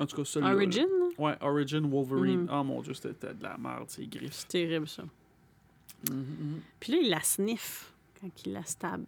[0.00, 0.50] En tout cas, celui-là.
[0.50, 0.56] là.
[0.56, 1.06] Origin, là?
[1.18, 2.40] Ouais, Origin Wolverine.
[2.42, 2.48] Mhm.
[2.50, 4.32] Ah mon dieu, c'était de la merde, ces griffes.
[4.32, 5.04] C'est terrible, ça.
[6.10, 6.60] Mhm, mhm.
[6.80, 9.04] Puis là, il la sniff quand il la stab.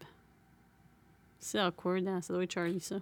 [1.41, 2.23] C'est awkward, hein?
[2.23, 2.97] Ça doit être Charlie, ça.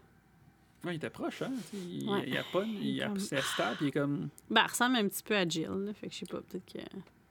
[0.84, 1.52] Ouais, il était proche, hein.
[1.72, 2.24] Il, Ouais.
[2.26, 4.28] il a pas, il a Comme- c'est stab, il est comme.
[4.50, 5.94] Ben, elle ressemble un petit peu à Jill, là.
[5.94, 6.78] Fait que je sais pas, peut-être que...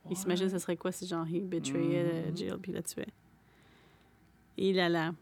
[0.10, 0.52] Il s'imagine Ouais.
[0.52, 2.38] ce serait quoi si, genre, il betrayait Mhm.
[2.38, 3.08] Jill puis il la tuait.
[4.58, 5.14] Et là, là.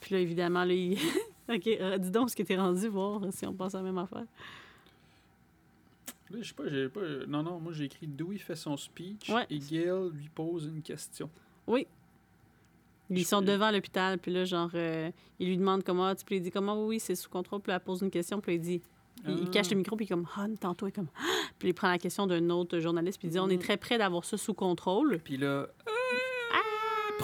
[0.00, 0.98] Puis là, évidemment, là, il...
[1.48, 3.98] OK, euh, dis donc ce que t'es rendu, voir si on pense à la même
[3.98, 4.24] affaire.
[6.34, 7.00] Je sais pas, j'ai pas.
[7.28, 9.46] Non, non, moi j'ai écrit Dewey fait son speech Ouais.
[9.48, 11.30] et Gail lui pose une question.
[11.66, 11.86] Oui.
[13.08, 16.42] Ils sont devant l'hôpital, puis là, genre, euh, il lui demande comment, tu- puis il
[16.42, 18.82] dit comment, oui, c'est sous contrôle, puis elle pose une question, puis il dit,
[19.24, 19.50] il, il Ah.
[19.52, 21.22] cache le micro, puis il est comme, ah, tantôt, il est comme, ah!
[21.56, 23.60] puis il prend la question d'un autre journaliste, puis il dit, on est Mm.
[23.60, 25.20] très près d'avoir ça sous contrôle.
[25.22, 27.22] Puis là, Ah!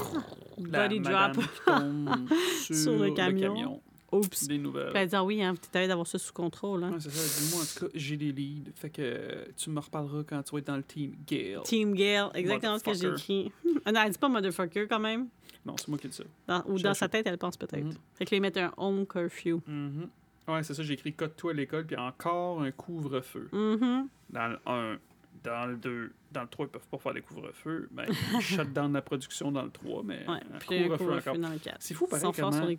[0.59, 1.33] la Body drop.
[1.33, 2.09] qui tombe
[2.63, 3.83] sur, Sur le le camion.
[4.13, 4.47] Oups.
[4.47, 4.91] Des nouvelles.
[4.93, 6.85] Puis elle dit, ah oui, hein, t'avais d'avoir ça sous contrôle.
[6.85, 6.93] Hein.
[6.93, 7.41] Ouais, c'est ça.
[7.41, 8.71] Dis-moi, en tout cas, j'ai des leads.
[8.75, 11.59] Fait que tu me reparleras quand tu vas être dans le team Gail.
[11.65, 13.53] Team Gale, exactement ce que j'ai écrit.
[13.85, 15.27] Ah non, elle dit pas motherfucker quand même.
[15.67, 16.23] Non, c'est moi qui dis ça.
[16.47, 17.85] Dans- ou dans sa tête, elle pense peut-être.
[17.85, 17.95] Mhm.
[18.15, 19.61] Fait que là, ils mettent un home curfew.
[19.67, 20.09] Mhm.
[20.47, 20.83] Ouais, c'est ça.
[20.85, 23.49] J'ai écrit Code-toi à l'école, puis encore un couvre-feu.
[23.51, 24.09] Mhm.
[24.31, 24.99] Dans le 1,
[25.45, 27.89] dans le 2, dans le 3, ils peuvent pas faire des couvre-feux.
[27.91, 30.59] Ben, ils shut down la production dans le 3, mais Ouais, un
[30.89, 31.39] couvre-feu encore.
[31.39, 31.77] dans le 4.
[31.81, 32.25] C'est fou, pareil,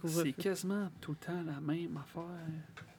[0.03, 2.23] Ils c'est quasiment tout le temps la même affaire.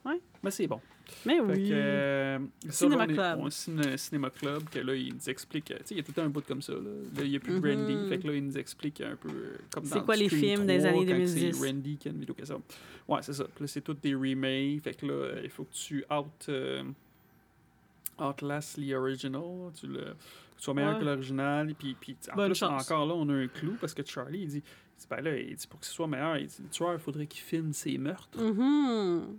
[0.05, 0.21] Ouais.
[0.43, 0.81] Mais c'est bon.
[1.27, 1.69] Mais oui.
[1.69, 3.39] que, euh, ça, Cinéma là, on est- Club.
[3.41, 5.71] On ciné- Cinéma Club, que là, il nous explique.
[5.71, 6.73] euh, Tu sais, il y a tout le temps un bout comme ça.
[6.75, 7.79] Là, Là, il n'y a plus de Mhm.
[7.89, 8.09] Randy.
[8.09, 10.67] Fait que là, il nous explique un peu euh, comme C'est dans quoi les films
[10.67, 11.57] des 3, années quand 2010?
[11.59, 12.57] C'est Randy qui a une vidéo comme ça.
[13.09, 13.45] Ouais, c'est ça.
[13.45, 14.83] Puis là, c'est tout des remakes.
[14.83, 16.83] Fait que là, euh, il faut que tu out, euh,
[18.19, 19.71] outlast the original.
[19.79, 20.15] Tu, le,
[20.57, 21.01] sois meilleur Ouais.
[21.01, 21.75] que l'original.
[21.75, 22.83] Puis, puis en Bonne plus, chance.
[22.91, 25.37] encore là, on a un clou parce que Charlie, il dit, il dit, ben là,
[25.37, 27.73] il dit, pour que ce soit meilleur, il dit, le tueur, il faudrait qu'il filme
[27.73, 28.41] ses meurtres.
[28.41, 29.37] Mhm.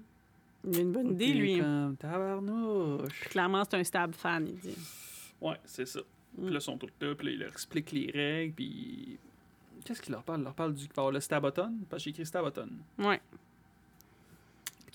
[0.68, 1.60] Il a une bonne idée, Puis lui.
[1.60, 3.20] Comme, tabarnouche.
[3.30, 4.78] Clairement, c'est un stab fan, il dit.
[5.40, 6.00] Ouais, c'est ça.
[6.00, 6.42] Mm.
[6.44, 9.18] Puis là, ils sont tous là, puis là, il leur explique les règles, puis...
[9.84, 10.40] Qu'est-ce qu'il leur parle?
[10.40, 10.86] Il leur parle du...
[10.86, 12.30] va avoir le Stabaton, parce que j'ai écrit.
[12.98, 13.22] Ouais.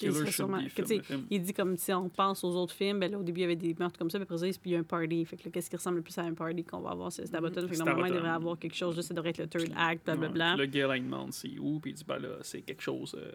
[0.00, 1.26] Killer should sûrement- be que, film.
[1.30, 3.44] Il dit comme si on pense aux autres films, ben là, au début, il y
[3.44, 5.24] avait des meurtres comme ça, puis après ça, il y a un party.
[5.24, 7.26] Fait que là, qu'est-ce qui ressemble le plus à un party qu'on va avoir, c'est
[7.26, 7.62] Stabaton.
[7.62, 7.68] Mhm.
[7.68, 8.14] Fait que normalement, il Stabaton.
[8.24, 10.54] devrait avoir quelque chose, là, ça devrait être le third Puis- act, blablabla.
[10.56, 13.14] Puis le gars, il demande c'est où, puis il dit, ben là, c'est quelque chose...
[13.18, 13.30] euh,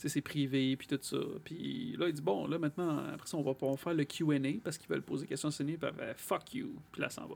[0.00, 1.16] tu sais, c'est privé, puis tout ça.
[1.44, 4.38] Puis là, il dit, bon, là, maintenant, après ça, on va pouvoir faire le Q&A,
[4.62, 7.22] parce qu'ils veulent poser des questions ciné, puis elle fait, fuck you, puis là, ça
[7.22, 7.34] s'en va.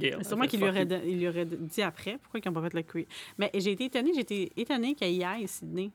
[0.00, 2.18] C'est sûrement qu'il lui aurait, il lui aurait dit après.
[2.18, 2.98] Pourquoi ils n'ont pas fait le cre
[3.38, 5.90] Mais j'ai été étonnée, j'ai été étonnée y aille, Sydney.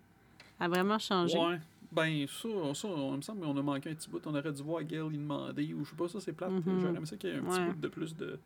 [0.59, 1.37] A vraiment changé.
[1.37, 1.59] Ouais.
[1.95, 4.21] Ben, ça, ça, on- me semble qu'on a manqué un petit bout.
[4.25, 6.51] On aurait dû voir Gail y demander, ou je sais pas, ça, c'est plate.
[6.51, 6.79] Mhm.
[6.81, 8.39] J'aurais aimé ça qu'il y ait un petit bout de plus de...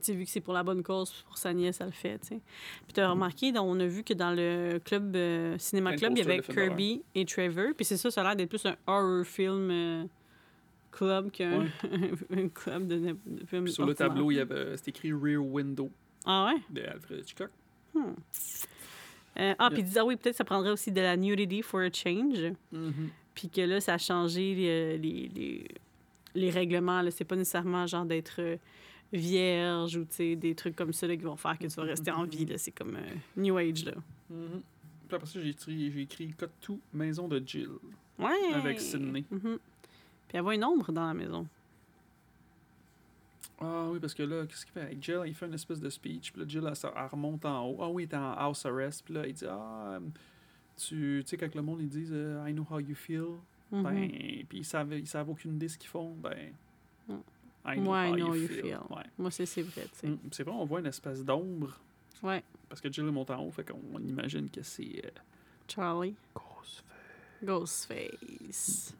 [0.00, 2.28] Puis, vu que c'est pour la bonne cause, pour sa nièce, elle le fait, tu
[2.28, 2.40] sais.
[2.84, 6.12] Puis tu as remarqué, donc, on a vu que dans le club euh, Cinéma Club,
[6.16, 6.40] il y avait.
[6.40, 7.74] Kirby et Trevor.
[7.76, 10.04] Puis c'est ça, ça a l'air d'être plus un horror film euh,
[10.90, 12.48] club qu'un Ouais.
[12.54, 15.90] club de, de films sur le tableau, il y avait, c'était écrit Rear Window
[16.24, 16.60] Ah ouais?
[16.70, 17.50] de Alfred Hitchcock.
[17.94, 18.12] Hmm.
[19.38, 21.80] Euh, ah, puis il disait, ah oui, peut-être ça prendrait aussi de la nudity for
[21.80, 22.52] a change.
[23.34, 25.64] Puis que là, ça a changé les, les, les,
[26.34, 27.00] les règlements.
[27.02, 27.10] là.
[27.10, 28.56] C'est pas nécessairement genre d'être euh,
[29.12, 32.24] vierge ou des trucs comme ça là, qui vont faire que tu vas rester en
[32.24, 32.44] vie.
[32.44, 32.58] là.
[32.58, 33.84] C'est comme euh, New Age.
[33.86, 33.92] Là.
[34.30, 34.62] Mhm.
[35.08, 37.68] Puis après ça, j'ai écrit, j'ai écrit Cut to Maison de Jill.
[38.18, 38.54] Ouais.
[38.54, 39.24] Avec Sydney.
[39.30, 39.58] Mhm.
[40.28, 41.46] Puis voit une ombre dans la maison.
[43.64, 44.80] Ah oui, parce que là, qu'est-ce qu'il fait?
[44.82, 45.20] Avec Jill?
[45.26, 47.78] Il fait une espèce de speech, puis là, Jill, elle, remonte en haut.
[47.80, 50.00] Ah oui, il est en house arrest, puis là, il dit Ah, euh,
[50.76, 53.36] Tu tu sais, quand le monde ils disent euh, I know how you feel,
[53.70, 53.82] Mhm.
[53.84, 54.10] ben,
[54.48, 56.52] puis ils savent, ils savent aucune idée ce qu'ils font, ben.
[57.08, 57.14] Mm.
[57.64, 58.62] I Moi, I how know you you feel.
[58.62, 58.78] feel.
[58.90, 59.04] Ouais.
[59.18, 60.06] Moi, c'est c'est vrai, tu sais.
[60.08, 61.78] Mm, C'est vrai, on voit une espèce d'ombre,
[62.22, 65.02] Ouais, parce que Jill est monte en haut, fait qu'on on imagine que c'est.
[65.04, 65.10] euh,
[65.68, 66.14] Charlie.
[66.34, 66.84] Ghostface.
[67.42, 68.94] Ghostface.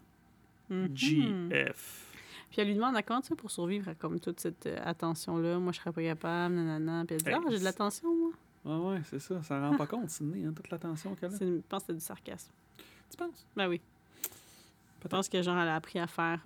[0.71, 0.97] Mhm.
[0.97, 2.12] GF.
[2.53, 4.77] Puis elle lui demande à comment tu fais pour survivre à comme toute cette euh,
[4.85, 5.59] attention-là?
[5.59, 7.03] Moi, je serais pas capable, nanana.
[7.07, 8.31] Puis elle dit, Hey, ah, j'ai de l'attention, moi.
[8.67, 9.43] Ah ouais, c'est ça.
[9.43, 11.37] Ça rend pas compte, Sydney, hein, toute l'attention qu'elle a.
[11.39, 12.53] C'est- Je pense que c'est du sarcasme.
[13.11, 13.47] Tu penses?
[13.57, 13.81] Ben oui.
[15.03, 16.41] Je pense que genre, elle a appris à faire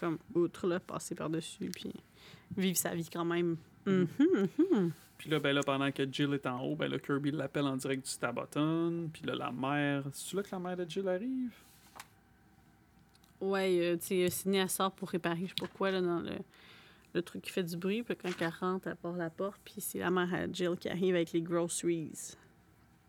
[0.00, 1.92] comme outre, là, passer par-dessus, puis
[2.56, 3.56] vivre sa vie quand même.
[3.86, 4.08] Mhm,
[4.58, 4.92] mhm.
[5.18, 7.76] Puis là, ben là, pendant que Jill est en haut, ben là, Kirby l'appelle en
[7.76, 9.10] direct du Stabaton.
[9.12, 10.04] Puis là, la mère...
[10.12, 11.52] C'est-tu là que la mère de Jill arrive?
[13.40, 16.20] Ouais, euh, tu sais, Sydney, elle sort pour réparer, je sais pas quoi, là, dans
[16.20, 16.32] le,
[17.14, 18.02] le truc qui fait du bruit.
[18.02, 20.88] Puis quand elle rentre, elle porte la porte, puis c'est la mère à Jill qui
[20.88, 22.36] arrive avec les groceries.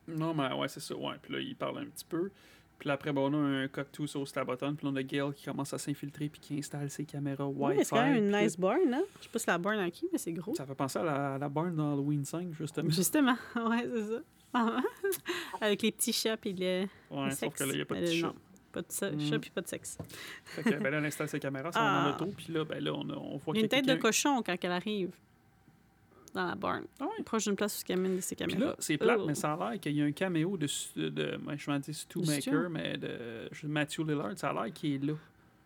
[0.08, 0.96] Non, mais ouais, c'est ça.
[0.96, 2.32] Ouais, puis là, il parle un petit peu.
[2.80, 4.74] Puis là, après, ben, on a un coctus au Stabaton.
[4.74, 7.84] Puis là, on a Gail qui commence à s'infiltrer puis qui installe ses caméras Wi-Fi.
[7.84, 9.02] c'est quand même une puis là, nice barn, là.
[9.20, 10.56] Je sais pas si la barn à qui, mais c'est gros.
[10.56, 12.90] Ça fait penser à la, la barn dans Halloween 5, justement.
[12.90, 14.22] Justement, ouais, c'est ça.
[15.62, 18.00] Avec les petits chats et le, Ouais, sauf que là, il n'y a pas de
[18.02, 18.34] Mais chat.
[18.72, 19.20] Pas de Mm.
[19.22, 19.98] chat puis pas de sexe.
[20.46, 22.04] Fait que, ben là, elle installe ses caméras, ça Ah.
[22.04, 22.34] dans l'auto.
[22.38, 24.56] Puis là, ben là, on, on voit Il y a une tête de cochon quand
[24.62, 25.12] elle arrive
[26.36, 26.84] dans la barn.
[27.00, 27.24] Ah ouais.
[27.24, 28.70] Proche d'une place où elle amène ses Puis caméras.
[28.72, 29.26] là, c'est plate, Oh.
[29.26, 31.00] mais ça a l'air qu'il y a un caméo de, je
[31.72, 32.20] vais dire Stu?
[32.20, 34.38] Maker, mais de Matthew Lillard.
[34.38, 35.14] Ça a l'air qu'il est là.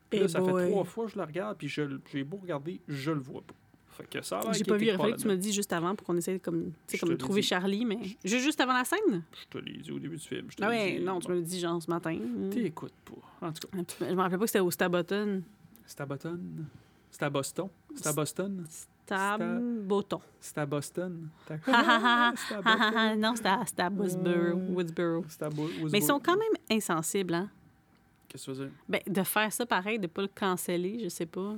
[0.10, 0.64] Puis Eh là, ça boy.
[0.64, 3.54] fait trois fois que je le regarde, puis j'ai beau regarder, je le vois pas.
[3.94, 6.08] Fait que ça J'ai pas vu, il part que tu me dises juste avant pour
[6.08, 7.48] qu'on essaie comme, comme de trouver dit.
[7.48, 9.24] Charlie, mais juste, juste avant la scène?
[9.32, 10.48] Je te l'ai dit au début du film.
[10.62, 12.18] Ah ouais, non, tu me dit genre ce matin.
[12.52, 13.48] T'écoutes pas.
[13.48, 15.44] En tout cas, Je me rappelais pas que c'était au Staboton.
[16.08, 16.66] Boston.
[17.12, 17.70] C'est à Boston.
[17.96, 18.66] C'est à Boston.
[19.06, 20.22] Staboton?
[20.40, 21.30] C'est à Boston.
[21.68, 22.34] Ah,
[22.66, 25.26] ah, ah, non, c'était à, c'était à Woodsboro.
[25.92, 27.50] Mais ils sont quand même insensibles, hein?
[28.28, 28.74] Qu'est-ce que tu veux dire?
[28.90, 31.56] Ben, de faire ça pareil, de pas le canceller, je sais pas.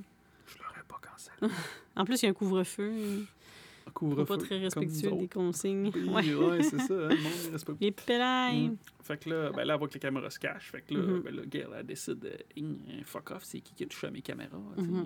[1.40, 1.48] Pas.
[1.98, 2.92] En plus, il y a un couvre-feu.
[2.92, 4.38] Un Pas couvre-feu.
[4.38, 5.92] très comme respectueux des consignes.
[5.96, 6.34] Oui, Ouais.
[6.36, 6.94] ouais, c'est ça.
[6.94, 8.70] hein, le monde ne respecte Les pélailles.
[8.70, 8.78] Mm.
[9.04, 10.72] Fait que là, ben là, elle voit que les caméras se cachent.
[10.72, 11.20] Fait que là, Mhm.
[11.22, 14.22] ben là Gail, elle décide, euh, fuck off, c'est qui qui a touché à mes
[14.22, 14.58] caméras?
[14.78, 15.06] Mhm.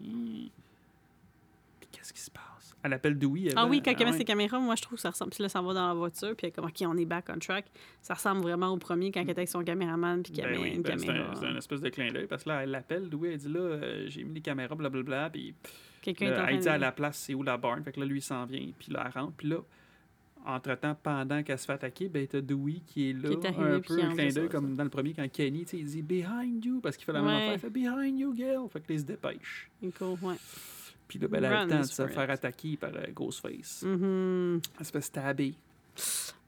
[1.80, 2.46] Puis qu'est-ce qui se passe?
[2.82, 3.50] Elle appelle Dewey.
[3.56, 4.18] Ah avant- oui, quand elle met ouais.
[4.18, 5.32] ses caméras, moi, je trouve que ça ressemble.
[5.32, 7.26] Puis là, ça va dans la voiture, puis elle est comme, OK, on est back
[7.30, 7.66] on track.
[8.02, 10.64] Ça ressemble vraiment au premier quand elle était avec son caméraman, puis qu'elle Ben met
[10.64, 11.32] oui, une ben c'est caméra.
[11.32, 13.50] un, c'est un espèce de clin d'œil parce que là, elle l'appelle, Dewey, elle dit
[13.50, 15.54] là, euh, j'ai mis les caméras, blablabla, puis
[16.02, 17.84] Quelqu'un est en là, train elle dit à la place, c'est où la barn?
[17.84, 19.58] Fait que là, lui, il s'en vient, puis là, elle rentre, puis là,
[20.46, 23.64] entre-temps, pendant qu'elle se fait attaquer, ben, t'as Dewey qui est là, Qui est arrivé,
[23.76, 25.72] un puis peu qui un clin d'œil, ça, comme dans le premier, quand Kenny, tu
[25.72, 27.36] sais, il dit «Behind you», parce qu'il fait la même Ouais.
[27.44, 29.70] affaire, il fait «Behind you, Gail», fait que là, il se dépêche.
[29.98, 30.36] Cool, ouais.
[31.08, 33.84] Puis là, ben, elle a le temps de se faire attaquer par euh, Ghostface.
[33.84, 34.62] Mhm.
[34.80, 35.54] Elle se fait stabber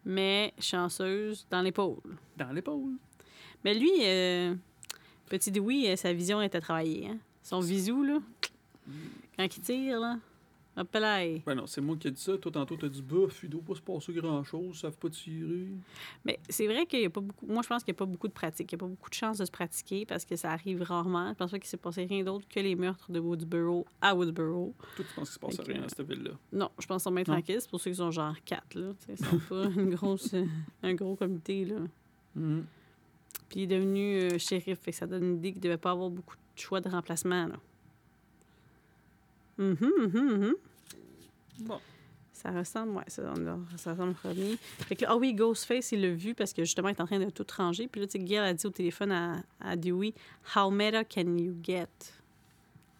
[0.06, 1.98] Mais chanceuse dans l'épaule.
[2.38, 2.94] dans l'épaule.
[3.66, 4.56] Mais lui, euh,
[5.30, 7.08] petit Dewey, euh, sa vision était travaillée.
[7.08, 7.18] Hein?
[7.44, 8.20] Son visou, là,
[9.42, 10.20] quand il tire, là,
[10.78, 11.26] hop là.
[11.46, 12.38] Ben non, c'est moi qui ai dit ça.
[12.38, 15.68] Toi, tantôt, t'as dit «Bof, il doit pas se passer grand-chose, ils savent pas tirer.
[16.24, 17.46] Mais c'est vrai qu'il y a pas beaucoup.
[17.48, 18.72] Moi, je pense qu'il n'y a pas beaucoup de pratique.
[18.72, 21.30] Il n'y a pas beaucoup de chances de se pratiquer parce que ça arrive rarement.
[21.30, 24.74] Je pense pas qu'il s'est passé rien d'autre que les meurtres de Woodsboro à Woodsboro.»
[24.96, 26.32] Toi, tu penses qu'il se passe rien dans cette ville-là?
[26.54, 27.34] Non, je pense qu'ils sont bien Non.
[27.34, 27.62] tranquilles.
[27.62, 28.94] C'est pour ceux qui sont genre quatre, là.
[29.10, 30.34] Ils sont pas une grosse,
[30.84, 31.78] un gros comité, là.
[32.36, 32.66] Mhm.
[33.50, 34.80] Puis il est devenu euh, shérif.
[34.80, 36.88] Fait que ça donne une idée qu'il ne devait pas avoir beaucoup de choix de
[36.88, 37.56] remplacement, là.
[39.62, 40.54] Mhm, mhm.
[41.62, 41.80] Bon.
[42.34, 44.58] Ça ressemble, ouais, ça, on ça ressemble au premier.
[44.88, 47.06] Fait que là, ah oui, Ghostface, il l'a vu parce que justement, il est en
[47.06, 47.88] train de tout ranger.
[47.88, 50.14] Puis là, tu sais, Gail a dit au téléphone à, à Dewey,
[50.56, 51.86] How meta can you get?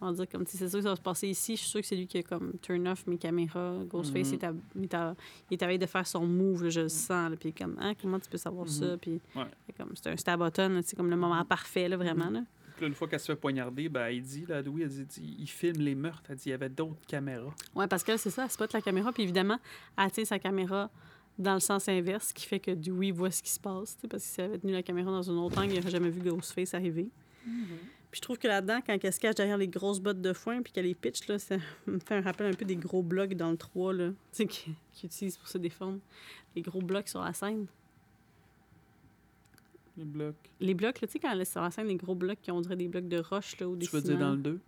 [0.00, 1.54] On va dire comme si c'est sûr que ça va se passer ici.
[1.56, 3.78] Je suis sûre que c'est lui qui a comme turn off mes caméras.
[3.88, 4.34] Ghostface, Mhm.
[4.34, 5.14] il, est à, il, est à,
[5.50, 7.30] il est à veille de faire son move, là, je le sens.
[7.30, 8.96] Là, puis comme, hein, comment tu peux savoir ça?
[8.98, 9.42] Puis Ouais.
[9.96, 12.30] c'est un stab-button, c'est comme le moment parfait, là, vraiment.
[12.30, 12.42] Là.
[12.80, 15.80] Une fois qu'elle se fait poignarder, ben, il dit, là, Dewey, elle dit, il filme
[15.80, 16.22] les meurtres.
[16.28, 17.54] Elle dit, il y avait d'autres caméras.
[17.74, 19.58] Ouais, parce que c'est ça, elle spot la caméra, puis évidemment,
[19.96, 20.90] elle tient sa caméra
[21.38, 24.22] dans le sens inverse, ce qui fait que Dewey voit ce qui se passe, parce
[24.22, 26.20] que si elle avait tenu la caméra dans un autre angle, il n'aurait jamais vu
[26.20, 27.08] Ghostface arriver.
[27.44, 30.60] Puis je trouve que là-dedans, quand elle se cache derrière les grosses bottes de foin,
[30.60, 33.34] puis qu'elle les pitch, là, ça me fait un rappel un peu des gros blocs
[33.34, 35.98] dans le 3, là, tu sais, qu'ils qu'ils utilisent pour se défendre.
[36.54, 37.66] Les gros blocs sur la scène.
[39.96, 40.50] Les blocs.
[40.60, 42.50] Les blocs, là, tu sais, quand elle est sur la scène, les gros blocs qui
[42.50, 44.38] ont on dirait des blocs de roche, là, ou des Tu veux dire dans le
[44.38, 44.60] 2?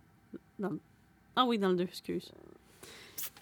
[1.35, 2.31] Ah oui, dans le 2, excuse.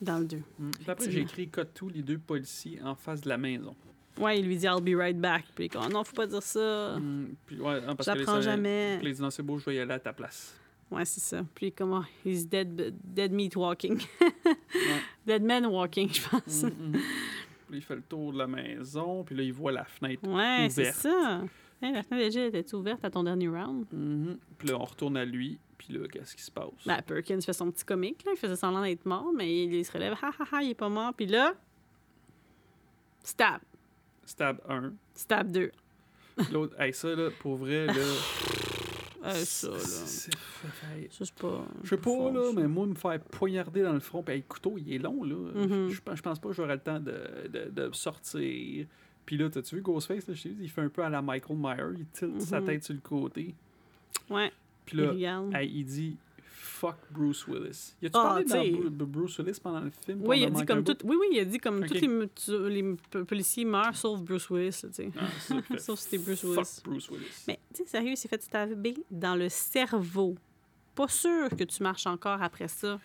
[0.01, 0.37] Dans le 2.
[0.37, 0.71] Mm.
[0.71, 3.75] Puis après, j'ai écrit Cut to les deux policiers en face de la maison.
[4.17, 5.45] Ouais, il lui dit I'll be right back.
[5.55, 6.97] Puis il comme, non, faut pas dire ça.
[6.99, 7.35] Mm.
[7.45, 8.97] Puis, ouais, non, parce les- jamais.
[8.99, 10.55] Puis il dit, non, c'est beau, je vais y aller à ta place.
[10.91, 11.43] Ouais, c'est ça.
[11.55, 13.99] Puis comment he's dead, dead meat walking.
[15.25, 16.63] dead man walking, je pense.
[16.63, 16.91] Mm, mm.
[17.67, 20.27] Puis il fait le tour de la maison, puis là, il voit la fenêtre.
[20.27, 20.97] Ouais, c'est Ouverte.
[20.97, 21.41] ça.
[21.87, 23.85] Hey, la fenêtre déjà était ouverte à ton dernier round?
[23.91, 24.37] Mhm.
[24.57, 26.69] Puis là, on retourne à lui, puis là, qu'est-ce qui se passe?
[26.85, 28.31] Ben, Perkins fait son petit comique, là.
[28.35, 30.13] Il faisait semblant d'être mort, mais il se relève.
[30.21, 31.13] Ha ha ha, il est pas mort.
[31.13, 31.53] Puis là,
[33.23, 33.59] stab.
[34.25, 34.93] Stab 1.
[35.13, 35.71] Stab 2.
[36.51, 37.93] L'autre, hey, ça, là, pour vrai, là.
[39.25, 39.77] Euh, ça, là.
[39.79, 41.65] c'est- fait- Ça, c'est pas.
[41.81, 44.41] Je sais pas, fort, là, mais moi, me faire poignarder dans le front, puis hey,
[44.41, 45.35] le couteau, il est long, là.
[45.65, 45.87] Mhm.
[45.87, 48.85] je, je pense pas que j'aurais le temps de, de, de sortir.
[49.25, 51.57] Puis là, t'as-tu vu Ghostface, là, je dit, il fait un peu à la Michael
[51.57, 52.65] Myers, il tilte sa Mhm.
[52.67, 53.53] tête sur le côté.
[54.29, 54.51] Ouais,
[54.85, 55.13] Puis là,
[55.63, 57.93] il dit fuck Bruce Willis.
[58.01, 60.19] Y a-tu Ah, parlé de Bruce Willis pendant le film?
[60.25, 60.97] Oui, il a dit comme tout.
[61.05, 62.95] Oui, oui, il a dit comme tous les,
[63.25, 64.89] policiers meurent sauf Bruce Willis, là.
[65.17, 66.81] Ah, Sauf si c'était Bruce fuck Willis.
[66.83, 67.43] Bruce Willis.
[67.47, 70.35] Mais, tu sais, sérieux, il s'est fait stabber dans le cerveau.
[70.95, 72.99] Pas sûr que tu marches encore après ça.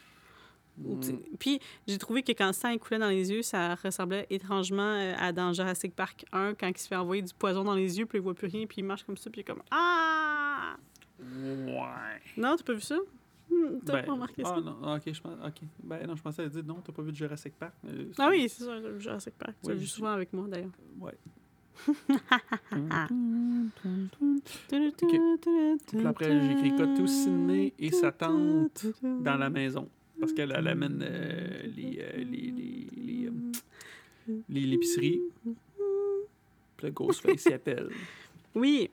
[0.78, 1.00] Mm.
[1.38, 5.14] Puis, j'ai trouvé que quand le sang coulait dans les yeux, ça ressemblait étrangement euh,
[5.18, 8.06] à dans Jurassic Park 1, quand il se fait envoyer du poison dans les yeux,
[8.06, 10.76] puis il voit plus rien, puis il marche comme ça, puis il est comme Ah
[11.20, 12.20] Ouais.
[12.36, 12.96] Non, t'as pas vu ça?
[13.50, 14.55] Hmm, T'as Ben, pas remarqué ça?
[14.56, 15.60] ah, non, ah, ok, je pense, ok.
[15.82, 17.72] Ben non, je pensais à dire non, t'as pas vu de Jurassic Park.
[17.86, 19.55] euh, Ah oui, c'est ça, Jurassic Park.
[19.62, 20.70] Tu Oui, l'as vu souvent avec moi, d'ailleurs.
[21.00, 21.14] Ouais.
[25.88, 29.88] Puis après, Cut to Sydney et sa tante dans la maison.
[30.20, 35.20] Parce qu'elle elle amène euh, les, euh, les, les, les, euh, les- l'épicerie.
[36.77, 37.89] Puis le Ghostface il appelle.
[38.55, 38.90] Oui,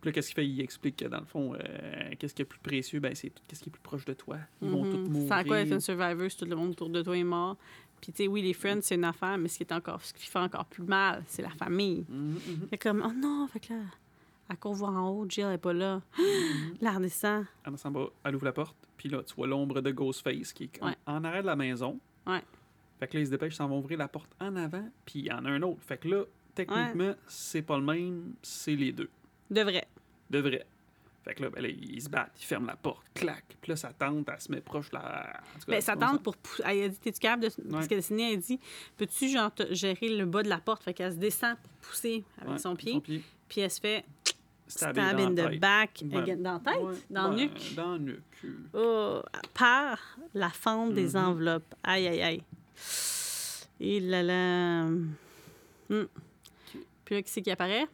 [0.00, 0.46] Puis là, qu'est-ce qu'il fait?
[0.46, 3.00] Il explique que dans le fond, euh, qu'est-ce qui est plus précieux?
[3.00, 4.38] Ben, c'est tout qu'est-ce qui est plus proche de toi.
[4.60, 5.44] Ils vont tous mourir.
[5.46, 7.56] Quoi être un survivor si tout le monde autour de toi est mort?
[8.00, 10.12] Puis, tu sais, oui, les friends, c'est une affaire, mais ce qui, est encore, ce
[10.12, 12.04] qui fait encore plus mal, c'est la famille.
[12.08, 12.38] Mhm, mhm.
[12.62, 13.80] Il est comme, oh non, fait que là,
[14.48, 16.02] à qu'on voit en haut, Jill est pas là.
[16.18, 16.24] Mhm.
[16.80, 17.44] Là, elle redescend.
[17.64, 20.64] Elle s'en va, elle ouvre la porte, puis là, tu vois l'ombre de Ghostface qui
[20.64, 20.96] est comme Ouais.
[21.06, 21.98] en arrière de la maison.
[22.24, 22.40] Ouais.
[23.00, 25.18] Fait que là, ils se dépêchent, ils s'en vont ouvrir la porte en avant, puis
[25.20, 25.80] il y en a un autre.
[25.82, 26.22] Fait que là,
[26.54, 29.10] techniquement, c'est pas le même, c'est les deux.
[29.50, 29.88] De vrai.
[30.30, 30.64] De vrai.
[31.24, 33.44] Fait que là, ben là, ils se battent, ils ferment la porte, clac.
[33.60, 36.62] Puis là, sa tante, elle se met proche cas, Ben, sa tante, pour pousser.
[36.64, 37.48] Elle a dit, t'es-tu capable de.
[37.70, 37.96] Parce Ouais.
[37.96, 38.60] que Sydney a dit,
[38.96, 40.84] peux-tu, genre, gérer le bas de la porte?
[40.84, 43.00] Fait qu'elle se descend pour pousser avec Ouais, son pied.
[43.00, 44.04] Puis elle se fait
[44.72, 46.02] stab in the back.
[46.04, 47.06] Dans la tête?
[47.10, 47.74] Dans nuque?
[47.74, 48.22] Dans nuque.
[48.74, 49.20] Oh,
[49.54, 49.98] par
[50.34, 51.24] la fente des Mhm.
[51.24, 51.74] enveloppes.
[51.84, 52.42] Aïe, aïe, aïe.
[53.80, 54.84] Et là là.
[54.84, 56.06] Hmm.
[57.04, 57.86] Puis là, qui c'est qui apparaît?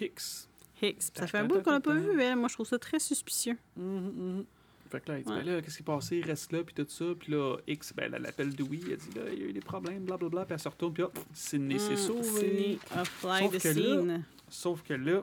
[0.00, 0.48] Hicks.
[0.80, 1.02] Hicks.
[1.14, 3.56] Ça fait un bout qu'on l'a pas vu, mais moi, je trouve ça très suspicieux.
[3.76, 4.44] Mhm, mhm.
[4.90, 6.20] Fait que là, il dit, ben là, qu'est-ce qui est passé?
[6.24, 7.04] Reste là, puis tout ça.
[7.18, 8.78] Puis là, X, ben, elle l'appelle Dewey.
[8.90, 10.44] Elle dit, là, il y a eu des problèmes, blablabla.
[10.44, 12.22] Puis elle se retourne, puis hop, Sydney s'est Hmm, sauvé.
[12.22, 14.24] Sydney a fly the là, scene.
[14.48, 15.22] Sauf que là,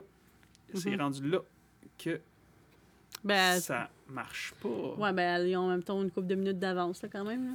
[0.78, 1.00] c'est Mhm.
[1.00, 1.38] rendu là
[1.98, 2.20] que
[3.24, 4.68] Ben, ça marche pas.
[4.68, 7.46] ouais, ben, ils ont en même temps une couple de minutes d'avance, là, quand même.
[7.46, 7.52] Là.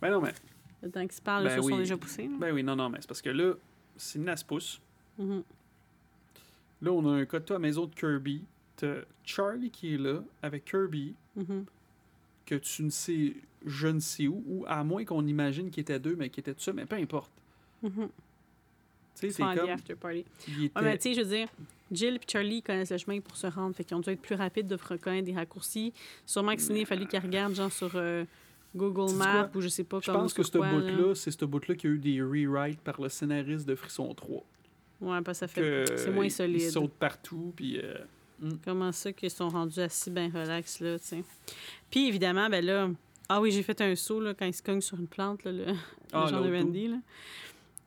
[0.00, 0.32] Ben non, mais.
[0.82, 2.28] Le temps qu'ils se parlent, Ben les choses sont déjà poussées.
[2.28, 2.36] là.
[2.38, 3.54] Ben oui, non, non, mais c'est parce que là,
[4.14, 4.80] elle se pousse.
[5.18, 5.42] Mhm.
[6.82, 8.44] Là, on a un la maison de Kirby.
[8.76, 11.64] T'as Charlie qui est là, avec Kirby, Mhm.
[12.46, 13.34] que tu ne sais,
[13.66, 16.54] je ne sais où, ou à moins qu'on imagine qu'il était deux, mais qu'il était
[16.54, 17.32] tout ça, mais peu importe.
[17.82, 17.90] Tu
[19.16, 19.56] sais, c'est comme.
[19.66, 20.24] the after party.
[20.46, 20.78] Il était...
[20.78, 21.48] Ouais, mais tu sais, je veux dire,
[21.90, 23.74] Jill et Charlie connaissent le chemin pour se rendre.
[23.74, 25.92] Fait qu'ils ont dû être plus rapides de reconnaître des raccourcis.
[26.26, 28.24] Sûrement que Sidney, il a fallu qu'ils regardent, genre, sur euh,
[28.76, 31.86] Google Maps ou je sais pas Je pense que ce bout-là, c'est ce bout-là qui
[31.86, 34.44] a eu des rewrites par le scénariste de Frisson 3.
[35.00, 35.84] Ouais, parce que ça fait.
[35.96, 36.60] C'est moins solide.
[36.62, 37.78] Il saute partout, puis...
[37.82, 37.94] euh,
[38.64, 41.24] Comment ça qu'ils sont rendus assis bien relax, là, tu sais.
[41.90, 42.88] Puis évidemment, ben là.
[43.28, 45.52] Ah oui, j'ai fait un saut, là, quand il se cogne sur une plante, là,
[45.52, 45.74] le, le
[46.12, 46.96] Ah, genre de Randy, là.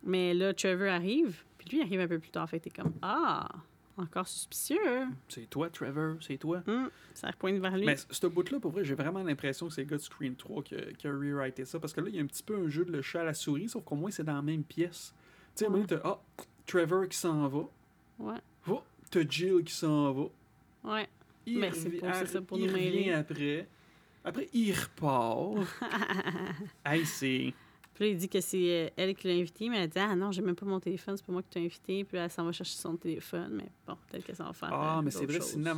[0.03, 2.49] Mais là, Trevor arrive, puis lui, il arrive un peu plus tard.
[2.49, 3.48] Fait que t'es comme, ah,
[4.02, 5.07] encore suspicieux.
[5.30, 6.61] C'est toi, Trevor, c'est toi.
[6.68, 7.86] Hum, ça pointe vers lui.
[7.86, 10.64] Mais ce bout-là, pour vrai, j'ai vraiment l'impression que c'est le gars de Scream 3
[10.64, 11.80] qui a, qui a rewrité ça.
[11.80, 13.26] Parce que là, il y a un petit peu un jeu de le chat à
[13.26, 15.14] la souris, sauf qu'au moins, c'est dans la même pièce.
[15.56, 16.22] Tu sais, à un moment donné, t'as ah,
[16.65, 17.64] Trevor qui s'en va.
[18.19, 18.38] Ouais,
[18.68, 20.23] Oh, t'as Jill qui s'en va.
[20.95, 21.10] ouais.
[21.45, 22.98] Il, Ben, c'est revi- pour- ça, pour il nous mêler.
[22.99, 23.68] revient après.
[24.23, 25.68] Après, il repart.
[26.86, 27.53] hey, c'est.
[28.02, 30.15] Puis là, il dit que c'est euh, elle qui l'a invité, mais elle dit Ah
[30.15, 32.03] non, j'ai même pas mon téléphone, c'est pas moi qui t'ai invité.
[32.03, 34.69] Puis là, elle s'en va chercher son téléphone, mais bon, peut-être qu'elle s'en va faire.
[34.73, 35.40] Ah, euh, mais c'est vrai.
[35.40, 35.69] Sydney,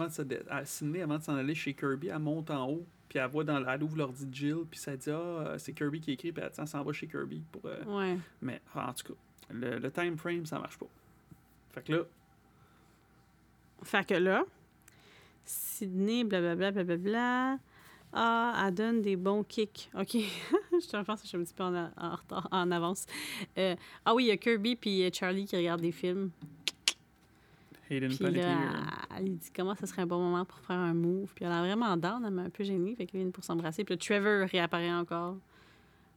[1.01, 3.75] avant de, s'en aller chez Kirby, elle monte en haut, puis elle voit dans la-
[3.75, 6.41] elle ouvre l'ordi de Jill, puis ça dit Ah, euh, c'est Kirby qui écrit, puis
[6.57, 7.43] elle s'en va chez Kirby.
[7.51, 8.17] Pour, euh, Ouais.
[8.41, 9.19] Mais ah, en tout cas,
[9.49, 10.87] le, le time frame, ça marche pas.
[11.71, 12.03] Fait que là,
[13.83, 14.45] Fait que là,
[15.43, 17.59] Sydney, blablabla, blablabla.
[18.14, 19.90] Ah, elle donne des bons kicks.
[19.95, 20.14] OK.
[20.14, 23.06] je te pense que je suis un petit peu en, en retard, en avance.
[23.57, 23.76] Euh,
[24.06, 26.30] ah oui, il y a Kirby puis euh, Charlie qui regardent des films.
[27.90, 28.57] Hayden Puis là,
[29.18, 31.31] elle, elle dit comment ça serait un bon moment pour faire un move.
[31.35, 32.95] Puis elle a vraiment down, elle m'a un peu gênée.
[32.95, 33.84] Fait qu'elle vient pour s'embrasser.
[33.84, 35.38] Puis là, Trevor réapparaît encore.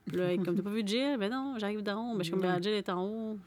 [0.06, 1.16] Puis là, comme t'as pas vu Jill?
[1.18, 2.12] Ben non, j'arrive d'en haut.
[2.12, 3.39] Ben, je suis comme, ben, Jill est en haut.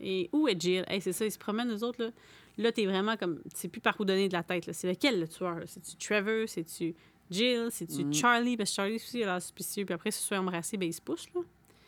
[0.00, 0.84] Et où est Jill?
[0.86, 2.10] Hey, c'est ça, ils se promènent, nous autres, là.
[2.58, 3.40] Là, t'es vraiment comme.
[3.44, 4.72] Tu sais plus par où donner de la tête, là.
[4.72, 5.62] C'est lequel le tueur?
[5.66, 6.46] C'est-tu Trevor?
[6.46, 6.94] C'est-tu
[7.30, 7.68] Jill?
[7.70, 8.12] C'est-tu Mhm.
[8.14, 8.56] Charlie?
[8.56, 9.84] Parce que Charlie aussi, il a l'air suspicieux.
[9.84, 11.40] Puis après, se soit embrassé, ben, il se pousse, là.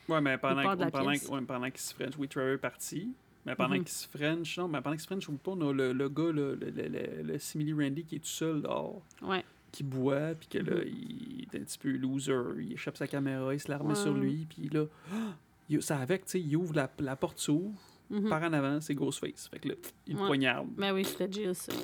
[0.08, 3.12] Ouais, mais pendant, pendant, ouais, pendant qu'il se French, oui, Trevor est parti.
[3.44, 3.80] Mais pendant Mhm.
[3.84, 6.08] qu'il se French, non, mais pendant qu'il se French, oublie pas, on a le, le
[6.08, 9.44] gars, le, le, le, le Simili Randy qui est tout seul dehors, Ouais.
[9.72, 10.86] qui boit, puis que là, Mhm.
[10.86, 12.32] il est un petit peu loser.
[12.60, 13.94] Il échappe sa caméra, il se la remet Ouais.
[13.96, 14.84] sur lui, puis là,
[15.68, 17.72] il- ça avec, tu sais, il ouvre la, la porte s'ouvre,
[18.10, 18.28] Mhm.
[18.28, 19.48] par en avant, c'est Ghostface.
[19.48, 19.74] Fait que là,
[20.06, 20.26] il Ouais.
[20.26, 20.68] poignarde.
[20.76, 21.72] Ben oui, c'était Jill, ça.
[21.72, 21.80] Ça,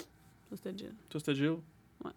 [0.57, 0.95] c'était Jill.
[1.09, 1.57] Toi, c'était Jill?
[2.05, 2.13] Ouais.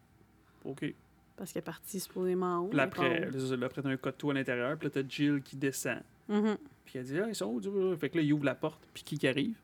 [0.66, 0.94] OK.
[1.42, 2.68] Parce qu'elle est partie supposément en haut.
[2.68, 5.56] Puis mais après, là, après, t'as un code à l'intérieur, puis là, t'as Jill qui
[5.56, 6.04] descend.
[6.30, 6.56] Mhm.
[6.86, 7.96] Puis elle dit, ah, ils sont où?
[7.98, 9.56] Fait que là, il ouvre la porte, puis qui qui arrive?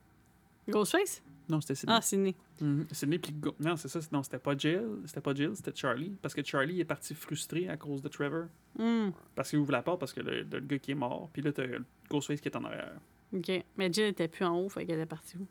[0.67, 1.21] Ghostface?
[1.47, 1.95] Non, c'était Sidney.
[1.95, 2.35] Ah, Sydney.
[2.59, 2.87] Mhm.
[2.91, 3.99] Sidney, puis Go- Non, c'est ça.
[4.11, 4.87] Non, c'était pas Jill.
[5.05, 6.17] C'était pas Jill, c'était Charlie.
[6.19, 8.45] Parce que Charlie est parti frustré à cause de Trevor.
[8.79, 9.11] Hmm.
[9.35, 11.29] Parce qu'il ouvre la porte parce que le, le gars qui est mort.
[11.31, 11.63] Puis là, t'as
[12.09, 12.93] Ghostface qui est en arrière.
[13.33, 13.51] OK.
[13.77, 15.45] Mais Jill était plus en haut, fait qu'elle est partie où?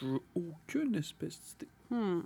[0.00, 1.70] J'ai aucune espèce d'idée.
[1.90, 2.22] Hmm.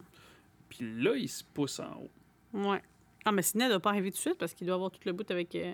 [0.71, 2.11] Puis là, il se pousse en haut.
[2.55, 2.81] Ouais.
[3.27, 5.13] Ah, mais Sydney doit pas arriver tout de suite parce qu'il doit avoir tout le
[5.13, 5.73] bout avec euh,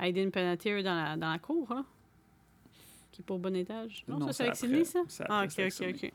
[0.00, 1.84] Aiden Panettiere dans la, dans la cour, hein?
[3.12, 4.04] Qui est pas au bon étage.
[4.08, 4.56] Non, ça, c'est avec.
[4.56, 5.00] Sydney, ça?
[5.28, 5.94] Ah, OK, OK, Sidney.
[6.04, 6.12] OK.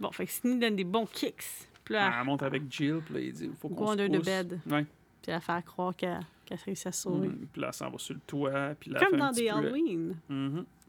[0.00, 1.44] Bon, fait que Sydney donne des bons kicks.
[1.84, 4.24] Puis là, Elle monte avec Jill, puis là, il dit faut qu'on se pousse.
[4.26, 4.60] bed.
[4.70, 4.84] Ouais.
[5.22, 7.28] puis elle fait croire qu'elle qu'elle réussit à sauver.
[7.28, 7.46] Mhm.
[7.52, 8.74] Puis là, elle s'en va sur le toit.
[8.78, 10.14] Puis là, Comme dans des peu- Halloween.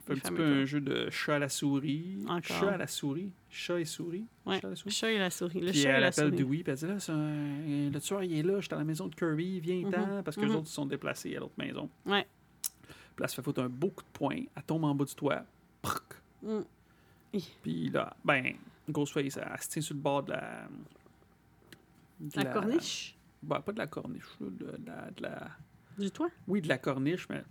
[0.05, 2.19] Fait un petit peu un jeu de chat à la souris.
[2.27, 2.41] Encore.
[2.43, 3.31] Chat à la souris.
[3.49, 4.25] Chat et souris.
[4.45, 4.59] Ouais.
[4.59, 4.91] Chat à la souris.
[4.93, 5.59] Chat et la souris.
[5.61, 6.37] Le puis chat et elle la appelle souris.
[6.37, 8.77] Dewey, puis elle dit là, c'est un- le tueur, il est là, je suis à
[8.77, 10.23] la maison de Kirby, viens-t'en, Mhm.
[10.23, 10.55] parce que les Mhm.
[10.55, 11.89] autres ils sont déplacés à l'autre maison.
[12.05, 12.25] Ouais.
[12.61, 15.05] Puis là, elle se fait foutre un beau coup de poing, elle tombe en bas
[15.05, 15.43] du toit.
[16.41, 16.59] Mm.
[17.61, 18.53] Puis là, ben,
[18.89, 20.67] Ghostface, elle, se tient sur le bord de la.
[22.19, 23.15] de La corniche?
[23.43, 25.49] Ben, pas de la corniche, de, la, de la-
[25.97, 26.29] du toit?
[26.47, 27.43] Oui, de la corniche, mais.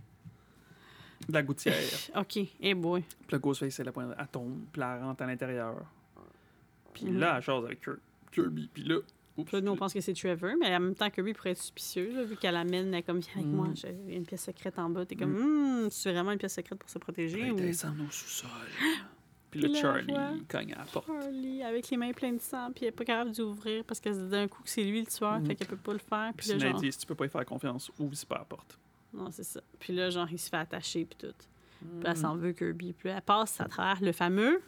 [1.27, 1.75] De la gouttière.
[2.17, 2.39] OK.
[2.61, 3.03] Eh boy.
[3.03, 5.77] Puis là, Ghostface, elle, la pointe- elle tombe, puis elle rentre à l'intérieur.
[6.93, 7.99] Puis là, elle chose avec Kir-
[8.33, 8.69] Kirby.
[8.73, 8.97] Puis là.
[9.37, 11.51] oups, Puis là, nous, on pense que c'est Trevor, mais en même temps, Kirby pourrait
[11.51, 13.51] être suspicieux, là, vu qu'elle amène, elle est comme, viens avec Mm.
[13.55, 15.07] moi, j'ai une pièce secrète en bas.
[15.07, 17.41] T'es comme, hum, c'est vraiment une pièce secrète pour se protéger?
[17.41, 17.57] Elle ou...
[17.57, 18.49] descend au sous-sol.
[19.51, 20.15] Puis Puis là, Charlie,
[20.47, 21.07] cogne à la porte.
[21.07, 24.11] Charlie, avec les mains pleines de sang, puis elle est pas capable d'ouvrir parce que
[24.29, 25.47] d'un coup, que c'est lui le tueur, Mhm.
[25.47, 26.33] fait qu'elle peut pas le faire.
[26.37, 28.45] Puis Puis là, genre, dit si tu peux pas y faire confiance, ouvre pas la
[28.45, 28.79] porte.
[29.15, 29.61] Non, c'est ça.
[29.79, 31.35] Puis là, genre, il se fait attacher, puis tout.
[31.39, 32.03] Puis Mm.
[32.03, 32.93] là, elle s'en veut, Kirby.
[32.93, 34.61] Puis là, elle passe à travers le fameux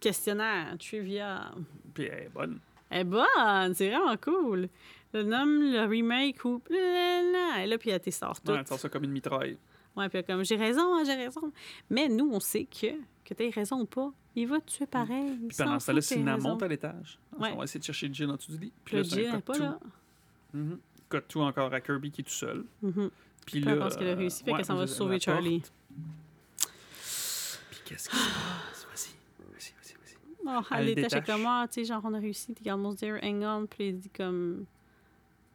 [0.00, 1.50] questionnaire, trivia.
[1.94, 2.58] Puis elle est bonne.
[2.90, 4.68] Elle est bonne, c'est vraiment cool.
[5.14, 6.60] Le nom, le remake ou.
[6.70, 8.52] Et là, puis elle t'essort tout.
[8.52, 9.56] Ouais, elle sort ça comme une mitraille.
[9.96, 11.52] Ouais, puis comme j'ai raison, hein, j'ai raison.
[11.90, 12.86] Mais nous, on sait que,
[13.24, 15.36] que tu raison ou pas, il va te tuer pareil.
[15.48, 17.18] Puis pendant ce temps-là, Sina monte à l'étage.
[17.38, 17.50] Ouais.
[17.52, 18.72] On va essayer de chercher Jill en dessous du lit.
[18.84, 19.78] Puis là, c'est un Jill n'est pas là.
[20.54, 20.78] Mhm.
[21.12, 22.64] Cut to encore à Kirby qui est tout seul.
[22.82, 23.10] Mhm.
[23.46, 23.72] Puis là.
[23.72, 25.24] importe ce qu'elle a réussi, fait ouais, qu'elle s'en va sauver porte.
[25.24, 25.62] Charlie.
[27.70, 28.86] Puis qu'est-ce qui se passe?
[28.88, 30.58] Vas-y, vas-y, vas-y, vas-y.
[30.58, 31.24] Oh, Elle elle détache.
[31.26, 33.98] comme, ah, tu sais, genre, on a réussi, t'es garde dire, hang on, puis il
[33.98, 34.64] dit comme.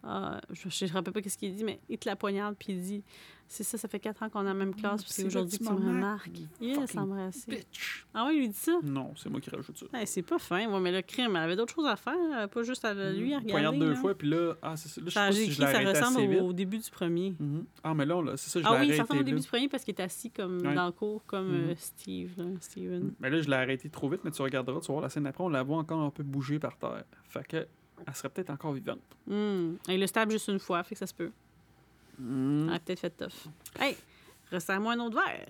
[0.03, 2.73] Ah, je je me rappelle pas qu'est-ce qu'il dit, mais il te la poignarde, puis
[2.73, 3.03] il dit
[3.47, 5.57] C'est ça, ça fait quatre ans qu'on est en la même classe, puis c'est aujourd'hui
[5.57, 6.29] que tu me remarques.
[6.97, 7.49] embrasser.
[7.51, 8.05] Bitch!
[8.13, 8.73] Ah oui, il lui dit ça?
[8.83, 9.85] Non, c'est moi qui rajoute ça.
[9.93, 12.47] Hey, c'est pas fin, moi, mais le crime, elle avait d'autres choses à faire, euh,
[12.47, 13.51] pas juste à lui à regarder.
[13.51, 13.95] Poignarde deux là.
[13.95, 15.01] fois, puis là, ah, c'est ça.
[15.01, 16.41] Là, je sais Ça, pas si je ça arrêté ressemble assez vite.
[16.41, 17.35] au, au début du premier.
[17.39, 17.65] Mhm.
[17.83, 19.01] Ah, mais là, là, c'est ça, je Ah l'ai oui, ça arrêté.
[19.03, 19.23] ressemble au là.
[19.25, 20.73] début du premier parce qu'il est assis comme Ouais.
[20.75, 23.13] dans le cours, comme euh, Steve, là, Steven.
[23.19, 25.23] Mais là, je l'ai arrêté trop vite, mais tu regarderas, tu vas voir la scène
[25.23, 27.03] d'après, on la voit encore un peu bouger par terre.
[27.23, 27.67] Fait que,
[28.05, 28.99] elle serait peut-être encore vivante.
[29.25, 29.75] Hmm.
[29.87, 31.31] Il le stab juste une fois, fait que ça se peut.
[32.17, 32.67] Mhm.
[32.69, 33.47] Elle a peut-être fait tough.
[33.79, 33.95] Hey,
[34.51, 35.47] resserre-moi un autre verre.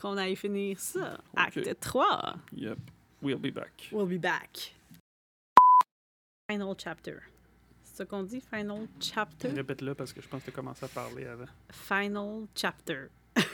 [0.00, 1.18] Qu'on aille finir ça.
[1.36, 2.36] Acte 3.
[2.52, 2.78] Yep.
[3.22, 3.88] We'll be back.
[3.92, 4.74] We'll be back.
[6.50, 7.20] Final chapter.
[7.82, 9.48] C'est ça qu'on dit, final chapter?
[9.48, 11.46] Répète-le parce que je pense que tu as commencé à parler avant.
[11.70, 13.08] Final chapter.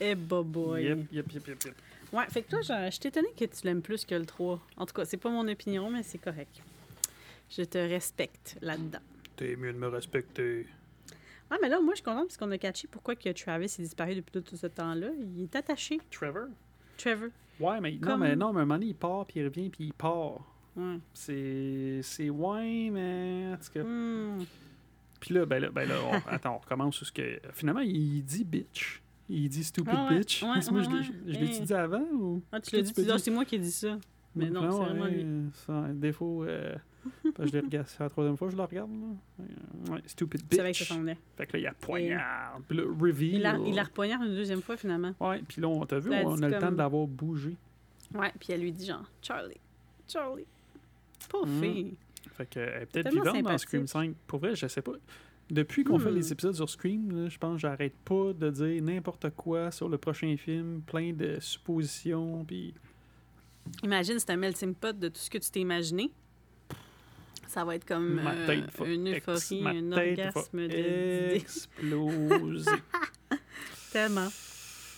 [0.00, 0.82] Eh, boy.
[0.82, 1.74] Yep, yep, yep, yep, yep.
[2.14, 4.60] Ouais, fait que toi, je, je étonnée que tu l'aimes plus que le 3.
[4.76, 6.62] En tout cas, c'est pas mon opinion, mais c'est correct.
[7.50, 9.00] Je te respecte là-dedans.
[9.34, 10.68] T'es mieux de me respecter.
[11.50, 13.80] Ah, mais là, moi, je suis contente parce qu'on a catché pourquoi que Travis est
[13.80, 15.08] disparu depuis tout ce temps-là.
[15.36, 16.46] Il est attaché, Trevor?
[16.96, 17.30] Trevor.
[17.58, 19.68] Ouais, mais non, mais non, mais à un moment donné, il part, puis il revient,
[19.68, 20.40] puis il part.
[20.76, 20.98] Ouais.
[21.12, 22.00] C'est.
[22.02, 23.54] C'est ouais, mais.
[23.54, 23.82] En tout cas.
[23.82, 24.44] Hmm.
[25.20, 27.40] Puis là, ben là, ben là on, attends, on recommence sur ce que.
[27.52, 29.03] Finalement, il dit bitch.
[29.28, 30.42] Il dit stupid Ah ouais, bitch.
[30.42, 31.60] ouais, moi, je ouais, l'ai-tu Hey.
[31.62, 32.42] dit avant ou.
[32.52, 33.98] Ah, tu l'as dit, peux ah, c'est moi qui ai dit ça.
[34.36, 35.26] Mais non, c'est vraiment lui.
[35.54, 36.44] C'est un défaut.
[36.44, 36.74] Euh,
[37.38, 37.88] je l'ai regardé.
[37.88, 38.90] C'est la troisième fois que je le regarde.
[38.90, 39.06] Là.
[39.40, 41.06] Euh, Ouais, stupid Tu savais que ça bitch.
[41.06, 41.14] s'en.
[41.36, 42.58] Fait que là, il y a poignard.
[42.68, 43.34] Puis reveal.
[43.36, 45.14] Il la, il la repoignarde une deuxième fois, finalement.
[45.20, 47.56] Ouais, puis là, on t'a vu, on dit a le temps de l'avoir bougé.
[48.14, 49.56] Ouais, puis elle lui dit genre, Charlie,
[50.08, 50.44] Charlie.
[51.30, 51.60] Pas Mhm.
[51.62, 51.94] fille.
[52.32, 53.58] Fait que, elle est peut-être vivante dans.
[53.58, 54.14] Scream 5.
[54.26, 54.92] Pour vrai, je sais pas.
[55.50, 56.14] Depuis qu'on fait Hmm.
[56.16, 59.98] les épisodes sur Scream, je pense que j'arrête pas de dire n'importe quoi sur le
[59.98, 62.74] prochain film, plein de suppositions, puis
[63.82, 66.10] Imagine, c'est un melting pot de tout ce que tu t'es imaginé.
[67.48, 72.70] Ça va être comme euh, une euphorie, ma un tête orgasme de- exploser.
[73.92, 74.28] Tellement.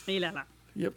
[0.08, 0.46] Et là là.
[0.76, 0.94] Yep.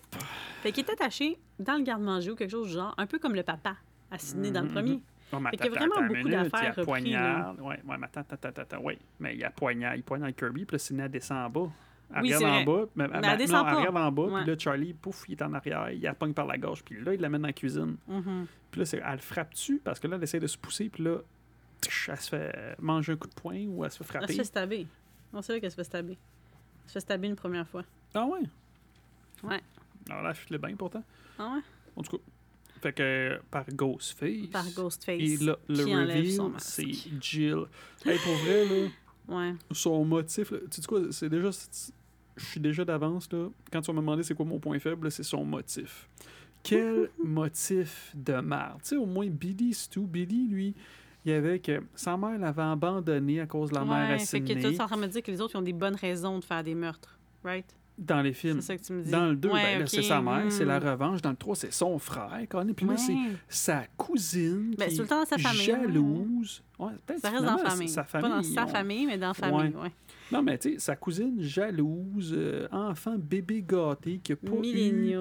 [0.62, 3.36] Fait qu'il est attaché dans le garde-manger ou quelque chose du genre, un peu comme
[3.36, 3.76] le papa
[4.12, 5.00] à Sydney dans le Mhm, premier.
[5.32, 7.60] Oh, mais Fait qu'il y a vraiment beaucoup d'affaires Il repris, poignarde.
[7.62, 8.98] Ouais, ouais, mais attends, attends, attends, attends, ouais.
[9.20, 11.72] Mais il y a poignard, il poignarde Kirby, puis là, Sidney, elle descend en bas.
[12.16, 13.70] Elle Oui, regarde en bas, mais, elle ben, descend non, pas.
[13.72, 14.42] elle regarde en bas, Ouais.
[14.42, 17.00] puis là, Charlie, pouf, il est en arrière, il la pogne par la gorge, puis
[17.04, 17.98] là, il l'amène dans la cuisine.
[18.08, 18.48] Mhm.
[18.72, 20.90] Puis là, c'est- elle le frappe dessus, parce que là, elle essaie de se pousser,
[20.90, 21.18] puis là,
[22.08, 24.34] elle se fait manger un coup de poing ou elle se fait Elle se frapper.
[24.34, 24.88] fait stabber.
[25.32, 26.14] Non, c'est là qu'elle se fait stabber.
[26.84, 27.84] Elle se fait stabber une première fois.
[28.16, 28.40] Ah ouais?
[29.44, 29.62] Ouais.
[30.10, 31.04] Alors là, elle fitait bien pourtant.
[31.38, 31.62] Ah ouais?
[31.96, 32.24] En tout cas.
[32.82, 34.48] Fait que par Ghostface.
[34.52, 35.20] Par Ghostface.
[35.20, 36.88] Et là, le reveal, c'est
[37.20, 37.66] Jill.
[38.06, 38.88] Hey, pour vrai, là,
[39.28, 39.54] Ouais.
[39.72, 41.50] son motif, là, tu sais quoi, c'est déjà.
[42.36, 43.50] Je suis déjà d'avance, là.
[43.72, 46.08] Quand tu vas me demander c'est quoi mon point faible, c'est son motif.
[46.64, 48.80] Quel motif de merde.
[48.82, 50.08] Tu sais, au moins, Billy, c'est tout.
[50.08, 50.74] Billy, lui,
[51.26, 54.20] il y avait que sa mère l'avait abandonné à cause de la mère à ouais,
[54.20, 55.74] fait que tu es en train de me dire que les autres ils ont des
[55.74, 57.18] bonnes raisons de faire des meurtres.
[57.44, 57.66] Right?
[58.00, 58.62] Dans les films.
[58.62, 59.12] C'est ça que tu me dis.
[59.12, 60.84] Dans le 2, Ouais, ben, c'est sa mère, c'est la hmm.
[60.88, 61.22] revanche.
[61.22, 62.32] Dans le 3, c'est son frère.
[62.50, 62.74] quand même.
[62.74, 63.36] Puis là, c'est Ouais.
[63.50, 65.66] sa cousine Ben, qui tout le temps dans sa est famille, ouais.
[65.66, 66.64] jalouse.
[66.80, 67.90] Ouais, Ça reste dans la finalement, famille.
[67.90, 69.92] Sa Pas dans sa famille, mais dans la famille, ouais.
[70.32, 75.16] Non, mais tu sais, sa cousine jalouse, euh, enfant bébé gâté, qui a pas eu,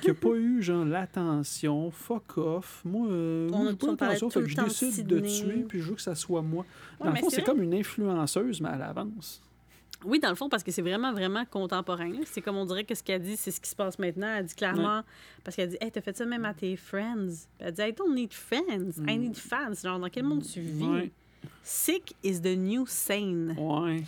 [0.00, 2.80] qui a pas eu genre l'attention, fuck off.
[2.84, 5.94] Moi, euh, On a pas l'attention, fait que je décide de tuer, puis je veux
[5.96, 6.64] que ça soit moi.
[7.00, 9.42] Dans Ouais, le fond, c'est comme une influenceuse, mais à l'avance.
[10.04, 12.12] Oui, dans le fond, parce que c'est vraiment, vraiment contemporain.
[12.24, 14.28] C'est comme on dirait que ce qu'elle dit, c'est ce qui se passe maintenant.
[14.36, 15.02] Elle dit clairement,
[15.42, 17.26] parce qu'elle dit, hey, t'as fait ça même à tes friends.
[17.58, 19.74] Puis elle dit, I don't need friends, I need fans.
[19.82, 20.84] Genre, dans quel monde tu vis?
[20.84, 20.94] Mm.
[20.94, 21.12] Ouais.
[21.62, 23.54] Sick is the new sane.
[23.58, 24.02] Ouais.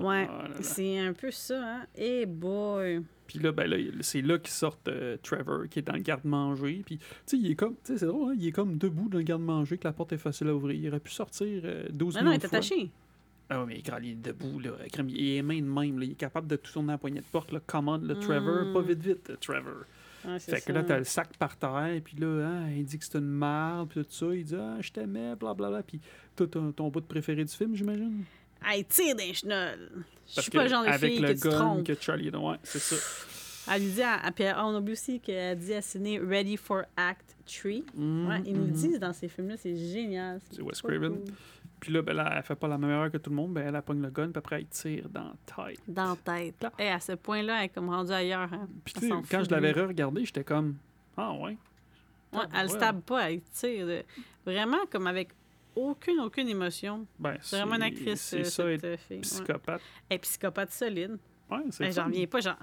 [0.00, 0.04] Ouais.
[0.04, 0.54] Ouais, Ah là.
[0.60, 1.86] c'est un peu ça, hein?
[1.96, 3.02] Eh boy!
[3.26, 6.82] Puis là, ben là, c'est là qu'ils sortent euh, Trevor, qui est dans le garde-manger.
[6.84, 9.08] Puis, tu sais, il est comme, tu sais, c'est drôle, hein, il est comme debout
[9.08, 10.76] dans le garde-manger, que la porte est facile à ouvrir.
[10.78, 12.90] Il aurait pu sortir euh, 12 Non, non, il est attaché.
[13.50, 14.70] Ah ouais, mais quand il est debout, là,
[15.08, 17.20] il est main de même, là, il est capable de tout tourner à la poignée
[17.20, 18.72] de porte, là, commande, le Trevor, Mm.
[18.72, 19.84] pas vite, vite, euh, Trevor.
[20.38, 20.72] Fait que ça.
[20.72, 23.90] là, t'as le sac par terre, puis là, hein, il dit que c'est une merde,
[23.90, 26.00] puis tout ça, il dit, ah, je t'aimais, blablabla, puis
[26.34, 28.24] toi, ton, ton bout de préféré du film, j'imagine?
[28.64, 29.90] Hey, tire des chenolles!
[30.34, 31.84] Je suis pas le genre de avec fille le que tu trompes.
[31.84, 32.96] que Charlie, ouais, c'est ça.
[33.74, 36.82] Elle lui dit, à, à- puis on oublie aussi qu'elle dit à Sydney, Ready for
[36.96, 37.72] Act 3.
[37.94, 38.72] Mhm, Ouais, ils nous le mhm.
[38.72, 40.40] disent dans ces films-là, c'est génial.
[40.50, 41.12] C'est Wes Craven.
[41.16, 41.34] cool.
[41.84, 43.66] Puis là, ben là, elle fait pas la même erreur que tout le monde, ben
[43.68, 45.24] elle, elle pogne le gun, puis après, elle tire dans
[45.56, 45.80] la tête.
[45.86, 46.62] Dans la tête.
[46.62, 46.72] Là.
[46.78, 48.50] Et à ce point-là, elle est comme rendue ailleurs.
[48.52, 48.66] Hein.
[48.84, 49.80] Puis tu sais, quand je l'avais lui.
[49.82, 50.76] re-regardé, j'étais comme,
[51.16, 51.58] ah ouais.
[52.32, 52.76] Ouais, Ah, elle ouais.
[52.76, 53.86] stab pas, elle tire.
[53.86, 54.02] de-
[54.46, 55.28] Vraiment comme avec
[55.76, 57.06] aucune, aucune émotion.
[57.18, 58.96] Ben, C'est vraiment une actrice, C'est euh, ça, cette être euh.
[59.14, 59.20] Ouais.
[59.20, 59.80] psychopathe.
[60.08, 61.18] Elle est psychopathe solide.
[61.50, 61.92] Ouais, c'est.
[61.92, 62.40] J'en reviens pas.
[62.40, 62.56] genre-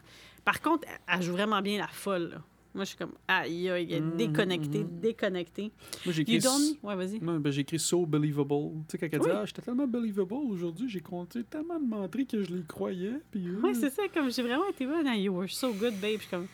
[0.44, 2.30] Par contre, elle- elle joue vraiment bien la folle.
[2.32, 2.42] là.
[2.74, 5.00] Moi, je suis comme, aïe, aïe, elle est Mhm, déconnectée, mhm.
[5.02, 5.72] déconnectée.
[6.06, 6.40] Moi, j'ai écrit.
[6.84, 7.20] Ouais, vas-y.
[7.20, 8.72] ben, j'ai écrit so believable.
[8.88, 9.32] Tu sais, quand elle dit, Oui.
[9.34, 13.16] ah, j'étais tellement believable aujourd'hui, j'ai compté tellement de menteries que je les croyais.
[13.30, 15.06] Puis, euh, Oui, c'est ça, comme j'ai vraiment été bonne.
[15.18, 16.16] You were so good, babe.
[16.16, 16.48] Je suis comme,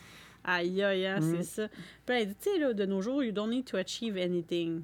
[0.44, 1.22] aïe, aïe, Mm.
[1.36, 1.68] c'est ça.
[2.04, 4.82] Puis elle dit, tu sais, là, de nos jours, you don't need to achieve anything.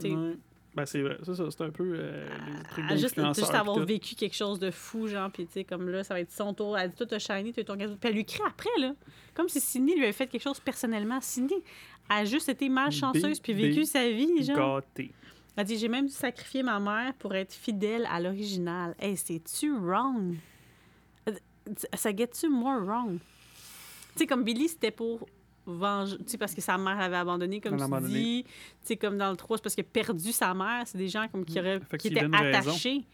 [0.00, 0.36] Tu sais, ouais.
[0.74, 1.18] Ben, c'est vrai.
[1.22, 4.58] C'est ça, c'est un peu euh, les trucs à juste, juste avoir vécu quelque chose
[4.58, 6.76] de fou, genre, puis tu sais, comme là, ça va être son tour.
[6.76, 7.94] Elle dit, toi, t'as shiny, t'as ton gâteau.
[7.94, 8.92] Puis elle lui crie après, là.
[9.34, 11.20] Comme si Cindy lui avait fait quelque chose personnellement.
[11.20, 11.54] Cindy
[12.08, 14.80] a juste été malchanceuse, puis vécu sa vie, genre.
[14.80, 15.12] Gâté.
[15.56, 18.96] Elle dit, j'ai même dû sacrifier ma mère pour être fidèle à l'original.
[18.98, 20.34] Hey, c'est-tu wrong?
[21.28, 21.32] Euh,
[21.94, 23.18] Ça get-tu more wrong?
[23.18, 25.28] Tu sais, comme Billy, c'était pour
[25.66, 28.12] Tu sais, parce que sa mère l'avait abandonné, comme tu abandonné.
[28.12, 28.44] dis.
[28.44, 28.50] Tu
[28.82, 30.82] sais, comme dans le 3, c'est parce qu'il a perdu sa mère.
[30.86, 32.34] C'est des gens comme qui, auraient, qui étaient raison.
[32.70, 33.04] attachés.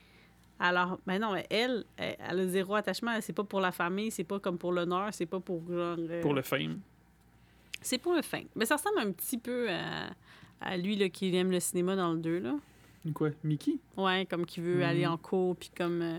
[0.59, 3.13] Alors, mais non, mais elle, elle, elle a zéro attachement.
[3.21, 5.97] C'est pas pour la famille, c'est pas comme pour l'honneur, c'est pas pour genre...
[5.99, 6.81] euh, Pour le fame.
[7.81, 8.43] C'est pour le fin.
[8.55, 10.11] Mais ça ressemble un petit peu à,
[10.61, 12.55] à lui là, qui aime le cinéma dans le 2, là.
[13.15, 13.77] Quoi, Mickey?
[13.97, 14.83] Ouais, comme qui veut Mhm.
[14.83, 16.19] aller en cours, puis comme euh,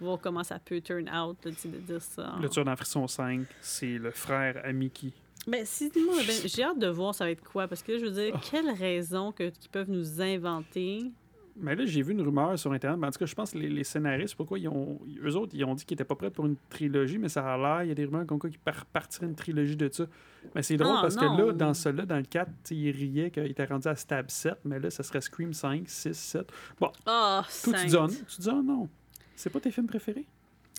[0.00, 2.34] voir comment ça peut turn out, là, de dire ça.
[2.42, 5.12] Le tueur dans Frisson 5, c'est le frère à Mickey.
[5.46, 6.02] Ben, si ben-
[6.46, 8.38] j'ai hâte de voir ça va être quoi, parce que là, je veux dire, Oh.
[8.50, 11.10] quelle raison que, qu'ils peuvent nous inventer?
[11.56, 12.98] Mais là, j'ai vu une rumeur sur Internet.
[12.98, 14.98] Ben, en tout cas, je pense que les, les scénaristes, pourquoi ils ont.
[15.22, 17.58] Eux autres, ils ont dit qu'ils étaient pas prêts pour une trilogie, mais ça a
[17.58, 17.82] l'air.
[17.82, 20.06] Il y a des rumeurs comme quoi qu'ils par- partiraient une trilogie de ça.
[20.54, 21.36] Mais c'est drôle Ah, parce non.
[21.36, 23.94] que là, dans celui-là, dans le 4, tu sais, ils riaient qu'il était rendu à
[23.96, 26.50] Stab 7, mais là, ça serait Scream 5, 6, 7.
[26.80, 27.86] Oh, Toi, tu sainte.
[27.86, 28.06] dis, ah, non.
[28.08, 28.88] tu dis, ah non.
[29.36, 30.24] C'est pas tes films préférés?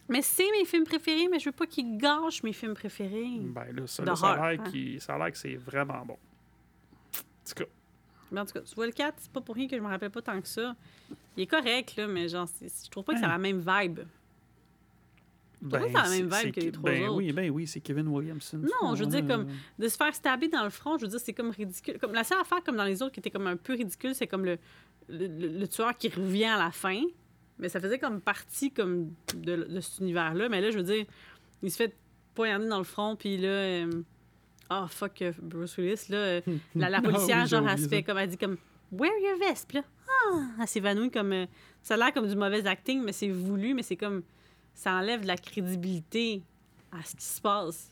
[0.10, 3.40] Mais c'est mes films préférés, mais je veux pas qu'ils gâchent mes films préférés.
[3.40, 4.70] Ben là, ça, là, ça a l'air hein.
[4.70, 6.14] qu'il- ça a l'air que c'est vraiment bon.
[6.16, 7.66] En tout cas,
[8.32, 9.88] Mais en tout cas, tu vois, le 4, c'est pas pour rien que je me
[9.88, 10.76] rappelle pas tant que ça.
[11.38, 13.30] Il est correct, là, mais genre, je trouve pas que c'est Hein.
[13.30, 14.00] la même vibe.
[15.70, 17.18] pas que c'est la même vibe que les trois ben autres.
[17.18, 18.58] Oui, ben oui, c'est Kevin Williamson.
[18.82, 19.48] Non, je veux dire, comme-
[19.80, 21.98] De se faire stabber dans le front, je veux dire, c'est comme ridicule.
[22.00, 24.28] Comme, la seule affaire, comme dans les autres, qui était comme un peu ridicule, c'est
[24.28, 24.58] comme le,
[25.08, 27.02] le, le- le tueur qui revient à la fin.
[27.60, 30.50] Mais ça faisait comme partie comme de, de cet univers-là.
[30.50, 31.06] Mais là, je veux dire,
[31.62, 31.96] il se fait
[32.36, 33.48] poignarder dans le front, puis là...
[33.48, 33.92] euh,
[34.70, 36.42] Ah, fuck, euh, Bruce Willis, là, euh,
[36.76, 38.58] la, la Ah policière, oui, genre, elle se fait comme, elle dit comme,
[38.92, 41.46] Wear your vest, puis là, ah, elle s'évanouit comme, euh,
[41.82, 44.24] ça a l'air comme du mauvais acting, mais c'est voulu, mais c'est comme,
[44.74, 46.42] ça enlève de la crédibilité
[46.92, 47.92] à ce qui se passe.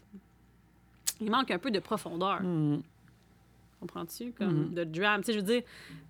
[1.20, 2.82] Il manque un peu de profondeur, Mhm.
[3.82, 4.74] Comprends-tu, comme Mhm.
[4.74, 5.22] de drame.
[5.22, 5.62] Tu sais, je veux dire,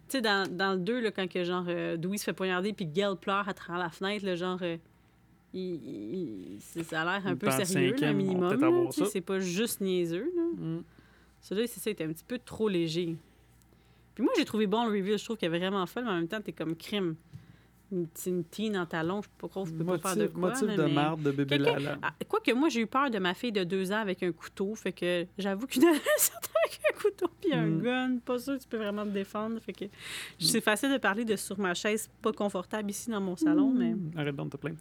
[0.07, 2.73] tu sais, dans, dans le 2, là, quand que, genre, euh, Dewey se fait poignarder,
[2.73, 4.77] puis Gail pleure à travers la fenêtre, là, genre, euh,
[5.53, 8.89] il, ça a l'air un peu Dans le sérieux, va minimum.
[8.91, 10.43] C'est pas juste niaiseux, là.
[10.57, 10.83] Mhm.
[11.41, 13.15] Celui-là, c'est ça, il était un petit peu trop léger.
[14.13, 15.17] Puis moi, j'ai trouvé bon le review.
[15.17, 17.15] Je trouve qu'il est vraiment fun, mais en même temps, t'es comme crime.
[17.91, 20.49] Une, une teen en talon, je sais pas trop, je peux pas faire de quoi.
[20.49, 21.97] motif là, de mais- marde de bébé Lala.
[22.29, 24.73] Quoique moi, j'ai eu peur de ma fille de deux ans avec un couteau.
[24.75, 27.81] Fait que j'avoue qu'une adolescente avec un couteau puis un Mm.
[27.81, 29.59] gun, pas sûr que tu peux vraiment te défendre.
[29.59, 29.85] Fait que
[30.39, 33.91] c'est facile de parler de sur ma chaise pas confortable ici dans mon salon, mais...
[33.93, 34.11] Mm.
[34.15, 34.77] Arrête donc de te plaindre.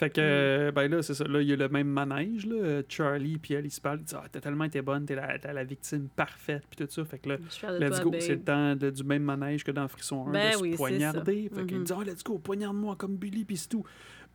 [0.00, 1.24] Fait que, euh, ben là, c'est ça.
[1.24, 2.54] Là, il y a le même manège, là.
[2.56, 3.98] Euh, Charlie puis Alice parlent.
[4.00, 6.90] Ils disent Ah, t'as tellement été bonne, t'es la, t'es la victime parfaite, puis tout
[6.90, 7.04] ça.
[7.04, 7.36] Fait que là,
[7.78, 8.10] let's go.
[8.18, 10.70] C'est le temps de- du même manège que dans Frisson 1 Ben de se oui,
[10.70, 11.50] c'est poignarder.
[11.54, 11.84] Fait qu'ils Mhm.
[11.84, 13.84] disent Ah, let's go, poignarde-moi comme Billy, puis c'est tout.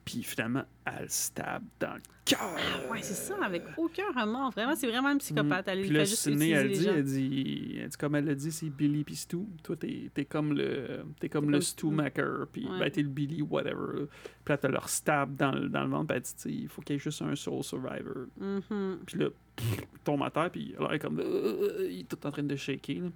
[0.05, 2.39] Puis finalement, elle stab dans le cœur.
[2.41, 4.51] Ah ouais, c'est ça, avec aucun remords.
[4.51, 5.67] Vraiment, c'est vraiment une psychopathe.
[5.67, 8.35] Elle Puis fait là, juste utiliser elle dit, elle dit, elle dit, comme elle l'a
[8.35, 9.37] dit, c'est Billy puis Stu.
[9.63, 11.87] Toi, t'es es comme le, t'es comme le Stu.
[11.87, 12.77] Maker, puis Ouais.
[12.79, 14.05] ben, t'es le Billy, whatever.
[14.43, 16.21] Puis là, t'as leur stab dans, le- dans le ventre, puis elle
[16.51, 18.27] dit, il faut qu'il y ait juste un Soul Survivor.
[18.39, 18.99] Mhm.
[19.07, 22.31] Puis là, pff, tombe à terre, puis elle est comme, euh, il est tout en
[22.31, 23.01] train de shaker.
[23.01, 23.09] là.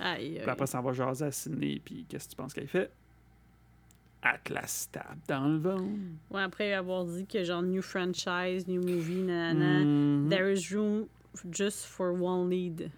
[0.00, 2.90] Aïe, Puis après, ça va jaser à Sydney, puis qu'est-ce que tu penses qu'elle fait?
[4.50, 5.82] La stab dans le ventre.
[6.30, 10.28] Ouais, après avoir dit que genre new franchise, new movie, nanana, Mhm.
[10.28, 11.06] there is room
[11.50, 12.90] just for one lead.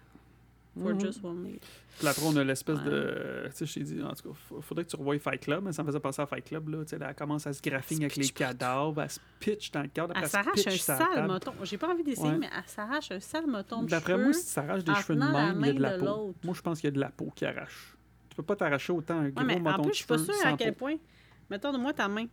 [0.77, 0.99] For Mhm.
[1.01, 1.59] just one lead.
[1.97, 2.83] Puis après, on a l'espèce Ouais.
[2.85, 3.43] de.
[3.47, 5.71] Tu sais, je t'ai dit, en tout cas, faudrait que tu revoies Fight Club, mais
[5.71, 6.67] ça me faisait penser à Fight Club.
[6.69, 9.19] Là, Tu sais, là, elle commence à se graffiner Elle avec les cadavres, elle se
[9.39, 11.53] pitch dans le cadre, Elle s'arrache un sale moton.
[11.63, 12.37] J'ai pas envie d'essayer, Ouais.
[12.37, 15.19] mais elle s'arrache un sale moton de D'après moi, si tu t'arraches des cheveux de
[15.21, 16.35] même, il y a de la de peau.
[16.43, 17.95] Moi, je pense qu'il y a de la peau qui arrache.
[18.29, 20.17] Tu peux pas t'arracher autant un gros Ouais, mais en plus, de je suis pas
[20.17, 20.79] sûre à quel peau.
[20.87, 20.95] point.
[21.49, 22.25] Mettons de moi ta main,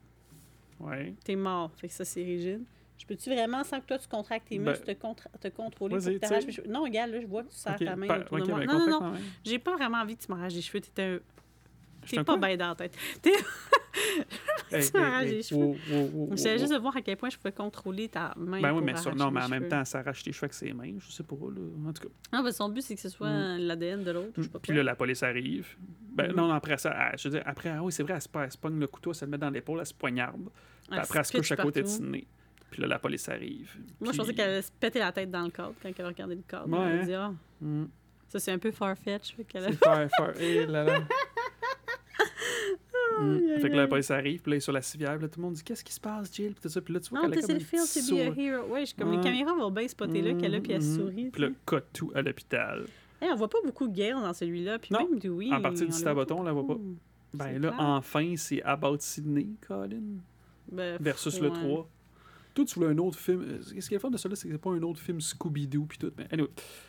[0.80, 1.14] Ouais.
[1.24, 1.70] t'es mort.
[1.76, 2.62] Fait que ça, c'est rigide.
[2.98, 5.96] Je peux-tu vraiment, sans que toi tu contractes tes Ben, muscles, te, contra- te contrôler
[5.96, 6.68] pour que cheveux?
[6.68, 8.60] Non, regarde, là, je vois que tu serres ta main autour ok, de moi.
[8.60, 9.14] ben, non, non, non.
[9.44, 10.80] J'ai pas vraiment envie que tu m'arraches des cheveux.
[10.96, 11.20] Je
[12.08, 12.96] T'es te pas bien dans la tête.
[14.70, 18.32] Hey, m'arraches hey, hey, J'essayais juste de voir à quel point je pouvais contrôler ta
[18.38, 18.58] main.
[18.62, 20.54] Ben oui, pour mais ça, non, mais en même temps, elle s'arrache tes cheveux avec
[20.54, 20.94] ses mains.
[20.98, 21.88] Je sais pas, là.
[21.88, 22.14] En tout cas.
[22.32, 23.58] Ah, ben son but, c'est que ce soit Mm.
[23.58, 24.40] l'ADN de l'autre.
[24.62, 25.76] Puis là, la police arrive.
[26.14, 26.36] Ben Mhm.
[26.36, 28.50] non, après ça, elle- je veux dire, après, ah oui, c'est vrai, elle se, elle
[28.50, 30.48] se pogne le couteau, elle se le met dans l'épaule, elle se poignarde.
[30.90, 31.86] Elle après, elle se couche à côté de.
[31.88, 32.26] Sydney.
[32.70, 33.70] Puis là, la police arrive.
[34.00, 36.08] Moi, je pensais qu'elle allait se péter la tête dans le cadre quand elle a
[36.08, 36.66] regardé le cadre.
[36.70, 37.04] Ouais, Elle hein.
[37.04, 37.84] dit, ah, Mm.
[38.28, 39.36] ça, c'est un peu far-fetch.
[39.36, 40.40] C'est.
[40.40, 41.00] Eh là là.
[43.20, 43.60] Mm.
[43.60, 43.88] Fait que là, aïe.
[43.88, 45.62] police arrive, puis là, elle est sur la civière, puis là, tout le monde dit
[45.64, 46.52] Qu'est-ce qui se passe, Jill?
[46.52, 48.18] Puis tout ça, puis là, tu vois Non, qu'elle this comme feel petit to be
[48.20, 48.66] a hero.
[48.72, 50.96] Ouais, je- comme les caméras vont bien spotter là, qu'elle a, puis elle Mhm.
[50.96, 51.30] sourit.
[51.30, 51.48] Puis là,
[51.92, 52.86] tout à l'hôpital.
[53.20, 55.08] Hey, on voit pas beaucoup de Gale dans celui-là, puis Non.
[55.08, 55.52] même Dewey.
[55.52, 56.76] En partie du le Stabaton, on la voit pas.
[57.34, 60.18] Ben C'est là, enfin, c'est About Sydney, Colin,
[60.70, 61.88] Ben, versus le 3.
[62.54, 63.40] Toi, tu voulais un autre film.
[63.42, 65.86] euh, Ce qui est fun de ça, c'est que c'est pas un autre film Scooby-Doo,
[65.86, 66.12] puis tout.
[66.18, 66.48] Mais anyway.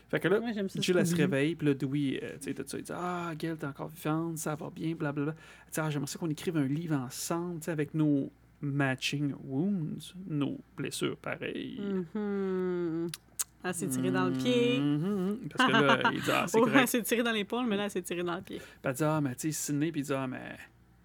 [0.10, 2.64] Fait que là, Ouais, Jill, elle se réveille, puis là, Dewey, euh, tu sais, tout
[2.68, 5.34] ça, il dit Ah, Gail, t'es encore vivante, ça va bien, blablabla.
[5.68, 8.32] Elle dit Ah, j'aimerais ça qu'on écrive un livre ensemble, tu sais, avec nos
[8.62, 11.82] matching wounds, nos blessures pareilles.
[12.16, 13.10] Mhm.
[13.66, 14.80] Elle s'est tirée dans le pied.
[14.80, 16.80] Mhm, Parce que là, il dit Ah, c'est Ouais, correct.
[16.82, 18.58] elle s'est tirée dans l'épaule, mais là, elle s'est tirée dans le pied.
[18.58, 20.58] Puis elle dit Ah, mais tu sais, Sydney, puis il dit Ah, mais.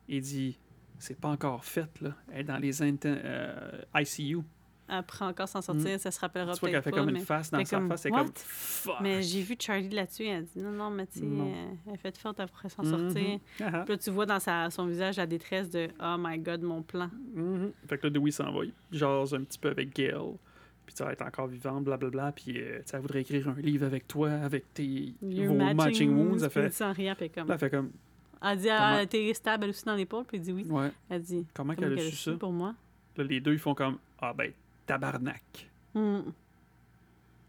[0.09, 0.59] Il dit
[0.99, 2.15] C'est pas encore fait, là.
[2.33, 4.39] Elle est dans les euh, ICU.
[4.91, 6.55] Elle prend encore s'en sortir, ça se rappellera.
[6.55, 7.20] Tu vois qu'elle peut-être fait pas, comme mais...
[7.20, 8.95] une face dans sa comme, face, c'est comme Fuck.
[9.03, 11.20] Mais j'ai vu Charlie là-dessus, elle dit non, non, mais tu
[11.87, 13.39] elle a fait forte, elle pourrait s'en sortir.
[13.61, 16.62] Ah, Puis là, tu vois dans sa, son visage la détresse de Oh my god,
[16.62, 17.11] mon plan.
[17.35, 17.73] Mhm.
[17.87, 18.65] Fait que là, Dewey s'en va.
[18.65, 20.15] Il jase un petit peu avec Gail.
[20.87, 22.33] Puis tu elle est encore vivante, blablabla.
[22.33, 26.43] Puis euh, elle voudrait écrire un livre avec toi, avec tes vos matching, wounds.
[26.43, 27.47] Elle fait, sans rien, elle comme.
[27.47, 27.91] là, elle fait comme
[28.43, 30.65] Elle dit, Comment- elle était stable elle aussi dans l'épaule, puis il dit oui.
[30.69, 32.32] Ouais, Elle dit, comment, comment qu'elle a su ça?
[32.32, 32.74] pour moi?
[33.16, 34.52] Là, les deux, ils font comme Ah ben,
[34.86, 35.69] tabarnak.
[35.94, 36.20] Hmm.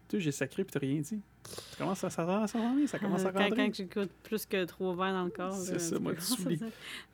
[0.08, 1.20] Tu sais, j'ai sacré, puis t'as rien dit.
[1.44, 3.56] Ça commence à ça, ça, ça commence à Euh, quand, rentrer?
[3.68, 5.52] quand j'écoute plus que trois verres dans le corps.
[5.54, 6.60] C'est ça, moi, tu soulies.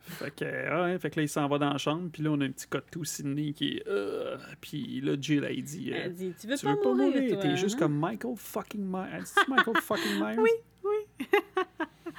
[0.01, 2.31] Fait que, ah ouais, fait que là, il s'en va dans la chambre, puis là,
[2.31, 3.87] on a un petit code tout Sydney qui est.
[3.87, 5.91] Euh, puis là, Jill, elle dit.
[5.93, 7.79] euh, Elle dit, tu veux tu pas veux pas mourir, t'es juste hein?
[7.79, 9.07] comme Michael fucking Myers.
[9.37, 10.37] Elle Michael fucking Myers?
[10.39, 11.25] Oui.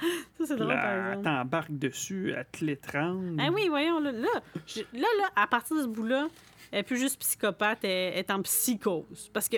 [0.37, 1.23] Ça, c'est drôle, par exemple.
[1.25, 3.35] t'embarques dessus, à te l'étrangle.
[3.39, 4.27] Ah oui, voyons, là, là,
[4.65, 6.27] je- là, là, à partir de ce bout-là,
[6.71, 9.29] elle est plus juste psychopathe, elle elle est en psychose.
[9.33, 9.57] Parce que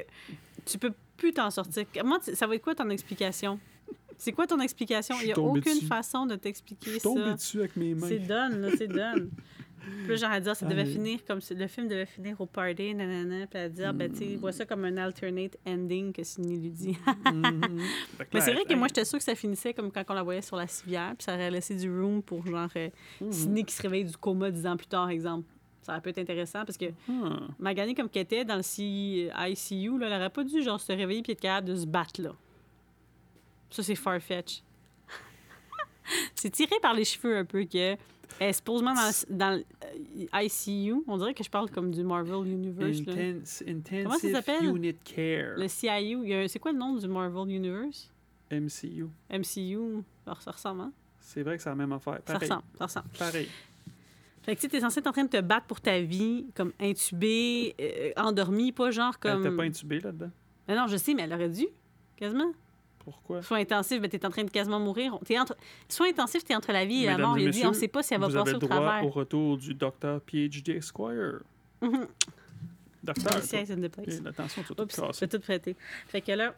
[0.65, 1.85] tu peux plus t'en sortir.
[2.03, 3.59] Moi, tu- ça va être quoi ton explication?
[4.17, 5.15] C'est quoi ton explication?
[5.17, 5.87] Je Il n'y a tombé aucune dessus.
[5.87, 7.09] façon de Je t'expliquer suis ça.
[7.09, 8.07] tombé dessus avec mes mains.
[8.07, 9.29] C'est done, là, c'est done.
[10.05, 13.47] Puis genre, elle dit, ça devait finir comme le film devait finir au party, nanana.
[13.47, 16.57] Puis elle dit, ah, ben, tu sais, vois ça comme un alternate ending que Sidney
[16.57, 16.97] lui dit.
[17.31, 17.81] Mhm.
[18.33, 20.41] Mais c'est vrai que moi, j'étais sûre que ça finissait comme quand on la voyait
[20.41, 22.89] sur la civière, puis ça aurait laissé du room pour, genre, euh,
[23.21, 23.31] Mhm.
[23.31, 25.45] Sidney qui se réveille du coma dix ans plus tard, exemple.
[25.81, 27.39] Ça aurait pu être intéressant parce que Ah.
[27.57, 30.91] Magani, comme qu'elle était dans le C- ICU, là, elle aurait pas dû genre, se
[30.91, 32.21] réveiller puis être capable de se battre.
[32.21, 32.35] là.
[33.71, 34.61] Ça, c'est farfetch.
[36.35, 37.95] c'est tiré par les cheveux un peu que
[38.39, 41.03] elle est supposément dans, dans euh, ICU.
[41.07, 43.05] On dirait que je parle comme du Marvel Universe.
[43.05, 43.13] là.
[43.13, 44.65] Intense, intensive Comment ça s'appelle?
[44.65, 45.53] Unit Care.
[45.57, 46.47] Le CIU.
[46.47, 48.11] C'est quoi le nom du Marvel Universe?
[48.51, 49.07] MCU.
[49.31, 50.03] MCU.
[50.25, 50.91] Alors, ça ressemble, hein?
[51.19, 52.15] C'est vrai que c'est la même affaire.
[52.25, 52.49] Ça Pareil.
[52.49, 53.07] ressemble, ça ressemble.
[53.17, 53.47] Pareil.
[54.43, 56.47] Fait que tu sais, t'es censé être en train de te battre pour ta vie,
[56.55, 59.45] comme intubé, euh, endormi, pas genre Elle comme...
[59.45, 60.31] était pas intubée là-dedans.
[60.67, 61.67] Mais non, je sais, mais elle aurait dû,
[62.17, 62.51] quasiment.
[63.03, 63.41] Pourquoi?
[63.41, 65.17] Soins intensifs, ben, t'es en train de quasiment mourir.
[65.25, 65.55] T'es entre...
[65.89, 67.37] Soins intensifs, t'es entre la vie et la mort.
[67.37, 69.05] et Il dit, on sait pas si elle va passer avez au droit travers.
[69.05, 71.41] au retour du docteur PhD Esquire.
[73.03, 73.31] Docteur.
[73.33, 73.55] Merci,
[74.27, 74.87] Attention, tu tout
[75.19, 75.75] j'ai tout prêté.
[76.07, 76.53] Fait que là,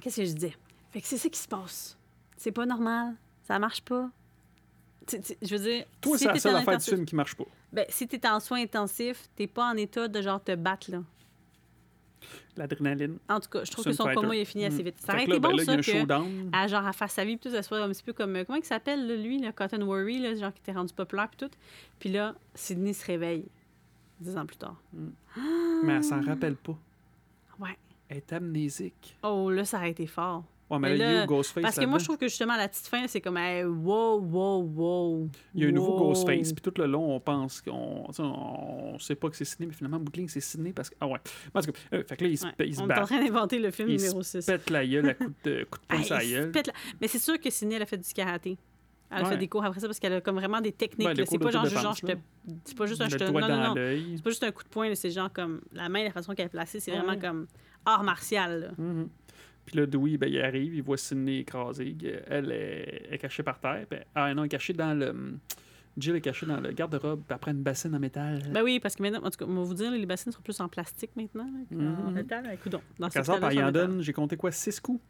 [0.00, 0.56] qu'est-ce que je disais?
[0.90, 1.98] Fait que c'est ça qui se passe.
[2.36, 3.14] C'est pas normal.
[3.42, 4.08] Ça marche pas.
[5.06, 7.34] Tu- tu- je veux dire, Toi, si c'est la seule affaire du film qui marche
[7.34, 7.44] pas.
[7.72, 11.02] Ben, si t'es en soins intensifs, t'es pas en état de genre te battre, là.
[12.56, 13.18] L'adrénaline.
[13.28, 14.26] En tout cas, je trouve que son fighter.
[14.32, 14.84] il est fini assez Mm.
[14.86, 15.00] vite.
[15.00, 15.82] Ça aurait là, été ben bon, là, y a ça, un que...
[15.82, 16.50] showdown.
[16.52, 18.36] à genre à faire sa vie, puis tout, ça soit un petit peu comme.
[18.36, 21.28] euh, Comment il s'appelle, là, lui, le Cotton Worry, là, genre qui était rendu populaire,
[21.28, 21.54] puis tout.
[21.98, 23.44] Puis là, Sydney se réveille
[24.20, 24.76] dix ans plus tard.
[25.84, 26.76] Mais elle s'en rappelle pas.
[27.58, 27.76] Ouais.
[28.08, 29.16] Elle est amnésique.
[29.22, 30.44] Oh, là, ça aurait été fort.
[30.72, 31.62] Ouais, mais, Mais là, il y a là, eu Ghostface.
[31.62, 34.62] Parce que moi, je trouve que justement, la petite fin, c'est comme, hey, wow, wow,
[34.62, 35.28] wow.
[35.54, 36.08] Il y a un nouveau wow.
[36.08, 39.74] Ghostface, puis tout le long, on pense qu'on on sait pas que c'est Sydney, mais
[39.74, 40.94] finalement, ligne, c'est Sydney parce que.
[41.00, 41.18] Ah ouais.
[41.52, 42.52] Parce que, euh, fait que là, il se, Ouais.
[42.60, 44.46] il se On est en train d'inventer le film Il numéro se 6.
[44.46, 46.52] pète la gueule à coup de, coup de poing la gueule.
[47.00, 48.56] Mais c'est sûr que Sydney, elle a fait du karaté.
[49.10, 49.30] Elle a Ouais.
[49.32, 51.06] fait des cours après ça parce qu'elle a comme vraiment des techniques.
[51.06, 51.22] Ouais, là.
[51.24, 52.12] des c'est pas genre, genre, je te.
[52.64, 53.24] C'est pas juste un je te.
[53.24, 53.74] Non.
[54.16, 56.46] C'est pas juste un coup de poing, c'est genre comme la main, la façon qu'elle
[56.46, 57.46] est placée, c'est vraiment comme
[57.84, 58.72] art martial.
[58.78, 59.08] Mhm.
[59.64, 61.96] Puis là, Dewey, ben, il arrive, il voit Sydney écrasée.
[62.26, 63.86] Elle est, est cachée par terre.
[64.14, 65.38] Ah non, elle est cachée dans le.
[65.96, 68.42] Jill est cachée dans le garde-robe, puis après une bassine en métal.
[68.50, 70.40] Ben oui, parce que maintenant, en tout cas, on va vous dire, les bassines sont
[70.40, 71.46] plus en plastique maintenant.
[71.68, 72.12] qu'en Mhm.
[72.14, 72.44] métal.
[72.44, 75.02] Ben, coudonc, dans Quand ça, par en en donne, j'ai compté quoi 6 coups?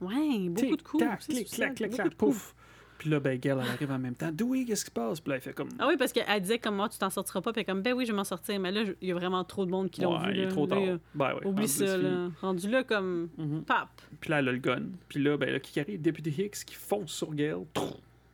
[0.00, 1.04] Ouais, beaucoup Tic, de coups.
[1.04, 2.54] tac, c'est clic, clac, clac, clac, pouf.
[2.98, 4.30] Puis là, ben, Gail, elle arrive en même temps.
[4.32, 5.20] Dewey, qu'est-ce qui se passe?
[5.20, 5.68] Puis là, elle fait comme.
[5.78, 7.52] Ah oui, parce qu'elle disait comme moi, tu t'en sortiras pas.
[7.52, 8.58] Puis comme, ben oui, je vais m'en sortir.
[8.60, 10.34] Mais là, il y a vraiment trop de monde qui l'ont ouais, vu.
[10.34, 10.50] il est là.
[10.50, 10.94] trop Là, tard.
[10.94, 12.28] a- Ben ouais, Oublie ça, là, là.
[12.40, 13.46] Rendu là comme fini.
[13.56, 13.62] Mhm.
[13.64, 13.88] pap.
[14.20, 14.82] Puis là, elle a le gun.
[15.08, 16.00] Puis là, ben, là, qui arrive?
[16.00, 17.56] Deputy Hicks qui fonce sur Gail.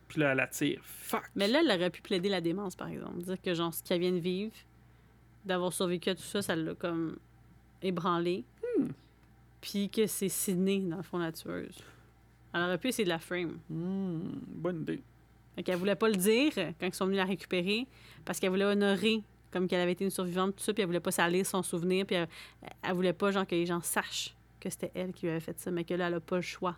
[0.07, 0.79] Puis là, elle la tire.
[0.83, 1.23] Fuck!
[1.35, 3.17] Mais là, elle aurait pu plaider la démence, par exemple.
[3.23, 4.51] Dire que, genre, ce qu'elle vient de vivre,
[5.45, 7.17] d'avoir survécu à tout ça, ça l'a comme
[7.81, 8.43] ébranlé.
[8.77, 8.87] Hmm.
[9.59, 11.77] Puis que c'est Sydney, dans le fond, la tueuse.
[12.53, 13.57] Elle aurait pu essayer de la frame.
[13.69, 15.01] Hmm, bonne idée.
[15.55, 17.87] Fait qu'elle voulait pas le dire quand ils sont venus la récupérer
[18.25, 19.21] parce qu'elle voulait honorer
[19.51, 22.05] comme qu'elle avait été une survivante, tout ça, puis elle voulait pas salir son souvenir,
[22.05, 22.27] puis elle,
[22.81, 25.59] elle voulait pas genre que les gens sachent que c'était elle qui lui avait fait
[25.59, 26.77] ça, mais que là, elle a pas le choix.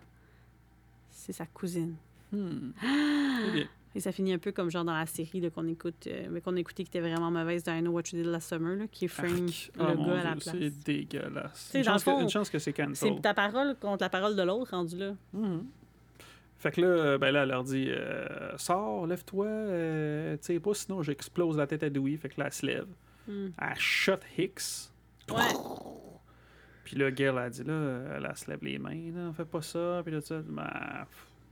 [1.10, 1.94] C'est sa cousine.
[2.32, 2.72] Hmm.
[2.80, 3.68] Très bien.
[3.96, 6.56] Et ça finit un peu comme genre dans la série qu'on écoute, euh, mais qu'on
[6.56, 9.06] écoutait qui était vraiment mauvaise dans I Know What You Did Last Summer, là, qui
[9.06, 9.70] frame Arc.
[9.76, 10.50] le Oh, mon gars à la place.
[10.58, 11.68] C'est dégueulasse.
[11.70, 13.12] sais, Une le chance, que, une chance que c'est cancel.
[13.14, 15.14] C'est ta parole contre la parole de l'autre rendu là.
[15.32, 15.64] Mhm.
[16.58, 21.02] Fait que là, ben là, elle leur dit euh, Sors, lève-toi, euh, tire pas, sinon
[21.02, 22.16] j'explose la tête à Dewey.
[22.16, 22.86] Fait que là, elle se lève.
[23.28, 23.48] Hmm.
[23.60, 24.90] Elle shot Hicks.
[25.30, 25.42] Ouais.
[26.84, 29.62] Puis là, Gail a dit là, elle, elle se lève les mains, là, fais pas
[29.62, 30.00] ça.
[30.04, 31.06] Puis là, tu sais, ben,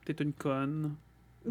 [0.05, 0.95] t'es une conne.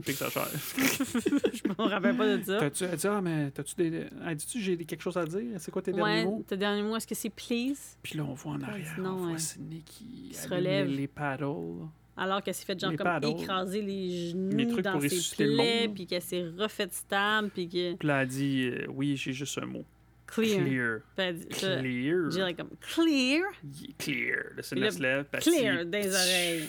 [0.02, 0.48] Puis que ça cher.
[0.78, 2.60] Je me rappelle pas de ça.
[2.60, 4.06] T'as-tu, elle dit, ah, mais t'as-tu des.
[4.26, 5.44] Elle dit-tu, j'ai des- quelque chose à dire?
[5.60, 6.44] C'est quoi tes derniers mots?
[6.48, 7.98] tes derniers mots, est-ce que c'est please?
[8.02, 9.38] Puis là, on voit en arrière, sinon, on voit ouais.
[9.40, 10.88] Sidney qui se relève.
[10.88, 11.88] Les, les paddles.
[12.18, 13.28] Alors qu'elle s'est fait genre Les comme paddles.
[13.42, 17.50] écraser les Les genoux trucs dans pour ses le plaies, puis qu'elle s'est refait stab,
[17.50, 19.86] puis que Puis là, elle dit, euh, oui, j'ai juste un mot.
[20.28, 21.00] clear.
[21.16, 21.36] Clear.
[21.50, 22.26] Clear.
[22.26, 24.38] je dirais comme clear, Yeah, Clear.
[24.56, 26.68] Là, c'est elle se lève, clear les oreilles.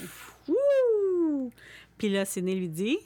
[0.49, 1.51] Wouh!
[1.99, 2.99] Puis là, Sidney lui dit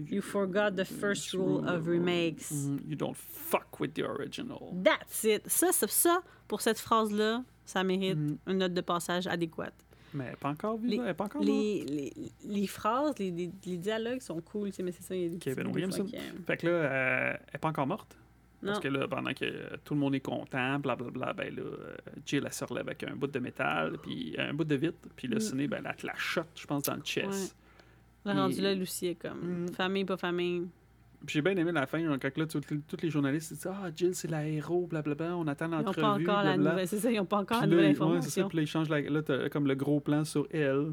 [0.00, 2.52] You forgot the first rule of remakes.
[2.52, 4.58] Mhm, You don't fuck with the original.
[4.84, 5.42] That's it.
[5.48, 8.38] Ça, c'est ça, pour cette phrase-là, ça mérite Mhm.
[8.46, 9.74] une note de passage adéquate.
[10.14, 11.42] Mais elle n'est pas encore vivante, Les- elle est pas encore.
[11.42, 12.12] Les, les,
[12.46, 13.30] les phrases, les,
[13.76, 16.04] dialogues sont cool, mais c'est ça, il y a des Kevin Williamson.
[16.04, 16.16] qui-
[16.46, 18.16] Fait que là, euh, elle n'est pas encore morte?
[18.62, 18.68] Non.
[18.72, 22.42] Parce que là, pendant que tout le monde est content, blablabla, ben là, euh, Jill,
[22.46, 25.36] elle se relève avec un bout de métal, puis un bout de vitre, puis là,
[25.38, 25.66] Mm.
[25.66, 27.54] Ben, elle te la shot, je pense, dans le chest.
[28.34, 29.68] Rendu là, Lucie est comme Mm.
[29.72, 30.66] famille, pas famille.
[31.26, 33.88] Puis J'ai bien aimé la fin, genre, quand là, tous tous les journalistes disent Ah,
[33.94, 36.00] Jill, c'est la héros, blablabla, on attend Ils n'ont l'entrevue.
[36.24, 36.86] pas encore la nouvelle.
[36.88, 38.48] C'est ça, ils n'ont pas encore la nouvelle ouais, c'est ça, information.
[38.48, 40.92] puis là, ils changent la- là, t'as comme le gros plan sur elle.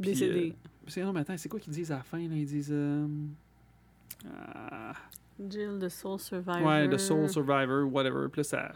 [0.00, 0.54] Puis, Décédé.
[0.56, 2.34] euh, c'est non, mais attends, c'est quoi qu'ils disent à la fin, là?
[2.36, 2.70] Ils disent.
[2.72, 3.06] euh,
[4.32, 4.92] ah,
[5.48, 6.62] Jill, the Soul Survivor.
[6.62, 8.28] ouais, The Soul Survivor, whatever.
[8.30, 8.72] Puis là, ça.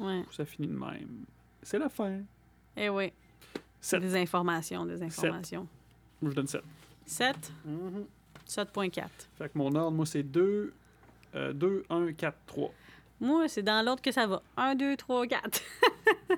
[0.00, 0.24] Ouais.
[0.30, 1.24] Ça finit de même.
[1.62, 2.20] C'est la fin.
[2.76, 3.12] Eh oui.
[3.80, 4.00] Sept.
[4.00, 5.66] Des informations, des informations.
[6.20, 6.62] Moi, je donne 7.
[7.06, 7.52] 7,
[8.46, 9.02] 7.4.
[9.36, 10.72] Fait que mon ordre, moi, c'est 2,
[11.34, 12.70] 2, 1, 4, 3.
[13.20, 14.42] Moi, c'est dans l'ordre que ça va.
[14.56, 15.60] 1, 2, 3, 4.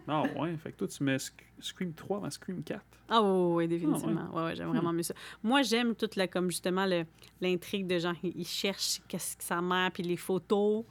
[0.09, 2.81] Ah ouais, fait que toi, tu mets Sc- Scream 3 avant Scream 4.
[3.13, 4.29] Ah oui, oui, définitivement.
[4.33, 4.43] ouais.
[4.45, 5.15] ouais, j'aime vraiment mieux ça.
[5.43, 7.05] Moi, j'aime toute la, comme justement le-
[7.41, 10.85] l'intrigue de genre, ils cherchent qu'est-ce que sa mère, puis les photos,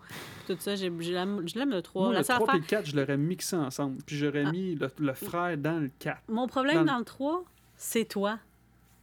[0.45, 0.76] puis tout ça.
[0.76, 1.40] Je l'aime
[1.72, 2.03] le 3.
[2.03, 3.98] Moi, La le seule 3 et le 4, je l'aurais mixé ensemble.
[4.06, 4.52] Puis j'aurais Ah.
[4.52, 6.22] mis le, le frère dans le 4.
[6.28, 7.44] Mon problème Dans le 3,
[7.78, 8.38] c'est toi.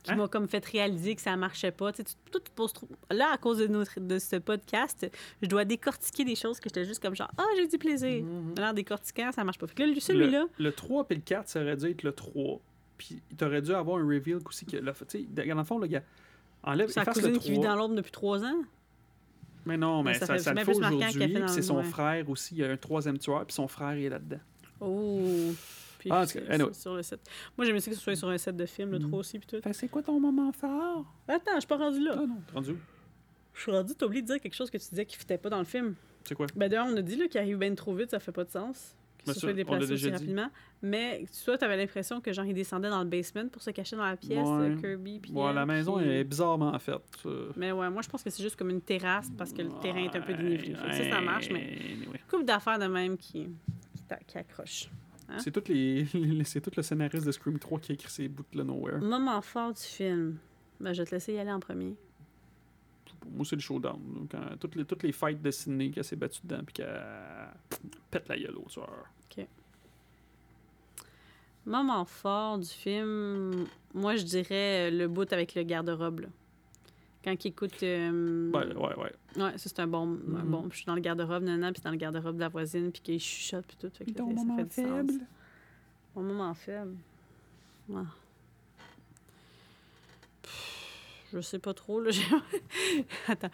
[0.07, 0.17] Qui Hein?
[0.17, 1.91] m'a comme fait réaliser que ça marchait pas.
[1.93, 5.11] Tu sais, tu- tu te poses trop- Là, à cause de, notre, de ce podcast,
[5.43, 8.25] je dois décortiquer des choses que j'étais juste comme genre, ah, j'ai du plaisir.
[8.57, 9.67] Là, en décortiquant, ça marche pas.
[9.67, 12.13] Fait que là, celui-là, Le, le 3 et le 4, ça aurait dû être le
[12.13, 12.61] 3.
[12.99, 14.65] Puis t'aurais dû avoir un reveal aussi.
[14.65, 14.77] Que,
[15.09, 16.03] sais, dans le fond, le gars,
[16.63, 17.67] enlève, sa efface le cousine qui vit 3.
[17.69, 18.63] dans l'ombre depuis trois ans?
[19.65, 21.03] Mais non, mais Mais ça ça, fait- ça c'est le fait aujourd'hui.
[21.13, 21.83] fait dans puis C'est son ouais.
[21.83, 22.55] frère aussi.
[22.55, 24.39] Il y a un troisième tueur, puis son frère est là-dedans.
[24.81, 25.53] Oh.
[26.09, 26.13] Puis
[26.49, 26.73] Ah, anyway.
[26.73, 27.21] sur le set.
[27.57, 29.09] Moi, j'aimais ça que ce soit sur un set de film, le Mhm.
[29.09, 29.61] 3 aussi, puis tout.
[29.61, 31.05] Fait c'est quoi ton moment fort?
[31.27, 32.13] Attends, je suis pas rendu là.
[32.17, 32.79] Ah non, t'es rendu où?
[33.55, 35.49] Je suis rendu, t'as oublié de dire quelque chose que tu disais qui fitait pas
[35.51, 35.95] dans le film.
[36.25, 36.47] C'est quoi?
[36.55, 38.51] Ben d'ailleurs, on a dit là, qu'il arrive bien trop vite, ça fait pas de
[38.51, 38.95] sens.
[39.25, 40.11] Ce ça, soit déplacé aussi dit.
[40.11, 40.49] rapidement.
[40.83, 44.05] Mais toi, t'avais l'impression que genre, il descendait dans le basement pour se cacher dans
[44.05, 44.69] la pièce, Ouais.
[44.71, 45.19] euh, Kirby.
[45.19, 47.01] Puis Ouais, la maison puis- est bizarrement faite.
[47.25, 47.51] euh.
[47.57, 50.05] Mais ouais, moi, je pense que c'est juste comme une terrasse parce que le terrain
[50.05, 50.75] est un peu dénivelé.
[50.75, 52.21] Que ça, ça marche, mais Anyway.
[52.31, 53.49] couple d'affaires de même qui,
[53.97, 54.89] qui, qui accrochent.
[55.29, 55.39] Hein?
[55.39, 58.29] C'est tout, les, les- c'est tout le scénariste de Scream 3 qui a écrit ces
[58.29, 58.99] bouts de Nowhere.
[59.01, 60.39] Moment fort du film.
[60.81, 61.95] Ben, je vais te laisser y aller en premier.
[63.29, 64.29] Moi, c'est le showdown.
[64.61, 67.03] toutes, les, toutes les fights de Sydney qu'elle s'est battue dedans puis qu'elle
[68.11, 69.07] pète la gueule au tueur.
[71.65, 76.21] Moment fort du film, moi, je dirais le bout avec le garde-robe.
[76.21, 76.29] là.
[77.27, 77.83] Quand il écoute.
[77.83, 79.13] euh, Ouais, ouais, ouais.
[79.37, 80.05] Ouais, ça c'est un bon,
[80.37, 80.69] un bon.
[80.71, 83.19] Je suis dans le garde-robe, nana, puis dans le garde-robe de la voisine, puis qu'il
[83.21, 83.91] chuchote, puis tout.
[83.93, 84.85] Fait que Ton ça, ça moment fait du sens.
[84.87, 85.27] faible?
[86.15, 86.95] Mon moment faible?
[90.43, 92.11] Pff, Je sais pas trop, là.
[93.29, 93.51] Attends.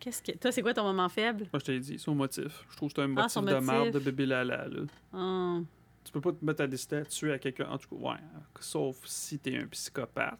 [0.00, 0.32] Qu'est-ce que.
[0.36, 1.46] Toi, c'est quoi ton moment faible?
[1.52, 2.64] Moi, je t'ai dit, son motif.
[2.70, 4.68] Je trouve que c'est un Ah, motif de marde de bébé Lala.
[4.68, 4.80] Là.
[5.12, 5.58] Ah.
[6.04, 7.68] Tu peux pas te mettre à décider à tuer à quelqu'un.
[7.68, 8.16] En tout cas, ouais.
[8.60, 10.38] Sauf si t'es un psychopathe.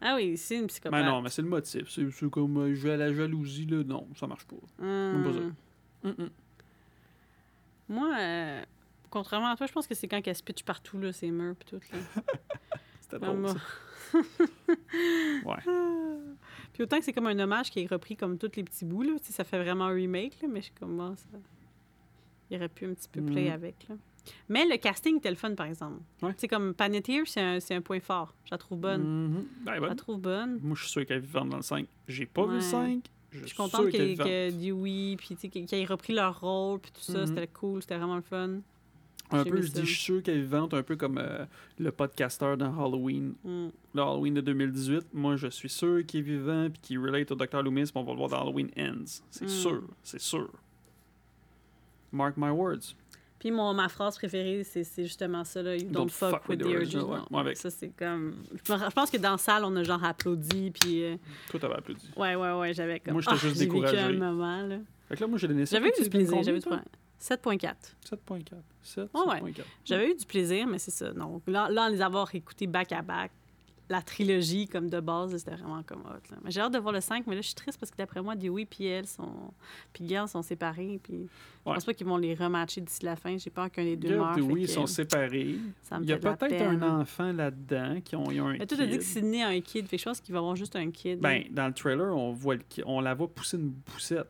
[0.00, 1.00] Ah oui, c'est une psychopathe.
[1.02, 1.88] Mais non, mais c'est le motif.
[1.88, 3.82] C'est comme euh, jouer à la jalousie, là.
[3.84, 4.56] Non, ça marche pas.
[4.84, 5.24] Hum.
[5.24, 6.08] pas ça.
[6.10, 6.30] Mm-mm.
[7.88, 8.62] Moi, euh,
[9.10, 11.54] contrairement à toi, je pense que c'est quand qu'elle se pitch partout, là, ces murs,
[11.56, 11.80] puis tout.
[11.92, 11.98] Là.
[13.00, 13.56] C'était Ah, drôle, ça.
[15.44, 15.56] Ouais.
[16.72, 19.02] Puis autant que c'est comme un hommage qui est repris comme tous les petits bouts,
[19.02, 21.38] là, ça fait vraiment un remake, là, mais je suis comme, ah, ça...
[22.50, 23.52] il aurait pu un petit peu play Mhm.
[23.52, 23.88] avec.
[23.88, 23.96] Là.
[24.48, 26.00] Mais le casting était le fun, par exemple.
[26.22, 26.32] Ouais.
[26.34, 28.34] Tu sais, comme Paneteer, c'est un, c'est un point fort.
[28.44, 29.44] Je la trouve bonne.
[29.64, 30.58] Ben, Je la trouve bonne.
[30.62, 31.86] Moi, je suis sûr qu'elle est vivante dans le 5.
[32.08, 33.04] J'ai pas vu le 5.
[33.30, 34.50] Je, Je suis contente qu'elle est que.
[34.50, 37.26] Dewey, puis qu'ils aient repris leur rôle, puis tout ça, Mhm.
[37.26, 38.60] c'était cool, c'était vraiment le fun.
[39.30, 39.80] Un peu, je ça.
[39.80, 41.44] dis, je suis sûr qu'elle est vivante, un peu comme euh,
[41.78, 43.34] le podcasteur dans Halloween.
[43.42, 43.68] Mm.
[43.94, 45.06] Le Halloween de 2018.
[45.14, 47.62] Moi, je suis sûr qu'il est vivant puis qu'il relate au Dr.
[47.62, 49.22] Loomis, puis on va le voir dans Halloween Ends.
[49.30, 49.48] C'est Mm.
[49.48, 50.50] sûr, c'est sûr.
[52.12, 52.94] Mark my words.
[53.44, 56.60] Puis mon, ma phrase préférée, c'est c'est justement ça, là, You don't, Don't fuck, with
[56.60, 57.04] the original.
[57.30, 57.38] ouais.
[57.40, 57.58] Avec.
[57.58, 58.36] Ça, c'est comme...
[58.66, 61.04] Je pense que dans la salle, on a genre applaudi, puis...
[61.04, 61.16] euh,
[61.50, 62.08] Toi, t'avais applaudi.
[62.16, 63.12] Ouais, ouais, ouais, j'avais comme...
[63.12, 63.98] Moi, j'étais Ah, juste j'ai vécu découragé.
[63.98, 64.78] un moment, là.
[65.10, 65.76] Fait que là, moi, j'ai donné ça.
[65.76, 66.78] J'avais eu du plaisir, j'avais du toi?
[66.78, 67.38] plaisir.
[67.42, 67.74] 7.4.
[68.10, 68.44] 7.4.
[68.82, 69.40] 7, Ouais.
[69.42, 69.60] 7.4.
[69.84, 71.12] J'avais eu du plaisir, mais c'est ça.
[71.12, 73.30] Donc là, là, les avoir écoutés back-à-back,
[73.88, 76.36] la trilogie comme de base, c'était vraiment comme hot.
[76.46, 78.34] J'ai hâte de voir le 5, mais là, je suis triste parce que d'après moi,
[78.34, 79.52] Dewey et elle sont...
[79.92, 81.74] Puis Gail sont séparés, puis je Ouais.
[81.74, 83.36] pense pas qu'ils vont les rematcher d'ici la fin.
[83.38, 84.38] J'ai peur qu'un des deux Gab meure.
[84.50, 85.56] oui, ils sont séparés.
[85.82, 88.76] ça me Il y a peut-être un enfant là-dedans qui ont, ont un Mais toi,
[88.78, 89.86] t'as dit que Sydney a un kid.
[89.86, 91.20] Fait je pense qu'il va avoir juste un kid.
[91.20, 94.28] Ben, dans le trailer, on voit le on la voit pousser une poussette.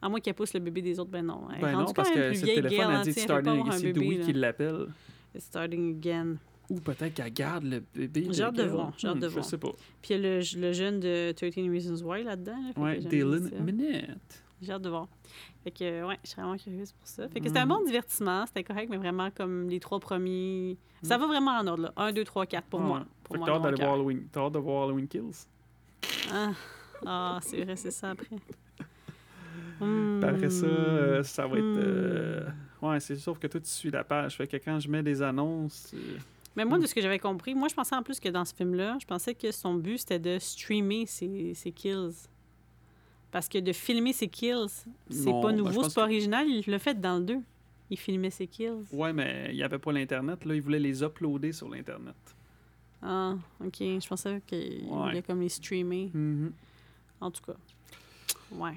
[0.00, 1.48] À moins qu'elle pousse le bébé des autres, ben non.
[1.54, 4.32] Elle Ben non, parce que c'est le téléphone a hein, dit starting, c'est Dewey qui
[4.32, 4.86] l'appelle.
[5.34, 6.36] It's starting again.
[6.70, 8.28] Ou peut-être qu'elle garde le bébé.
[8.30, 9.44] J'ai hâte de voir, j'ai hâte Hmm, de Je voir.
[9.44, 9.72] sais pas.
[10.00, 12.56] Puis il y a le, le jeune de 13 Reasons Why là-dedans.
[12.76, 13.50] Là, Ouais, Dylan.
[13.62, 14.42] Minette.
[14.62, 15.08] J'ai hâte de voir.
[15.64, 17.28] Fait que, ouais, je suis vraiment curieuse pour ça.
[17.28, 20.76] Fait que c'était un bon divertissement, c'était correct, mais vraiment comme les trois premiers.
[21.02, 21.92] Ça va vraiment en ordre, là.
[21.96, 23.04] 1, 2, 3, 4 pour moi.
[23.24, 23.94] Pour Fait que t'as hâte d'aller voir.
[23.94, 24.26] Halloween.
[24.30, 25.46] T'as hâte de voir Halloween Kills.
[26.32, 26.52] Ah,
[27.04, 28.36] ah c'est vrai, c'est ça après.
[30.22, 30.70] Après ça, Hmm.
[30.70, 31.64] euh, ça va être.
[31.64, 31.78] Hmm.
[31.78, 32.48] euh,
[32.82, 34.36] Ouais, c'est sauf que toi, tu suis la page.
[34.36, 35.92] Fait que quand je mets des annonces.
[35.94, 36.16] euh,
[36.56, 36.68] Mais Mm.
[36.68, 38.98] moi, de ce que j'avais compris, moi, je pensais en plus que dans ce film-là,
[39.00, 42.12] je pensais que son but, c'était de streamer ses, ses kills.
[43.30, 44.66] Parce que de filmer ses kills,
[45.08, 46.46] c'est pas ben, nouveau, c'est pas que- original.
[46.48, 47.40] Il l'a fait dans le 2.
[47.88, 48.84] Il filmait ses kills.
[48.92, 50.44] Ouais, mais il n'y avait pas l'Internet.
[50.44, 52.14] Là, il voulait les uploader sur l'Internet.
[53.02, 53.34] Ah,
[53.64, 53.76] OK.
[53.80, 55.08] Je pensais qu'il Ouais.
[55.08, 56.10] voulait comme les streamer.
[56.12, 56.52] Mhm.
[57.20, 57.56] En tout cas.
[58.52, 58.76] Ouais.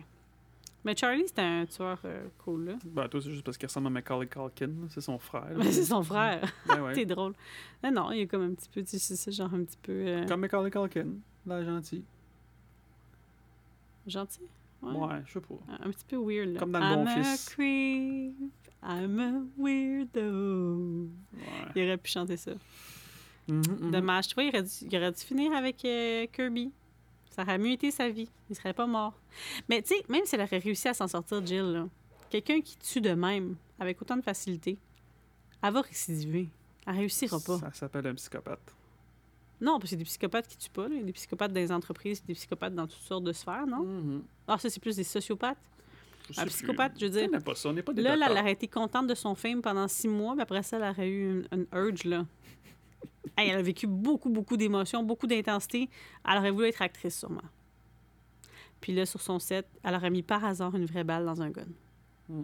[0.85, 2.73] Mais Charlie, c'était un tueur euh, cool, là.
[2.85, 4.69] Ben, toi, c'est juste parce qu'il ressemble à Macaulay Culkin.
[4.89, 5.49] C'est son frère.
[5.49, 5.55] là.
[5.57, 6.43] Mais c'est son frère.
[6.69, 6.93] Ouais, ouais.
[6.93, 7.33] T'es drôle.
[7.83, 10.25] Non, non, il est comme un petit peu, tu sais, genre un petit peu euh,
[10.27, 11.07] Comme Macaulay Culkin.
[11.47, 12.03] Là, gentil.
[14.07, 14.41] gentil?
[14.81, 15.21] Ouais, Ouais.
[15.25, 15.55] je sais pas.
[15.83, 16.59] Un petit peu weird, là.
[16.59, 17.49] Comme dans Le I'm Bon a Fils.
[17.49, 18.35] creep,
[18.83, 21.09] I'm a weirdo.
[21.33, 21.41] Ouais.
[21.75, 22.51] Il aurait pu chanter ça.
[23.47, 23.91] Mhm, mhm.
[23.91, 24.27] Dommage.
[24.27, 26.71] Tu vois, il aurait dû, il aurait dû finir avec euh, Kirby.
[27.35, 28.29] Ça aurait mieux été sa vie.
[28.49, 29.13] Il serait pas mort.
[29.67, 31.85] Mais tu sais, même si elle aurait réussi à s'en sortir, Jill,
[32.29, 34.77] quelqu'un qui tue de même, avec autant de facilité,
[35.61, 36.47] elle va récidiver.
[36.87, 37.57] Elle réussira pas.
[37.59, 38.73] Ça s'appelle un psychopathe.
[39.59, 40.83] Non, parce qu'il y a des psychopathes qui tuent pas.
[40.87, 40.95] là.
[40.95, 43.65] Il y a des psychopathes dans les entreprises, des psychopathes dans toutes sortes de sphères,
[43.67, 43.83] non?
[43.83, 44.23] Mhm.
[44.47, 45.57] Ah, ça, c'est plus des sociopathes.
[46.31, 47.01] Je Un psychopathe, plus.
[47.01, 47.43] je veux dire.
[47.43, 49.87] Pas ça, on pas des Là, là, elle aurait été contente de son film pendant
[49.87, 52.25] six mois, puis après ça, elle aurait eu une, une urge, là.
[53.37, 55.89] Hey, elle a vécu beaucoup, beaucoup d'émotions, beaucoup d'intensité.
[56.27, 57.41] Elle aurait voulu être actrice, sûrement.
[58.81, 61.49] Puis là, sur son set, elle aurait mis par hasard une vraie balle dans un
[61.49, 61.65] gun.
[62.29, 62.43] Mm.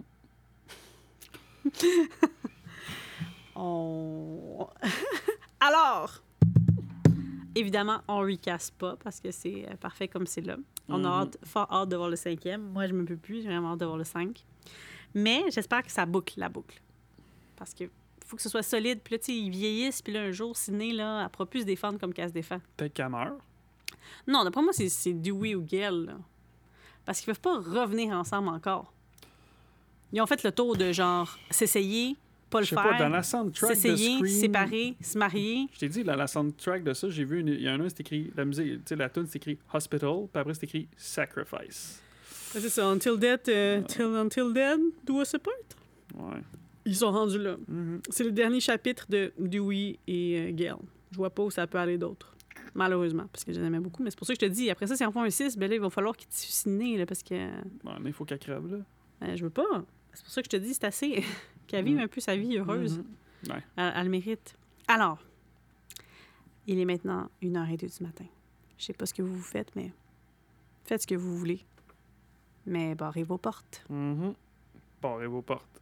[3.54, 4.66] on...
[5.60, 6.22] Alors,
[7.54, 10.56] évidemment, on recast pas parce que c'est euh, parfait comme c'est là.
[10.88, 12.62] On a hâte, fort hâte de voir le cinquième.
[12.62, 14.44] Moi, je me peux plus, j'ai vraiment hâte de voir le cinq.
[15.14, 16.80] Mais j'espère que ça boucle la boucle.
[17.56, 17.84] Parce que
[18.32, 19.00] faut que ce soit solide.
[19.04, 20.00] Puis là, tu sais, ils vieillissent.
[20.00, 22.58] Puis là, un jour, Sidney, là, elle pourra plus se défendre comme qu'elle se défend.
[22.78, 23.34] Peut-être qu'elle meurt?
[24.26, 26.06] Non, d'après moi, c'est- Dewey ou Gale.
[26.06, 26.14] là.
[27.04, 28.90] Parce qu'ils peuvent pas revenir ensemble encore.
[30.14, 32.16] Ils ont fait le tour de genre s'essayer,
[32.48, 34.40] pas le sais pas, dans faire, la soundtrack de s'essayer, Scream...
[34.40, 35.66] séparer, se marier.
[35.74, 38.00] Je t'ai dit, dans la soundtrack de ça, j'ai vu, il y a un c'est
[38.00, 42.00] écrit, la musique, tu sais, la tune c'est écrit Hospital, puis après c'est écrit Sacrifice.
[42.52, 43.42] C'est ça, Until Death,
[43.88, 45.54] till, Until Dead, do us apart.
[46.14, 46.40] Ouais.
[46.84, 47.56] Ils sont rendus là.
[47.68, 48.00] Mhm.
[48.10, 50.76] C'est le dernier chapitre de Dewey et euh, Gale.
[51.12, 52.34] Je vois pas où ça peut aller d'autre.
[52.74, 54.02] Malheureusement, parce que j'en aimais beaucoup.
[54.02, 55.58] Mais c'est pour ça que je te dis, après ça, si on fait un 6,
[55.58, 57.50] ben là, il va falloir qu'il tue Sidney, là, parce que euh,
[57.84, 58.78] Bon, il faut qu'elle crève, là.
[59.20, 59.84] ben, je veux pas.
[60.14, 61.22] C'est pour ça que je te dis, c'est assez.
[61.66, 62.00] Qu'elle vive Mm.
[62.00, 62.98] un peu sa vie heureuse.
[62.98, 63.50] Mhm.
[63.52, 63.62] Ouais.
[63.76, 64.54] Elle, elle le mérite.
[64.88, 65.18] Alors,
[66.66, 68.24] il est maintenant 1h02 du matin.
[68.78, 69.92] Je sais pas ce que vous vous faites, mais
[70.84, 71.60] faites ce que vous voulez.
[72.66, 73.84] Mais barrez vos portes.
[75.00, 75.81] Barrez vos portes.